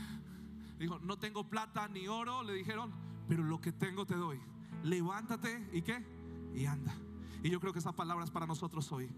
dijo, 0.77 0.99
no 0.99 1.17
tengo 1.17 1.49
plata 1.49 1.87
ni 1.87 2.07
oro, 2.07 2.43
le 2.43 2.53
dijeron, 2.53 2.93
pero 3.27 3.41
lo 3.41 3.59
que 3.59 3.71
tengo 3.71 4.05
te 4.05 4.13
doy. 4.13 4.39
Levántate 4.83 5.69
y 5.73 5.81
qué? 5.81 6.05
Y 6.53 6.67
anda. 6.67 6.95
Y 7.41 7.49
yo 7.49 7.59
creo 7.59 7.73
que 7.73 7.79
esa 7.79 7.93
palabra 7.93 8.25
es 8.25 8.29
para 8.29 8.45
nosotros 8.45 8.91
hoy. 8.91 9.09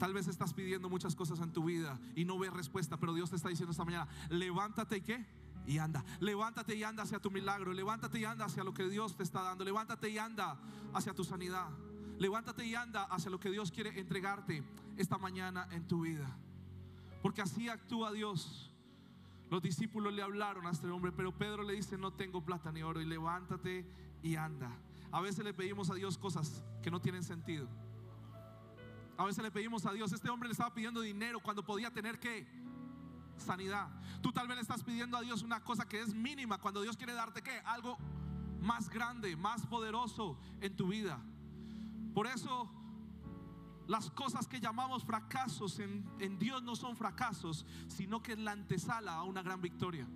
Tal 0.00 0.14
vez 0.14 0.28
estás 0.28 0.54
pidiendo 0.54 0.88
muchas 0.88 1.14
cosas 1.14 1.40
en 1.40 1.52
tu 1.52 1.62
vida 1.62 2.00
y 2.16 2.24
no 2.24 2.38
ves 2.38 2.50
respuesta, 2.54 2.96
pero 2.96 3.12
Dios 3.12 3.28
te 3.28 3.36
está 3.36 3.50
diciendo 3.50 3.72
esta 3.72 3.84
mañana, 3.84 4.08
levántate 4.30 4.96
y 4.96 5.00
qué? 5.02 5.26
Y 5.66 5.76
anda, 5.76 6.02
levántate 6.20 6.74
y 6.74 6.82
anda 6.82 7.02
hacia 7.02 7.18
tu 7.18 7.30
milagro, 7.30 7.74
levántate 7.74 8.18
y 8.18 8.24
anda 8.24 8.46
hacia 8.46 8.64
lo 8.64 8.72
que 8.72 8.88
Dios 8.88 9.14
te 9.14 9.22
está 9.22 9.42
dando, 9.42 9.62
levántate 9.62 10.08
y 10.08 10.16
anda 10.16 10.58
hacia 10.94 11.12
tu 11.12 11.22
sanidad, 11.22 11.68
levántate 12.18 12.64
y 12.64 12.74
anda 12.74 13.04
hacia 13.04 13.30
lo 13.30 13.38
que 13.38 13.50
Dios 13.50 13.70
quiere 13.70 14.00
entregarte 14.00 14.64
esta 14.96 15.18
mañana 15.18 15.68
en 15.70 15.86
tu 15.86 16.00
vida. 16.00 16.34
Porque 17.20 17.42
así 17.42 17.68
actúa 17.68 18.10
Dios. 18.10 18.74
Los 19.50 19.60
discípulos 19.60 20.14
le 20.14 20.22
hablaron 20.22 20.66
a 20.66 20.70
este 20.70 20.88
hombre, 20.88 21.12
pero 21.12 21.36
Pedro 21.36 21.62
le 21.62 21.74
dice, 21.74 21.98
no 21.98 22.14
tengo 22.14 22.42
plata 22.42 22.72
ni 22.72 22.82
oro, 22.82 23.02
y 23.02 23.04
levántate 23.04 23.86
y 24.22 24.36
anda. 24.36 24.74
A 25.12 25.20
veces 25.20 25.44
le 25.44 25.52
pedimos 25.52 25.90
a 25.90 25.94
Dios 25.94 26.16
cosas 26.16 26.64
que 26.82 26.90
no 26.90 27.02
tienen 27.02 27.22
sentido. 27.22 27.68
A 29.20 29.24
veces 29.26 29.44
le 29.44 29.50
pedimos 29.50 29.84
a 29.84 29.92
Dios, 29.92 30.10
este 30.12 30.30
hombre 30.30 30.48
le 30.48 30.52
estaba 30.52 30.72
pidiendo 30.72 31.02
dinero 31.02 31.40
cuando 31.40 31.62
podía 31.62 31.90
tener 31.90 32.18
que 32.18 32.46
sanidad. 33.36 33.90
Tú 34.22 34.32
tal 34.32 34.48
vez 34.48 34.56
le 34.56 34.62
estás 34.62 34.82
pidiendo 34.82 35.14
a 35.18 35.20
Dios 35.20 35.42
una 35.42 35.62
cosa 35.62 35.86
que 35.86 36.00
es 36.00 36.14
mínima 36.14 36.56
cuando 36.56 36.80
Dios 36.80 36.96
quiere 36.96 37.12
darte 37.12 37.42
qué? 37.42 37.60
Algo 37.66 37.98
más 38.62 38.88
grande, 38.88 39.36
más 39.36 39.66
poderoso 39.66 40.38
en 40.62 40.74
tu 40.74 40.88
vida. 40.88 41.22
Por 42.14 42.28
eso 42.28 42.70
las 43.86 44.10
cosas 44.10 44.48
que 44.48 44.58
llamamos 44.58 45.04
fracasos 45.04 45.80
en, 45.80 46.10
en 46.18 46.38
Dios 46.38 46.62
no 46.62 46.74
son 46.74 46.96
fracasos, 46.96 47.66
sino 47.88 48.22
que 48.22 48.32
es 48.32 48.38
la 48.38 48.52
antesala 48.52 49.16
a 49.16 49.24
una 49.24 49.42
gran 49.42 49.60
victoria. 49.60 50.08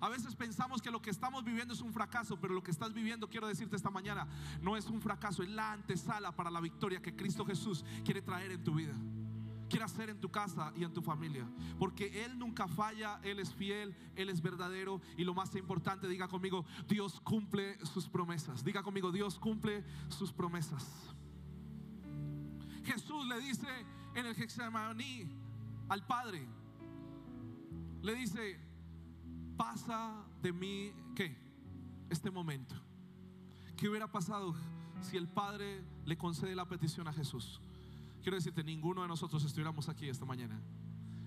A 0.00 0.08
veces 0.08 0.34
pensamos 0.34 0.82
que 0.82 0.90
lo 0.90 1.00
que 1.00 1.10
estamos 1.10 1.44
viviendo 1.44 1.72
es 1.72 1.80
un 1.80 1.92
fracaso, 1.92 2.38
pero 2.38 2.54
lo 2.54 2.62
que 2.62 2.70
estás 2.70 2.92
viviendo, 2.92 3.28
quiero 3.28 3.46
decirte 3.46 3.76
esta 3.76 3.90
mañana, 3.90 4.26
no 4.60 4.76
es 4.76 4.86
un 4.86 5.00
fracaso, 5.00 5.42
es 5.42 5.48
la 5.48 5.72
antesala 5.72 6.32
para 6.32 6.50
la 6.50 6.60
victoria 6.60 7.00
que 7.00 7.16
Cristo 7.16 7.44
Jesús 7.44 7.84
quiere 8.04 8.22
traer 8.22 8.52
en 8.52 8.62
tu 8.62 8.74
vida. 8.74 8.94
Quiere 9.68 9.84
hacer 9.84 10.10
en 10.10 10.20
tu 10.20 10.30
casa 10.30 10.72
y 10.76 10.84
en 10.84 10.92
tu 10.92 11.02
familia. 11.02 11.44
Porque 11.78 12.24
Él 12.24 12.38
nunca 12.38 12.68
falla, 12.68 13.18
Él 13.24 13.40
es 13.40 13.52
fiel, 13.52 13.96
Él 14.14 14.28
es 14.28 14.40
verdadero. 14.40 15.00
Y 15.16 15.24
lo 15.24 15.34
más 15.34 15.54
importante, 15.56 16.06
diga 16.06 16.28
conmigo, 16.28 16.64
Dios 16.86 17.20
cumple 17.20 17.84
sus 17.84 18.08
promesas. 18.08 18.62
Diga 18.62 18.84
conmigo, 18.84 19.10
Dios 19.10 19.38
cumple 19.40 19.84
sus 20.08 20.32
promesas. 20.32 20.86
Jesús 22.84 23.26
le 23.26 23.40
dice 23.40 23.66
en 24.14 24.26
el 24.26 24.34
Getsemaní 24.36 25.28
al 25.88 26.06
Padre, 26.06 26.46
le 28.02 28.14
dice, 28.14 28.60
pasa 29.56 30.24
de 30.42 30.52
mí, 30.52 30.92
¿qué? 31.14 31.36
Este 32.10 32.30
momento. 32.30 32.74
¿Qué 33.76 33.88
hubiera 33.88 34.10
pasado 34.10 34.54
si 35.02 35.16
el 35.16 35.28
Padre 35.28 35.84
le 36.04 36.16
concede 36.16 36.54
la 36.54 36.66
petición 36.66 37.08
a 37.08 37.12
Jesús? 37.12 37.60
Quiero 38.22 38.36
decirte, 38.36 38.64
ninguno 38.64 39.02
de 39.02 39.08
nosotros 39.08 39.44
estuviéramos 39.44 39.88
aquí 39.88 40.08
esta 40.08 40.24
mañana. 40.24 40.60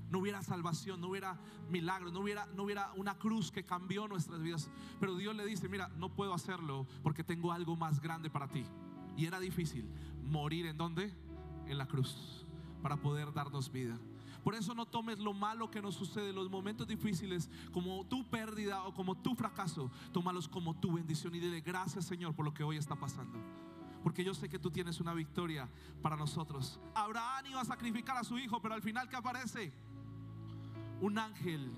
No 0.09 0.19
hubiera 0.19 0.41
salvación, 0.41 0.99
no 0.99 1.09
hubiera 1.09 1.37
milagro, 1.69 2.11
no 2.11 2.21
hubiera, 2.21 2.47
no 2.47 2.63
hubiera 2.63 2.91
una 2.93 3.17
cruz 3.17 3.51
que 3.51 3.63
cambió 3.63 4.07
nuestras 4.07 4.41
vidas. 4.41 4.69
Pero 4.99 5.15
Dios 5.15 5.35
le 5.35 5.45
dice, 5.45 5.69
mira, 5.69 5.89
no 5.97 6.09
puedo 6.09 6.33
hacerlo 6.33 6.87
porque 7.03 7.23
tengo 7.23 7.51
algo 7.51 7.75
más 7.75 8.01
grande 8.01 8.29
para 8.29 8.47
ti. 8.47 8.65
Y 9.15 9.25
era 9.25 9.39
difícil 9.39 9.87
morir 10.23 10.65
en 10.65 10.77
dónde? 10.77 11.13
En 11.67 11.77
la 11.77 11.85
cruz, 11.85 12.45
para 12.81 12.97
poder 12.97 13.31
darnos 13.33 13.71
vida. 13.71 13.99
Por 14.43 14.55
eso 14.55 14.73
no 14.73 14.85
tomes 14.85 15.19
lo 15.19 15.33
malo 15.33 15.69
que 15.69 15.81
nos 15.81 15.95
sucede, 15.95 16.33
los 16.33 16.49
momentos 16.49 16.87
difíciles, 16.87 17.49
como 17.71 18.05
tu 18.05 18.23
pérdida 18.29 18.83
o 18.83 18.93
como 18.93 19.15
tu 19.15 19.35
fracaso. 19.35 19.91
Tómalos 20.11 20.47
como 20.47 20.75
tu 20.75 20.93
bendición 20.93 21.35
y 21.35 21.39
dile 21.39 21.61
gracias 21.61 22.05
Señor 22.05 22.33
por 22.33 22.45
lo 22.45 22.53
que 22.53 22.63
hoy 22.63 22.77
está 22.77 22.95
pasando. 22.95 23.37
Porque 24.03 24.23
yo 24.23 24.33
sé 24.33 24.47
que 24.47 24.59
tú 24.59 24.71
tienes 24.71 24.99
una 25.01 25.13
victoria 25.13 25.69
para 26.01 26.15
nosotros. 26.15 26.79
Abraham 26.95 27.47
iba 27.47 27.61
a 27.61 27.65
sacrificar 27.65 28.17
a 28.17 28.23
su 28.23 28.37
hijo, 28.37 28.61
pero 28.61 28.73
al 28.73 28.81
final 28.81 29.09
¿qué 29.09 29.17
aparece? 29.17 29.73
Un 31.01 31.17
ángel 31.17 31.71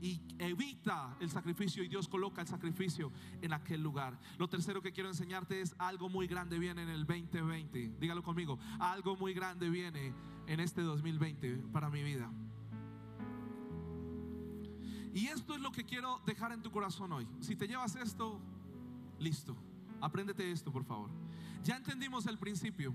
y 0.00 0.20
evita 0.38 1.16
el 1.20 1.30
sacrificio 1.30 1.82
y 1.82 1.88
Dios 1.88 2.08
coloca 2.08 2.42
el 2.42 2.48
sacrificio 2.48 3.12
en 3.40 3.52
aquel 3.52 3.82
lugar. 3.82 4.18
Lo 4.38 4.48
tercero 4.48 4.82
que 4.82 4.92
quiero 4.92 5.08
enseñarte 5.08 5.60
es 5.60 5.74
algo 5.78 6.08
muy 6.08 6.26
grande 6.26 6.58
viene 6.58 6.82
en 6.82 6.88
el 6.88 7.06
2020. 7.06 7.94
Dígalo 7.98 8.22
conmigo, 8.22 8.58
algo 8.78 9.16
muy 9.16 9.32
grande 9.32 9.70
viene 9.70 10.12
en 10.46 10.60
este 10.60 10.82
2020 10.82 11.64
para 11.72 11.88
mi 11.88 12.02
vida. 12.02 12.30
Y 15.14 15.28
esto 15.28 15.54
es 15.54 15.60
lo 15.60 15.72
que 15.72 15.84
quiero 15.84 16.20
dejar 16.26 16.52
en 16.52 16.62
tu 16.62 16.70
corazón 16.70 17.10
hoy. 17.12 17.26
Si 17.40 17.56
te 17.56 17.66
llevas 17.66 17.96
esto, 17.96 18.38
listo. 19.18 19.56
Apréndete 20.00 20.52
esto, 20.52 20.70
por 20.70 20.84
favor. 20.84 21.10
Ya 21.64 21.76
entendimos 21.76 22.26
el 22.26 22.38
principio. 22.38 22.94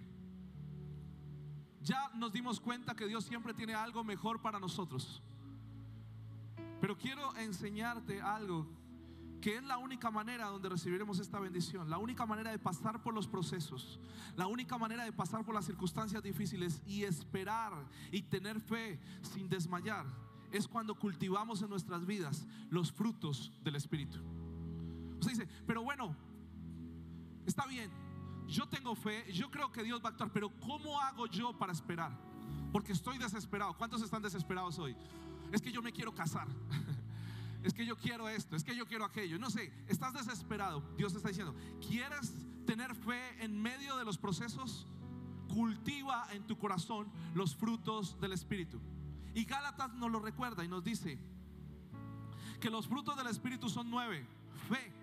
Ya 1.81 2.11
nos 2.13 2.31
dimos 2.31 2.59
cuenta 2.59 2.95
que 2.95 3.07
Dios 3.07 3.25
siempre 3.25 3.55
tiene 3.55 3.73
algo 3.73 4.03
mejor 4.03 4.39
para 4.39 4.59
nosotros. 4.59 5.23
Pero 6.81 6.97
quiero 6.97 7.35
enseñarte 7.37 8.21
algo 8.21 8.67
que 9.39 9.57
es 9.57 9.63
la 9.63 9.77
única 9.77 10.11
manera 10.11 10.47
donde 10.47 10.69
recibiremos 10.69 11.19
esta 11.19 11.39
bendición, 11.39 11.89
la 11.89 11.97
única 11.97 12.25
manera 12.25 12.51
de 12.51 12.59
pasar 12.59 13.01
por 13.01 13.13
los 13.13 13.27
procesos, 13.27 13.99
la 14.35 14.47
única 14.47 14.77
manera 14.77 15.03
de 15.03 15.11
pasar 15.11 15.43
por 15.43 15.55
las 15.55 15.65
circunstancias 15.65 16.21
difíciles 16.21 16.81
y 16.85 17.03
esperar 17.03 17.73
y 18.11 18.21
tener 18.23 18.59
fe 18.59 18.99
sin 19.21 19.47
desmayar, 19.49 20.05
es 20.51 20.67
cuando 20.67 20.95
cultivamos 20.95 21.61
en 21.61 21.69
nuestras 21.69 22.05
vidas 22.05 22.45
los 22.69 22.91
frutos 22.91 23.51
del 23.63 23.75
Espíritu. 23.75 24.19
Usted 25.19 25.31
dice, 25.31 25.49
pero 25.65 25.83
bueno, 25.83 26.15
está 27.45 27.65
bien, 27.65 27.91
yo 28.47 28.67
tengo 28.67 28.95
fe, 28.95 29.31
yo 29.33 29.49
creo 29.49 29.71
que 29.71 29.83
Dios 29.83 30.01
va 30.03 30.09
a 30.09 30.11
actuar, 30.11 30.31
pero 30.31 30.51
¿cómo 30.59 30.99
hago 30.99 31.25
yo 31.27 31.57
para 31.57 31.73
esperar? 31.73 32.11
Porque 32.71 32.91
estoy 32.91 33.17
desesperado. 33.17 33.75
¿Cuántos 33.77 34.01
están 34.01 34.21
desesperados 34.21 34.77
hoy? 34.79 34.95
Es 35.51 35.61
que 35.61 35.71
yo 35.71 35.81
me 35.81 35.91
quiero 35.91 36.13
casar. 36.13 36.47
es 37.63 37.73
que 37.73 37.85
yo 37.85 37.95
quiero 37.97 38.29
esto, 38.29 38.55
es 38.55 38.63
que 38.63 38.75
yo 38.75 38.87
quiero 38.87 39.05
aquello. 39.05 39.37
No 39.37 39.49
sé, 39.49 39.71
estás 39.87 40.13
desesperado. 40.13 40.81
Dios 40.97 41.11
te 41.11 41.17
está 41.17 41.29
diciendo, 41.29 41.55
¿quieres 41.87 42.33
tener 42.65 42.95
fe 42.95 43.43
en 43.43 43.61
medio 43.61 43.97
de 43.97 44.05
los 44.05 44.17
procesos? 44.17 44.87
Cultiva 45.47 46.27
en 46.31 46.47
tu 46.47 46.57
corazón 46.57 47.11
los 47.35 47.55
frutos 47.55 48.19
del 48.19 48.31
Espíritu. 48.31 48.79
Y 49.33 49.45
Gálatas 49.45 49.93
nos 49.93 50.11
lo 50.11 50.19
recuerda 50.19 50.63
y 50.63 50.67
nos 50.67 50.83
dice 50.83 51.19
que 52.59 52.69
los 52.69 52.87
frutos 52.87 53.17
del 53.17 53.27
Espíritu 53.27 53.69
son 53.69 53.89
nueve. 53.89 54.25
Fe. 54.69 54.93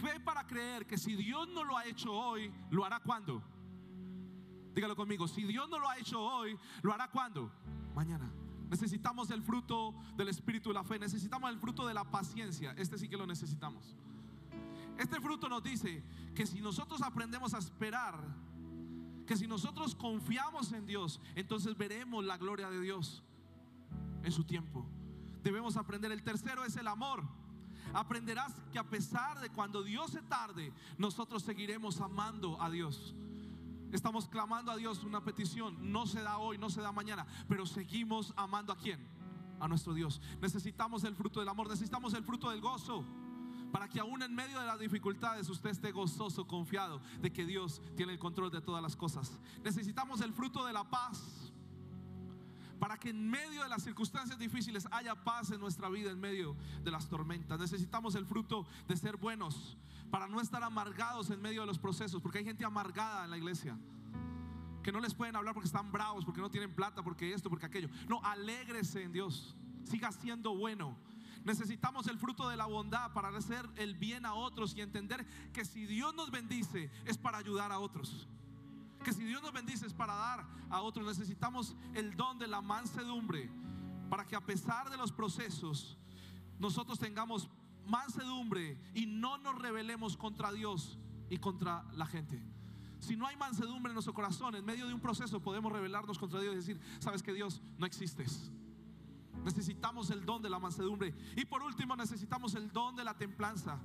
Fe 0.00 0.20
para 0.20 0.46
creer 0.46 0.86
que 0.86 0.98
si 0.98 1.14
Dios 1.14 1.48
no 1.48 1.64
lo 1.64 1.76
ha 1.76 1.84
hecho 1.86 2.12
hoy, 2.12 2.52
lo 2.70 2.84
hará 2.84 3.00
cuando. 3.00 3.42
Dígalo 4.74 4.96
conmigo, 4.96 5.28
si 5.28 5.44
Dios 5.44 5.68
no 5.68 5.78
lo 5.78 5.88
ha 5.88 5.98
hecho 5.98 6.20
hoy, 6.20 6.58
lo 6.82 6.92
hará 6.92 7.08
cuando. 7.10 7.52
Mañana. 7.94 8.30
Necesitamos 8.70 9.30
el 9.30 9.42
fruto 9.42 9.94
del 10.16 10.28
Espíritu 10.28 10.70
de 10.70 10.74
la 10.74 10.84
fe. 10.84 10.98
Necesitamos 10.98 11.50
el 11.50 11.58
fruto 11.58 11.86
de 11.86 11.94
la 11.94 12.04
paciencia. 12.10 12.74
Este 12.76 12.98
sí 12.98 13.08
que 13.08 13.16
lo 13.16 13.26
necesitamos. 13.26 13.96
Este 14.98 15.20
fruto 15.20 15.48
nos 15.48 15.62
dice 15.62 16.02
que 16.34 16.46
si 16.46 16.60
nosotros 16.60 17.02
aprendemos 17.02 17.54
a 17.54 17.58
esperar, 17.58 18.18
que 19.26 19.36
si 19.36 19.46
nosotros 19.46 19.94
confiamos 19.94 20.72
en 20.72 20.86
Dios, 20.86 21.20
entonces 21.34 21.76
veremos 21.76 22.24
la 22.24 22.36
gloria 22.36 22.70
de 22.70 22.80
Dios 22.80 23.22
en 24.22 24.32
su 24.32 24.44
tiempo. 24.44 24.86
Debemos 25.42 25.76
aprender. 25.76 26.10
El 26.10 26.22
tercero 26.22 26.64
es 26.64 26.76
el 26.76 26.88
amor. 26.88 27.22
Aprenderás 27.92 28.54
que 28.72 28.78
a 28.78 28.88
pesar 28.88 29.40
de 29.40 29.50
cuando 29.50 29.82
Dios 29.82 30.10
se 30.10 30.22
tarde, 30.22 30.72
nosotros 30.98 31.42
seguiremos 31.42 32.00
amando 32.00 32.60
a 32.60 32.70
Dios. 32.70 33.14
Estamos 33.94 34.26
clamando 34.26 34.72
a 34.72 34.76
Dios 34.76 35.04
una 35.04 35.22
petición. 35.22 35.92
No 35.92 36.04
se 36.08 36.20
da 36.20 36.38
hoy, 36.38 36.58
no 36.58 36.68
se 36.68 36.80
da 36.80 36.90
mañana, 36.90 37.26
pero 37.48 37.64
seguimos 37.64 38.34
amando 38.36 38.72
a 38.72 38.76
quién? 38.76 38.98
A 39.60 39.68
nuestro 39.68 39.94
Dios. 39.94 40.20
Necesitamos 40.42 41.04
el 41.04 41.14
fruto 41.14 41.38
del 41.38 41.48
amor, 41.48 41.68
necesitamos 41.68 42.12
el 42.14 42.24
fruto 42.24 42.50
del 42.50 42.60
gozo. 42.60 43.04
Para 43.70 43.88
que 43.88 44.00
aún 44.00 44.20
en 44.22 44.34
medio 44.34 44.58
de 44.58 44.66
las 44.66 44.80
dificultades 44.80 45.48
usted 45.48 45.70
esté 45.70 45.92
gozoso, 45.92 46.44
confiado 46.44 47.00
de 47.20 47.32
que 47.32 47.46
Dios 47.46 47.80
tiene 47.96 48.12
el 48.12 48.18
control 48.18 48.50
de 48.50 48.60
todas 48.60 48.82
las 48.82 48.96
cosas. 48.96 49.38
Necesitamos 49.62 50.20
el 50.22 50.32
fruto 50.32 50.66
de 50.66 50.72
la 50.72 50.90
paz. 50.90 51.52
Para 52.80 52.98
que 52.98 53.10
en 53.10 53.30
medio 53.30 53.62
de 53.62 53.68
las 53.68 53.84
circunstancias 53.84 54.40
difíciles 54.40 54.88
haya 54.90 55.14
paz 55.22 55.52
en 55.52 55.60
nuestra 55.60 55.88
vida, 55.88 56.10
en 56.10 56.18
medio 56.18 56.56
de 56.82 56.90
las 56.90 57.08
tormentas. 57.08 57.60
Necesitamos 57.60 58.16
el 58.16 58.26
fruto 58.26 58.66
de 58.88 58.96
ser 58.96 59.16
buenos. 59.16 59.76
Para 60.14 60.28
no 60.28 60.40
estar 60.40 60.62
amargados 60.62 61.28
en 61.30 61.42
medio 61.42 61.62
de 61.62 61.66
los 61.66 61.76
procesos. 61.76 62.22
Porque 62.22 62.38
hay 62.38 62.44
gente 62.44 62.64
amargada 62.64 63.24
en 63.24 63.32
la 63.32 63.36
iglesia 63.36 63.76
que 64.80 64.92
no 64.92 65.00
les 65.00 65.12
pueden 65.12 65.34
hablar 65.34 65.54
porque 65.54 65.66
están 65.66 65.90
bravos, 65.90 66.24
porque 66.24 66.40
no 66.40 66.52
tienen 66.52 66.72
plata, 66.72 67.02
porque 67.02 67.32
esto, 67.32 67.50
porque 67.50 67.66
aquello. 67.66 67.88
No, 68.06 68.22
alégrese 68.22 69.02
en 69.02 69.10
Dios. 69.10 69.56
Siga 69.82 70.12
siendo 70.12 70.54
bueno. 70.54 70.96
Necesitamos 71.42 72.06
el 72.06 72.16
fruto 72.16 72.48
de 72.48 72.56
la 72.56 72.66
bondad 72.66 73.12
para 73.12 73.36
hacer 73.36 73.68
el 73.74 73.96
bien 73.96 74.24
a 74.24 74.34
otros 74.34 74.76
y 74.76 74.82
entender 74.82 75.26
que 75.52 75.64
si 75.64 75.84
Dios 75.84 76.14
nos 76.14 76.30
bendice 76.30 76.92
es 77.06 77.18
para 77.18 77.38
ayudar 77.38 77.72
a 77.72 77.80
otros. 77.80 78.28
Que 79.02 79.12
si 79.12 79.24
Dios 79.24 79.42
nos 79.42 79.52
bendice 79.52 79.84
es 79.84 79.94
para 79.94 80.14
dar 80.14 80.46
a 80.70 80.80
otros. 80.80 81.04
Necesitamos 81.08 81.74
el 81.92 82.14
don 82.16 82.38
de 82.38 82.46
la 82.46 82.60
mansedumbre 82.60 83.50
para 84.08 84.24
que 84.24 84.36
a 84.36 84.46
pesar 84.46 84.90
de 84.90 84.96
los 84.96 85.10
procesos 85.10 85.98
nosotros 86.60 87.00
tengamos 87.00 87.48
mansedumbre 87.86 88.78
y 88.94 89.06
no 89.06 89.38
nos 89.38 89.58
rebelemos 89.58 90.16
contra 90.16 90.52
Dios 90.52 90.98
y 91.28 91.38
contra 91.38 91.84
la 91.92 92.06
gente. 92.06 92.42
Si 93.00 93.16
no 93.16 93.26
hay 93.26 93.36
mansedumbre 93.36 93.90
en 93.90 93.94
nuestro 93.94 94.14
corazón, 94.14 94.54
en 94.54 94.64
medio 94.64 94.86
de 94.86 94.94
un 94.94 95.00
proceso 95.00 95.40
podemos 95.40 95.72
rebelarnos 95.72 96.18
contra 96.18 96.40
Dios 96.40 96.54
y 96.54 96.56
decir, 96.56 96.80
sabes 97.00 97.22
que 97.22 97.34
Dios 97.34 97.60
no 97.78 97.86
existes. 97.86 98.50
Necesitamos 99.44 100.08
el 100.10 100.24
don 100.24 100.40
de 100.40 100.48
la 100.48 100.58
mansedumbre. 100.58 101.14
Y 101.36 101.44
por 101.44 101.62
último 101.62 101.96
necesitamos 101.96 102.54
el 102.54 102.72
don 102.72 102.96
de 102.96 103.04
la 103.04 103.14
templanza. 103.14 103.78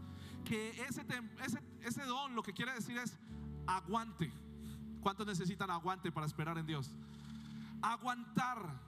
Que 0.46 0.70
ese, 0.88 1.06
ese, 1.44 1.62
ese 1.82 2.06
don 2.06 2.34
lo 2.34 2.44
que 2.44 2.54
quiere 2.54 2.74
decir 2.74 2.98
es 2.98 3.18
aguante. 3.68 4.32
¿Cuántos 5.02 5.28
necesitan 5.28 5.70
aguante 5.70 6.12
para 6.12 6.26
esperar 6.26 6.58
en 6.58 6.66
Dios? 6.66 6.96
Aguantar, 7.82 8.80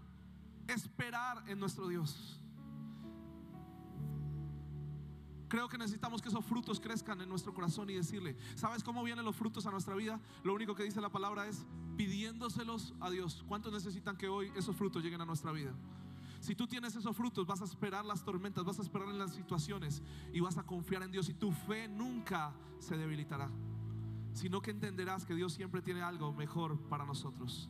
esperar 0.68 1.44
en 1.48 1.60
nuestro 1.60 1.88
Dios. 1.88 2.41
Creo 5.52 5.68
que 5.68 5.78
necesitamos 5.78 6.22
que 6.22 6.30
esos 6.30 6.46
frutos 6.46 6.80
crezcan 6.80 7.20
en 7.20 7.28
nuestro 7.28 7.54
corazón 7.54 7.90
y 7.90 7.94
decirle, 7.94 8.38
¿sabes 8.56 8.86
cómo 8.86 9.04
vienen 9.04 9.26
los 9.26 9.36
frutos 9.36 9.66
a 9.66 9.72
nuestra 9.72 9.94
vida? 9.96 10.18
Lo 10.46 10.54
único 10.54 10.76
que 10.76 10.84
dice 10.84 11.02
la 11.02 11.10
palabra 11.10 11.46
es 11.46 11.66
pidiéndoselos 11.98 12.94
a 13.02 13.10
Dios. 13.10 13.44
¿Cuántos 13.50 13.74
necesitan 13.74 14.16
que 14.16 14.30
hoy 14.30 14.50
esos 14.56 14.78
frutos 14.78 15.04
lleguen 15.04 15.20
a 15.20 15.26
nuestra 15.26 15.52
vida? 15.52 15.74
Si 16.40 16.56
tú 16.56 16.68
tienes 16.68 16.96
esos 16.96 17.18
frutos, 17.18 17.46
vas 17.46 17.62
a 17.62 17.66
esperar 17.66 18.06
las 18.06 18.24
tormentas, 18.24 18.64
vas 18.64 18.80
a 18.80 18.82
esperar 18.82 19.10
en 19.10 19.20
las 19.20 19.34
situaciones 19.34 20.02
y 20.32 20.40
vas 20.40 20.58
a 20.58 20.64
confiar 20.64 21.04
en 21.04 21.12
Dios 21.12 21.28
y 21.28 21.34
tu 21.34 21.52
fe 21.52 21.90
nunca 21.90 22.54
se 22.80 22.96
debilitará, 22.96 23.50
sino 24.32 24.62
que 24.62 24.72
entenderás 24.72 25.26
que 25.26 25.36
Dios 25.36 25.52
siempre 25.52 25.82
tiene 25.82 26.02
algo 26.02 26.32
mejor 26.32 26.80
para 26.88 27.04
nosotros. 27.04 27.70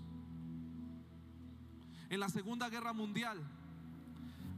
En 2.09 2.19
la 2.19 2.29
Segunda 2.29 2.69
Guerra 2.69 2.93
Mundial 2.93 3.41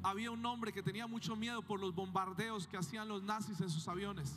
había 0.03 0.31
un 0.31 0.45
hombre 0.45 0.73
que 0.73 0.83
tenía 0.83 1.07
mucho 1.07 1.35
miedo 1.35 1.61
por 1.61 1.79
los 1.79 1.95
bombardeos 1.95 2.67
que 2.67 2.77
hacían 2.77 3.07
los 3.07 3.23
nazis 3.23 3.59
en 3.61 3.69
sus 3.69 3.87
aviones. 3.87 4.35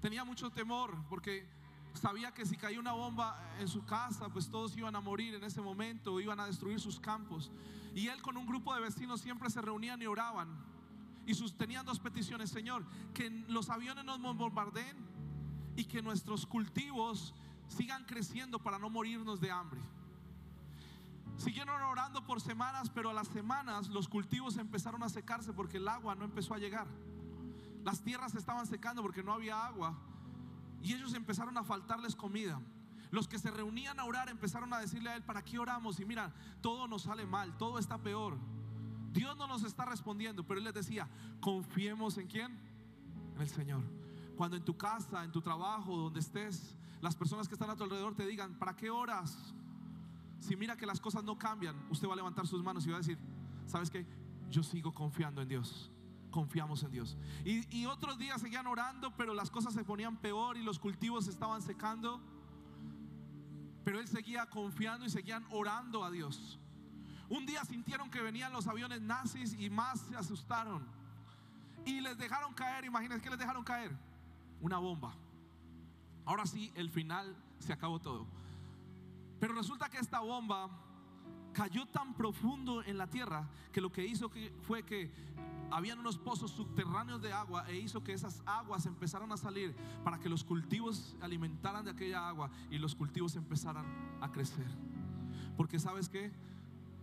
Tenía 0.00 0.24
mucho 0.24 0.50
temor 0.50 0.96
porque 1.08 1.48
sabía 1.94 2.32
que 2.32 2.46
si 2.46 2.56
caía 2.56 2.78
una 2.78 2.92
bomba 2.92 3.36
en 3.58 3.66
su 3.66 3.84
casa, 3.84 4.28
pues 4.28 4.48
todos 4.48 4.76
iban 4.76 4.94
a 4.94 5.00
morir 5.00 5.34
en 5.34 5.42
ese 5.42 5.60
momento, 5.60 6.20
iban 6.20 6.38
a 6.38 6.46
destruir 6.46 6.78
sus 6.78 7.00
campos. 7.00 7.50
Y 7.94 8.06
él 8.06 8.22
con 8.22 8.36
un 8.36 8.46
grupo 8.46 8.72
de 8.74 8.80
vecinos 8.80 9.20
siempre 9.20 9.50
se 9.50 9.60
reunían 9.60 10.00
y 10.00 10.06
oraban. 10.06 10.48
Y 11.26 11.34
sus, 11.34 11.58
tenían 11.58 11.84
dos 11.84 11.98
peticiones, 11.98 12.50
Señor, 12.50 12.86
que 13.12 13.28
los 13.48 13.68
aviones 13.68 14.04
nos 14.04 14.20
bombardeen 14.20 14.96
y 15.76 15.84
que 15.84 16.00
nuestros 16.00 16.46
cultivos 16.46 17.34
sigan 17.66 18.04
creciendo 18.04 18.60
para 18.60 18.78
no 18.78 18.88
morirnos 18.88 19.40
de 19.40 19.50
hambre. 19.50 19.80
Siguieron 21.38 21.80
orando 21.80 22.24
por 22.24 22.40
semanas, 22.40 22.90
pero 22.90 23.10
a 23.10 23.14
las 23.14 23.28
semanas 23.28 23.88
los 23.88 24.08
cultivos 24.08 24.56
empezaron 24.56 25.02
a 25.04 25.08
secarse 25.08 25.52
porque 25.52 25.76
el 25.76 25.86
agua 25.86 26.16
no 26.16 26.24
empezó 26.24 26.52
a 26.52 26.58
llegar. 26.58 26.86
Las 27.84 28.02
tierras 28.02 28.32
se 28.32 28.38
estaban 28.38 28.66
secando 28.66 29.02
porque 29.02 29.22
no 29.22 29.32
había 29.32 29.64
agua 29.64 29.96
y 30.82 30.94
ellos 30.94 31.14
empezaron 31.14 31.56
a 31.56 31.62
faltarles 31.62 32.16
comida. 32.16 32.60
Los 33.12 33.28
que 33.28 33.38
se 33.38 33.52
reunían 33.52 34.00
a 34.00 34.04
orar 34.04 34.28
empezaron 34.28 34.72
a 34.74 34.80
decirle 34.80 35.10
a 35.10 35.16
él, 35.16 35.22
¿para 35.22 35.44
qué 35.44 35.60
oramos? 35.60 36.00
Y 36.00 36.04
mira, 36.04 36.34
todo 36.60 36.88
nos 36.88 37.02
sale 37.02 37.24
mal, 37.24 37.56
todo 37.56 37.78
está 37.78 37.98
peor. 37.98 38.36
Dios 39.12 39.36
no 39.36 39.46
nos 39.46 39.62
está 39.62 39.84
respondiendo, 39.84 40.44
pero 40.44 40.58
él 40.58 40.64
les 40.64 40.74
decía, 40.74 41.08
confiemos 41.40 42.18
en 42.18 42.26
quién? 42.26 42.58
En 43.36 43.40
el 43.40 43.48
Señor. 43.48 43.82
Cuando 44.36 44.56
en 44.56 44.64
tu 44.64 44.76
casa, 44.76 45.24
en 45.24 45.32
tu 45.32 45.40
trabajo, 45.40 45.96
donde 45.96 46.20
estés, 46.20 46.76
las 47.00 47.16
personas 47.16 47.48
que 47.48 47.54
están 47.54 47.70
a 47.70 47.76
tu 47.76 47.84
alrededor 47.84 48.14
te 48.14 48.26
digan, 48.26 48.58
¿para 48.58 48.76
qué 48.76 48.90
oras? 48.90 49.54
Si 50.40 50.56
mira 50.56 50.76
que 50.76 50.86
las 50.86 51.00
cosas 51.00 51.24
no 51.24 51.36
cambian, 51.36 51.76
usted 51.90 52.08
va 52.08 52.12
a 52.12 52.16
levantar 52.16 52.46
sus 52.46 52.62
manos 52.62 52.86
y 52.86 52.90
va 52.90 52.96
a 52.96 53.00
decir, 53.00 53.18
¿sabes 53.66 53.90
qué? 53.90 54.06
Yo 54.50 54.62
sigo 54.62 54.94
confiando 54.94 55.42
en 55.42 55.48
Dios 55.48 55.90
confiamos 56.30 56.82
en 56.82 56.90
Dios. 56.90 57.16
Y, 57.44 57.76
y, 57.76 57.86
otros 57.86 58.18
días 58.18 58.40
seguían 58.40 58.66
orando, 58.66 59.16
pero 59.16 59.34
las 59.34 59.50
cosas 59.50 59.72
se 59.74 59.82
ponían 59.82 60.18
peor 60.18 60.56
y 60.56 60.62
los 60.62 60.78
cultivos 60.78 61.24
se 61.24 61.30
estaban 61.30 61.62
secando. 61.62 62.20
Pero 63.82 63.98
él 63.98 64.06
seguía 64.06 64.46
confiando 64.46 65.06
y 65.06 65.10
seguían 65.10 65.46
orando 65.50 66.04
a 66.04 66.10
Dios. 66.10 66.58
Un 67.28 67.44
día 67.44 67.64
sintieron 67.64 68.10
que 68.10 68.22
venían 68.22 68.52
los 68.52 68.66
aviones 68.66 69.02
nazis 69.02 69.54
y 69.58 69.68
más 69.68 70.00
se 70.00 70.16
asustaron. 70.16 70.86
Y 71.84 72.00
les 72.00 72.16
dejaron 72.18 72.52
caer, 72.54 72.84
imagínense 72.84 73.22
que 73.22 73.30
les 73.30 73.38
dejaron 73.38 73.64
caer 73.64 73.96
una 74.60 74.78
bomba. 74.78 75.14
Ahora 76.24 76.46
sí, 76.46 76.70
el 76.74 76.90
final 76.90 77.36
se 77.58 77.72
acabó 77.72 77.98
todo. 77.98 78.26
Pero 79.40 79.54
resulta 79.54 79.88
que 79.88 79.98
esta 79.98 80.20
bomba 80.20 80.68
cayó 81.52 81.86
tan 81.86 82.14
profundo 82.14 82.82
en 82.84 82.98
la 82.98 83.08
tierra 83.08 83.48
que 83.72 83.80
lo 83.80 83.90
que 83.90 84.06
hizo 84.06 84.30
fue 84.62 84.84
que 84.84 85.10
habían 85.70 85.98
unos 85.98 86.16
pozos 86.18 86.50
subterráneos 86.50 87.20
de 87.20 87.32
agua 87.32 87.68
e 87.68 87.76
hizo 87.76 88.02
que 88.02 88.12
esas 88.12 88.42
aguas 88.46 88.86
empezaran 88.86 89.30
a 89.32 89.36
salir 89.36 89.74
para 90.04 90.18
que 90.18 90.28
los 90.28 90.44
cultivos 90.44 91.16
alimentaran 91.20 91.84
de 91.84 91.90
aquella 91.90 92.28
agua 92.28 92.50
y 92.70 92.78
los 92.78 92.94
cultivos 92.94 93.36
empezaran 93.36 93.84
a 94.20 94.30
crecer. 94.30 94.66
Porque 95.56 95.78
sabes 95.78 96.08
que 96.08 96.30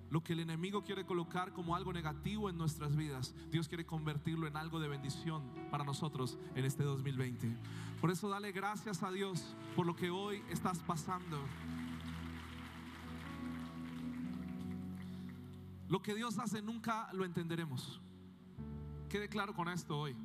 lo 0.10 0.24
que 0.24 0.34
el 0.34 0.40
enemigo 0.40 0.84
quiere 0.84 1.06
colocar 1.06 1.52
como 1.52 1.76
algo 1.76 1.92
negativo 1.92 2.50
en 2.50 2.58
nuestras 2.58 2.96
vidas, 2.96 3.34
Dios 3.52 3.68
quiere 3.68 3.86
convertirlo 3.86 4.48
en 4.48 4.56
algo 4.56 4.80
de 4.80 4.88
bendición 4.88 5.44
para 5.72 5.84
nosotros 5.84 6.38
en 6.56 6.64
este 6.64 6.84
2020. 6.84 7.52
Por 8.00 8.12
eso 8.12 8.30
dale 8.30 8.52
gracias 8.52 9.04
a 9.04 9.12
Dios 9.12 9.56
por 9.76 9.86
lo 9.86 9.96
que 9.96 10.10
hoy 10.10 10.42
estás 10.50 10.80
pasando. 10.80 11.38
Lo 15.88 16.02
que 16.02 16.16
Dios 16.16 16.40
hace 16.40 16.62
nunca 16.62 17.10
lo 17.14 17.26
entenderemos. 17.26 18.02
Quede 19.10 19.30
claro 19.30 19.54
con 19.54 19.70
esto 19.70 19.98
hoy. 20.00 20.16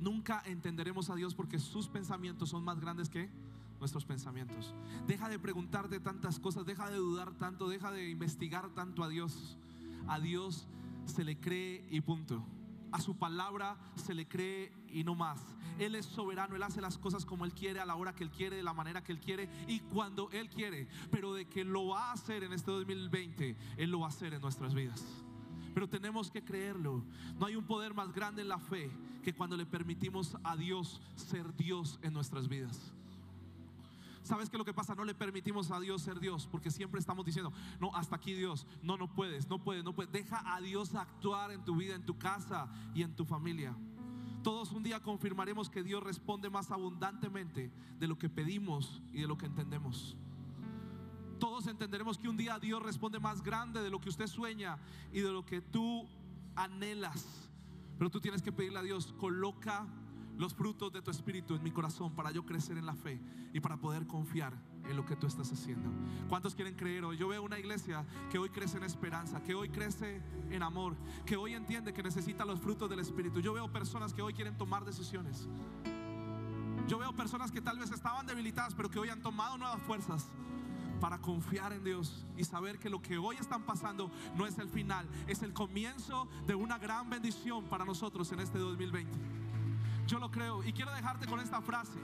Nunca 0.00 0.42
entenderemos 0.46 1.10
a 1.10 1.14
Dios 1.14 1.34
porque 1.34 1.58
sus 1.58 1.86
pensamientos 1.86 2.48
son 2.48 2.64
más 2.64 2.80
grandes 2.80 3.08
que 3.08 3.30
nuestros 3.78 4.04
pensamientos. 4.04 4.74
Deja 5.06 5.28
de 5.28 5.38
preguntarte 5.38 6.00
tantas 6.00 6.38
cosas, 6.38 6.64
deja 6.64 6.88
de 6.90 6.96
dudar 6.96 7.32
tanto, 7.32 7.68
deja 7.68 7.90
de 7.90 8.10
investigar 8.10 8.68
tanto 8.70 9.02
a 9.02 9.08
Dios. 9.08 9.56
A 10.08 10.18
Dios 10.18 10.66
se 11.04 11.24
le 11.24 11.38
cree 11.38 11.84
y 11.90 12.00
punto. 12.00 12.42
A 12.92 13.00
su 13.00 13.16
palabra 13.16 13.76
se 13.96 14.14
le 14.14 14.28
cree 14.28 14.72
y 14.88 15.02
no 15.02 15.14
más. 15.14 15.40
Él 15.78 15.94
es 15.94 16.06
soberano, 16.06 16.54
Él 16.54 16.62
hace 16.62 16.80
las 16.80 16.98
cosas 16.98 17.24
como 17.24 17.44
Él 17.44 17.52
quiere, 17.52 17.80
a 17.80 17.86
la 17.86 17.96
hora 17.96 18.14
que 18.14 18.24
Él 18.24 18.30
quiere, 18.30 18.56
de 18.56 18.62
la 18.62 18.74
manera 18.74 19.02
que 19.02 19.12
Él 19.12 19.20
quiere 19.20 19.48
y 19.66 19.80
cuando 19.80 20.30
Él 20.30 20.48
quiere. 20.50 20.86
Pero 21.10 21.32
de 21.32 21.46
que 21.46 21.64
lo 21.64 21.88
va 21.88 22.10
a 22.10 22.12
hacer 22.12 22.44
en 22.44 22.52
este 22.52 22.70
2020, 22.70 23.56
Él 23.78 23.90
lo 23.90 24.00
va 24.00 24.06
a 24.06 24.10
hacer 24.10 24.34
en 24.34 24.42
nuestras 24.42 24.74
vidas. 24.74 25.02
Pero 25.74 25.88
tenemos 25.88 26.30
que 26.30 26.44
creerlo. 26.44 27.02
No 27.38 27.46
hay 27.46 27.56
un 27.56 27.66
poder 27.66 27.94
más 27.94 28.12
grande 28.12 28.42
en 28.42 28.48
la 28.48 28.58
fe 28.58 28.90
que 29.22 29.32
cuando 29.32 29.56
le 29.56 29.64
permitimos 29.64 30.36
a 30.44 30.56
Dios 30.56 31.00
ser 31.16 31.56
Dios 31.56 31.98
en 32.02 32.12
nuestras 32.12 32.48
vidas. 32.48 32.92
¿Sabes 34.22 34.48
qué 34.48 34.56
es 34.56 34.58
lo 34.58 34.64
que 34.64 34.72
pasa? 34.72 34.94
No 34.94 35.04
le 35.04 35.14
permitimos 35.14 35.70
a 35.70 35.80
Dios 35.80 36.02
ser 36.02 36.20
Dios 36.20 36.46
porque 36.46 36.70
siempre 36.70 37.00
estamos 37.00 37.24
diciendo, 37.24 37.52
no, 37.80 37.94
hasta 37.94 38.16
aquí 38.16 38.34
Dios, 38.34 38.66
no, 38.82 38.96
no 38.96 39.12
puedes, 39.12 39.48
no 39.48 39.62
puedes, 39.62 39.82
no 39.82 39.94
puedes. 39.94 40.12
Deja 40.12 40.42
a 40.54 40.60
Dios 40.60 40.94
actuar 40.94 41.50
en 41.50 41.64
tu 41.64 41.76
vida, 41.76 41.94
en 41.94 42.06
tu 42.06 42.18
casa 42.18 42.68
y 42.94 43.02
en 43.02 43.16
tu 43.16 43.24
familia. 43.24 43.76
Todos 44.42 44.72
un 44.72 44.82
día 44.82 45.00
confirmaremos 45.00 45.70
que 45.70 45.82
Dios 45.82 46.02
responde 46.02 46.50
más 46.50 46.70
abundantemente 46.70 47.72
de 47.98 48.06
lo 48.08 48.18
que 48.18 48.28
pedimos 48.28 49.02
y 49.12 49.20
de 49.20 49.26
lo 49.26 49.36
que 49.36 49.46
entendemos. 49.46 50.16
Todos 51.38 51.66
entenderemos 51.66 52.18
que 52.18 52.28
un 52.28 52.36
día 52.36 52.60
Dios 52.60 52.80
responde 52.82 53.18
más 53.18 53.42
grande 53.42 53.82
de 53.82 53.90
lo 53.90 54.00
que 54.00 54.08
usted 54.08 54.28
sueña 54.28 54.78
y 55.12 55.20
de 55.20 55.32
lo 55.32 55.44
que 55.44 55.60
tú 55.60 56.08
anhelas. 56.54 57.50
Pero 57.98 58.10
tú 58.10 58.20
tienes 58.20 58.42
que 58.42 58.52
pedirle 58.52 58.78
a 58.78 58.82
Dios, 58.82 59.12
coloca 59.18 59.86
los 60.36 60.54
frutos 60.54 60.92
de 60.92 61.02
tu 61.02 61.10
espíritu 61.10 61.54
en 61.54 61.62
mi 61.62 61.70
corazón 61.70 62.14
para 62.14 62.30
yo 62.30 62.44
crecer 62.44 62.78
en 62.78 62.86
la 62.86 62.94
fe 62.94 63.20
y 63.52 63.60
para 63.60 63.76
poder 63.76 64.06
confiar 64.06 64.54
en 64.88 64.96
lo 64.96 65.04
que 65.04 65.16
tú 65.16 65.26
estás 65.26 65.52
haciendo. 65.52 65.90
¿Cuántos 66.28 66.54
quieren 66.54 66.74
creer 66.74 67.04
hoy? 67.04 67.16
Yo 67.16 67.28
veo 67.28 67.42
una 67.42 67.58
iglesia 67.58 68.04
que 68.30 68.38
hoy 68.38 68.48
crece 68.48 68.78
en 68.78 68.84
esperanza, 68.84 69.42
que 69.42 69.54
hoy 69.54 69.68
crece 69.68 70.22
en 70.50 70.62
amor, 70.62 70.96
que 71.24 71.36
hoy 71.36 71.54
entiende 71.54 71.92
que 71.92 72.02
necesita 72.02 72.44
los 72.44 72.60
frutos 72.60 72.88
del 72.88 73.00
espíritu. 73.00 73.40
Yo 73.40 73.52
veo 73.52 73.70
personas 73.70 74.12
que 74.12 74.22
hoy 74.22 74.32
quieren 74.32 74.56
tomar 74.56 74.84
decisiones. 74.84 75.48
Yo 76.88 76.98
veo 76.98 77.14
personas 77.14 77.50
que 77.52 77.60
tal 77.60 77.78
vez 77.78 77.90
estaban 77.90 78.26
debilitadas, 78.26 78.74
pero 78.74 78.90
que 78.90 78.98
hoy 78.98 79.08
han 79.08 79.22
tomado 79.22 79.56
nuevas 79.56 79.80
fuerzas 79.82 80.32
para 81.00 81.18
confiar 81.18 81.72
en 81.72 81.82
Dios 81.82 82.24
y 82.36 82.44
saber 82.44 82.78
que 82.78 82.88
lo 82.88 83.02
que 83.02 83.18
hoy 83.18 83.36
están 83.36 83.64
pasando 83.64 84.10
no 84.36 84.46
es 84.46 84.58
el 84.58 84.68
final, 84.68 85.08
es 85.26 85.42
el 85.42 85.52
comienzo 85.52 86.28
de 86.46 86.54
una 86.54 86.78
gran 86.78 87.10
bendición 87.10 87.64
para 87.64 87.84
nosotros 87.84 88.30
en 88.30 88.40
este 88.40 88.58
2020. 88.58 89.41
Yo 90.06 90.18
lo 90.18 90.30
creo. 90.30 90.62
Y 90.64 90.72
quiero 90.72 90.92
dejarte 90.92 91.26
con 91.26 91.40
esta 91.40 91.60
frase. 91.60 91.98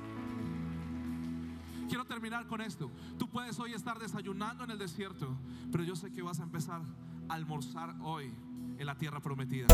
Quiero 1.89 2.05
terminar 2.05 2.47
con 2.47 2.61
esto. 2.61 2.91
Tú 3.19 3.29
puedes 3.29 3.59
hoy 3.59 3.73
estar 3.73 3.99
desayunando 3.99 4.65
en 4.65 4.71
el 4.71 4.79
desierto, 4.79 5.35
pero 5.73 5.85
yo 5.85 5.97
sé 5.97 6.11
que 6.13 6.21
vas 6.23 6.39
a 6.39 6.43
empezar 6.43 6.83
a 7.29 7.35
almorzar 7.35 7.95
hoy 8.03 8.35
en 8.79 8.87
la 8.87 8.95
tierra 8.95 9.21
prometida. 9.21 9.67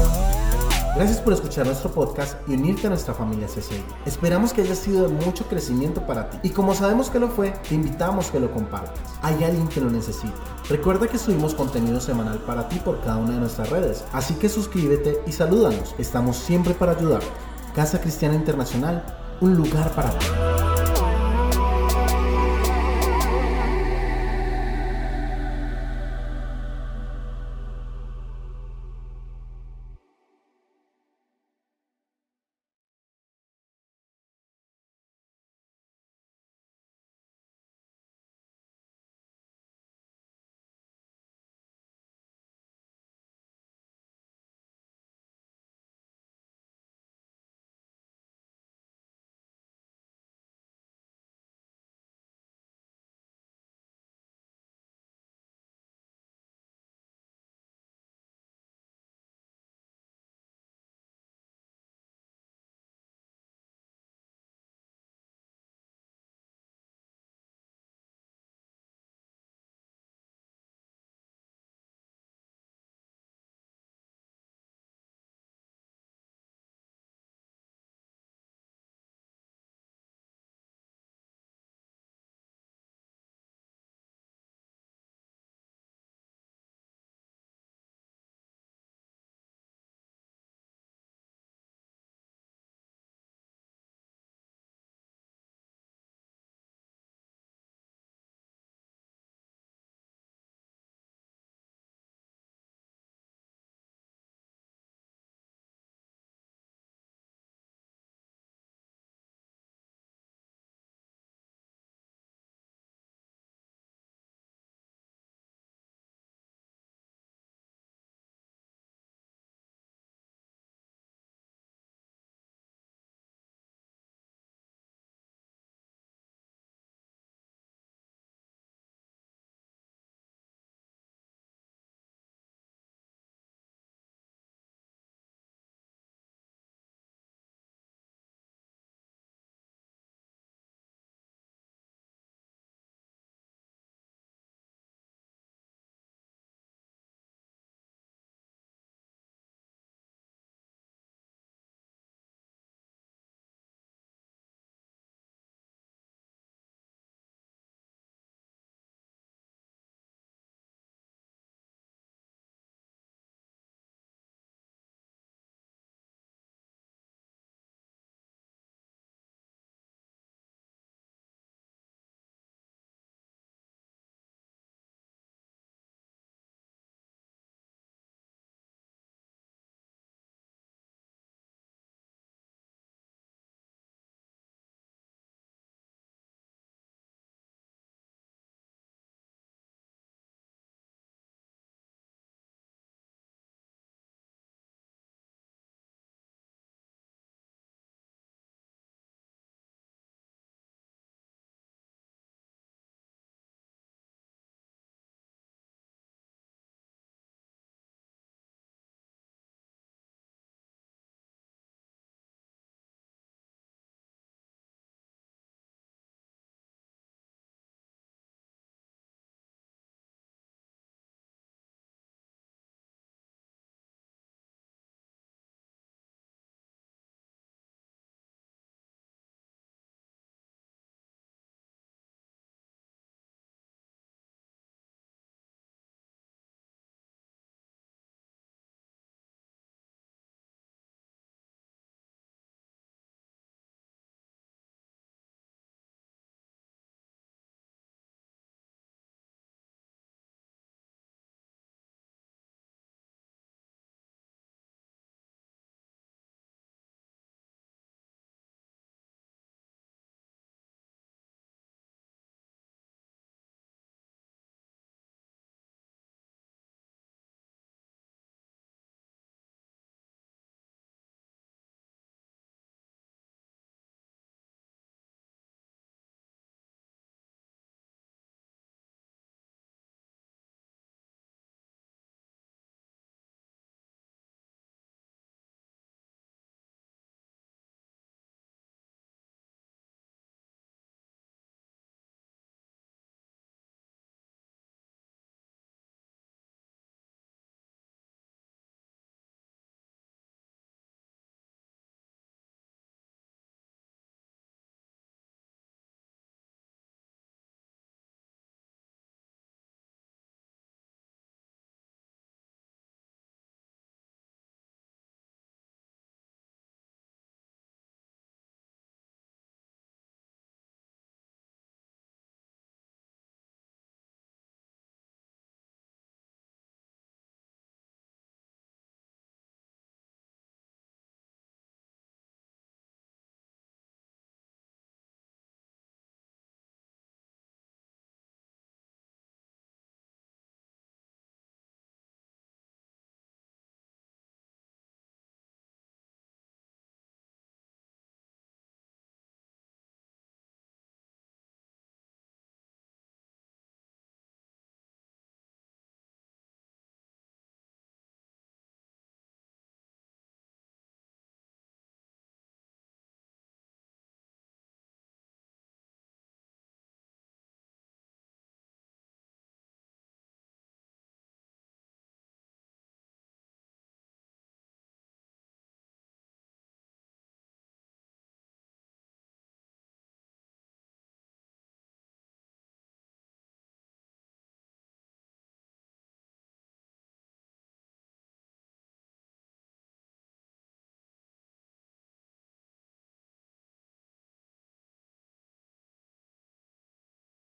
Gracias 0.95 1.20
por 1.20 1.33
escuchar 1.33 1.66
nuestro 1.66 1.91
podcast 1.91 2.37
y 2.49 2.55
unirte 2.55 2.87
a 2.87 2.91
nuestra 2.91 3.14
familia 3.14 3.49
CCI. 3.49 3.83
Esperamos 4.07 4.53
que 4.53 4.62
haya 4.62 4.77
sido 4.77 5.09
de 5.09 5.25
mucho 5.25 5.47
crecimiento 5.49 6.07
para 6.07 6.31
ti. 6.31 6.39
Y 6.45 6.51
como 6.51 6.72
sabemos 6.75 7.11
que 7.11 7.18
lo 7.18 7.29
fue, 7.29 7.51
te 7.68 7.75
invitamos 7.75 8.31
que 8.31 8.39
lo 8.39 8.53
compartas. 8.53 9.18
Hay 9.22 9.43
alguien 9.43 9.68
que 9.68 9.81
lo 9.81 9.91
necesita. 9.91 10.35
Recuerda 10.68 11.09
que 11.09 11.18
subimos 11.18 11.55
contenido 11.55 12.01
semanal 12.01 12.39
para 12.39 12.68
ti 12.68 12.79
por 12.79 13.01
cada 13.01 13.16
una 13.16 13.33
de 13.33 13.41
nuestras 13.41 13.70
redes. 13.70 14.05
Así 14.12 14.35
que 14.35 14.49
suscríbete 14.49 15.20
y 15.27 15.33
salúdanos. 15.33 15.95
Estamos 15.99 16.37
siempre 16.37 16.75
para 16.75 16.93
ayudarte. 16.93 17.27
Casa 17.75 18.01
Cristiana 18.01 18.37
Internacional, 18.37 19.03
un 19.41 19.57
lugar 19.57 19.91
para. 19.91 20.12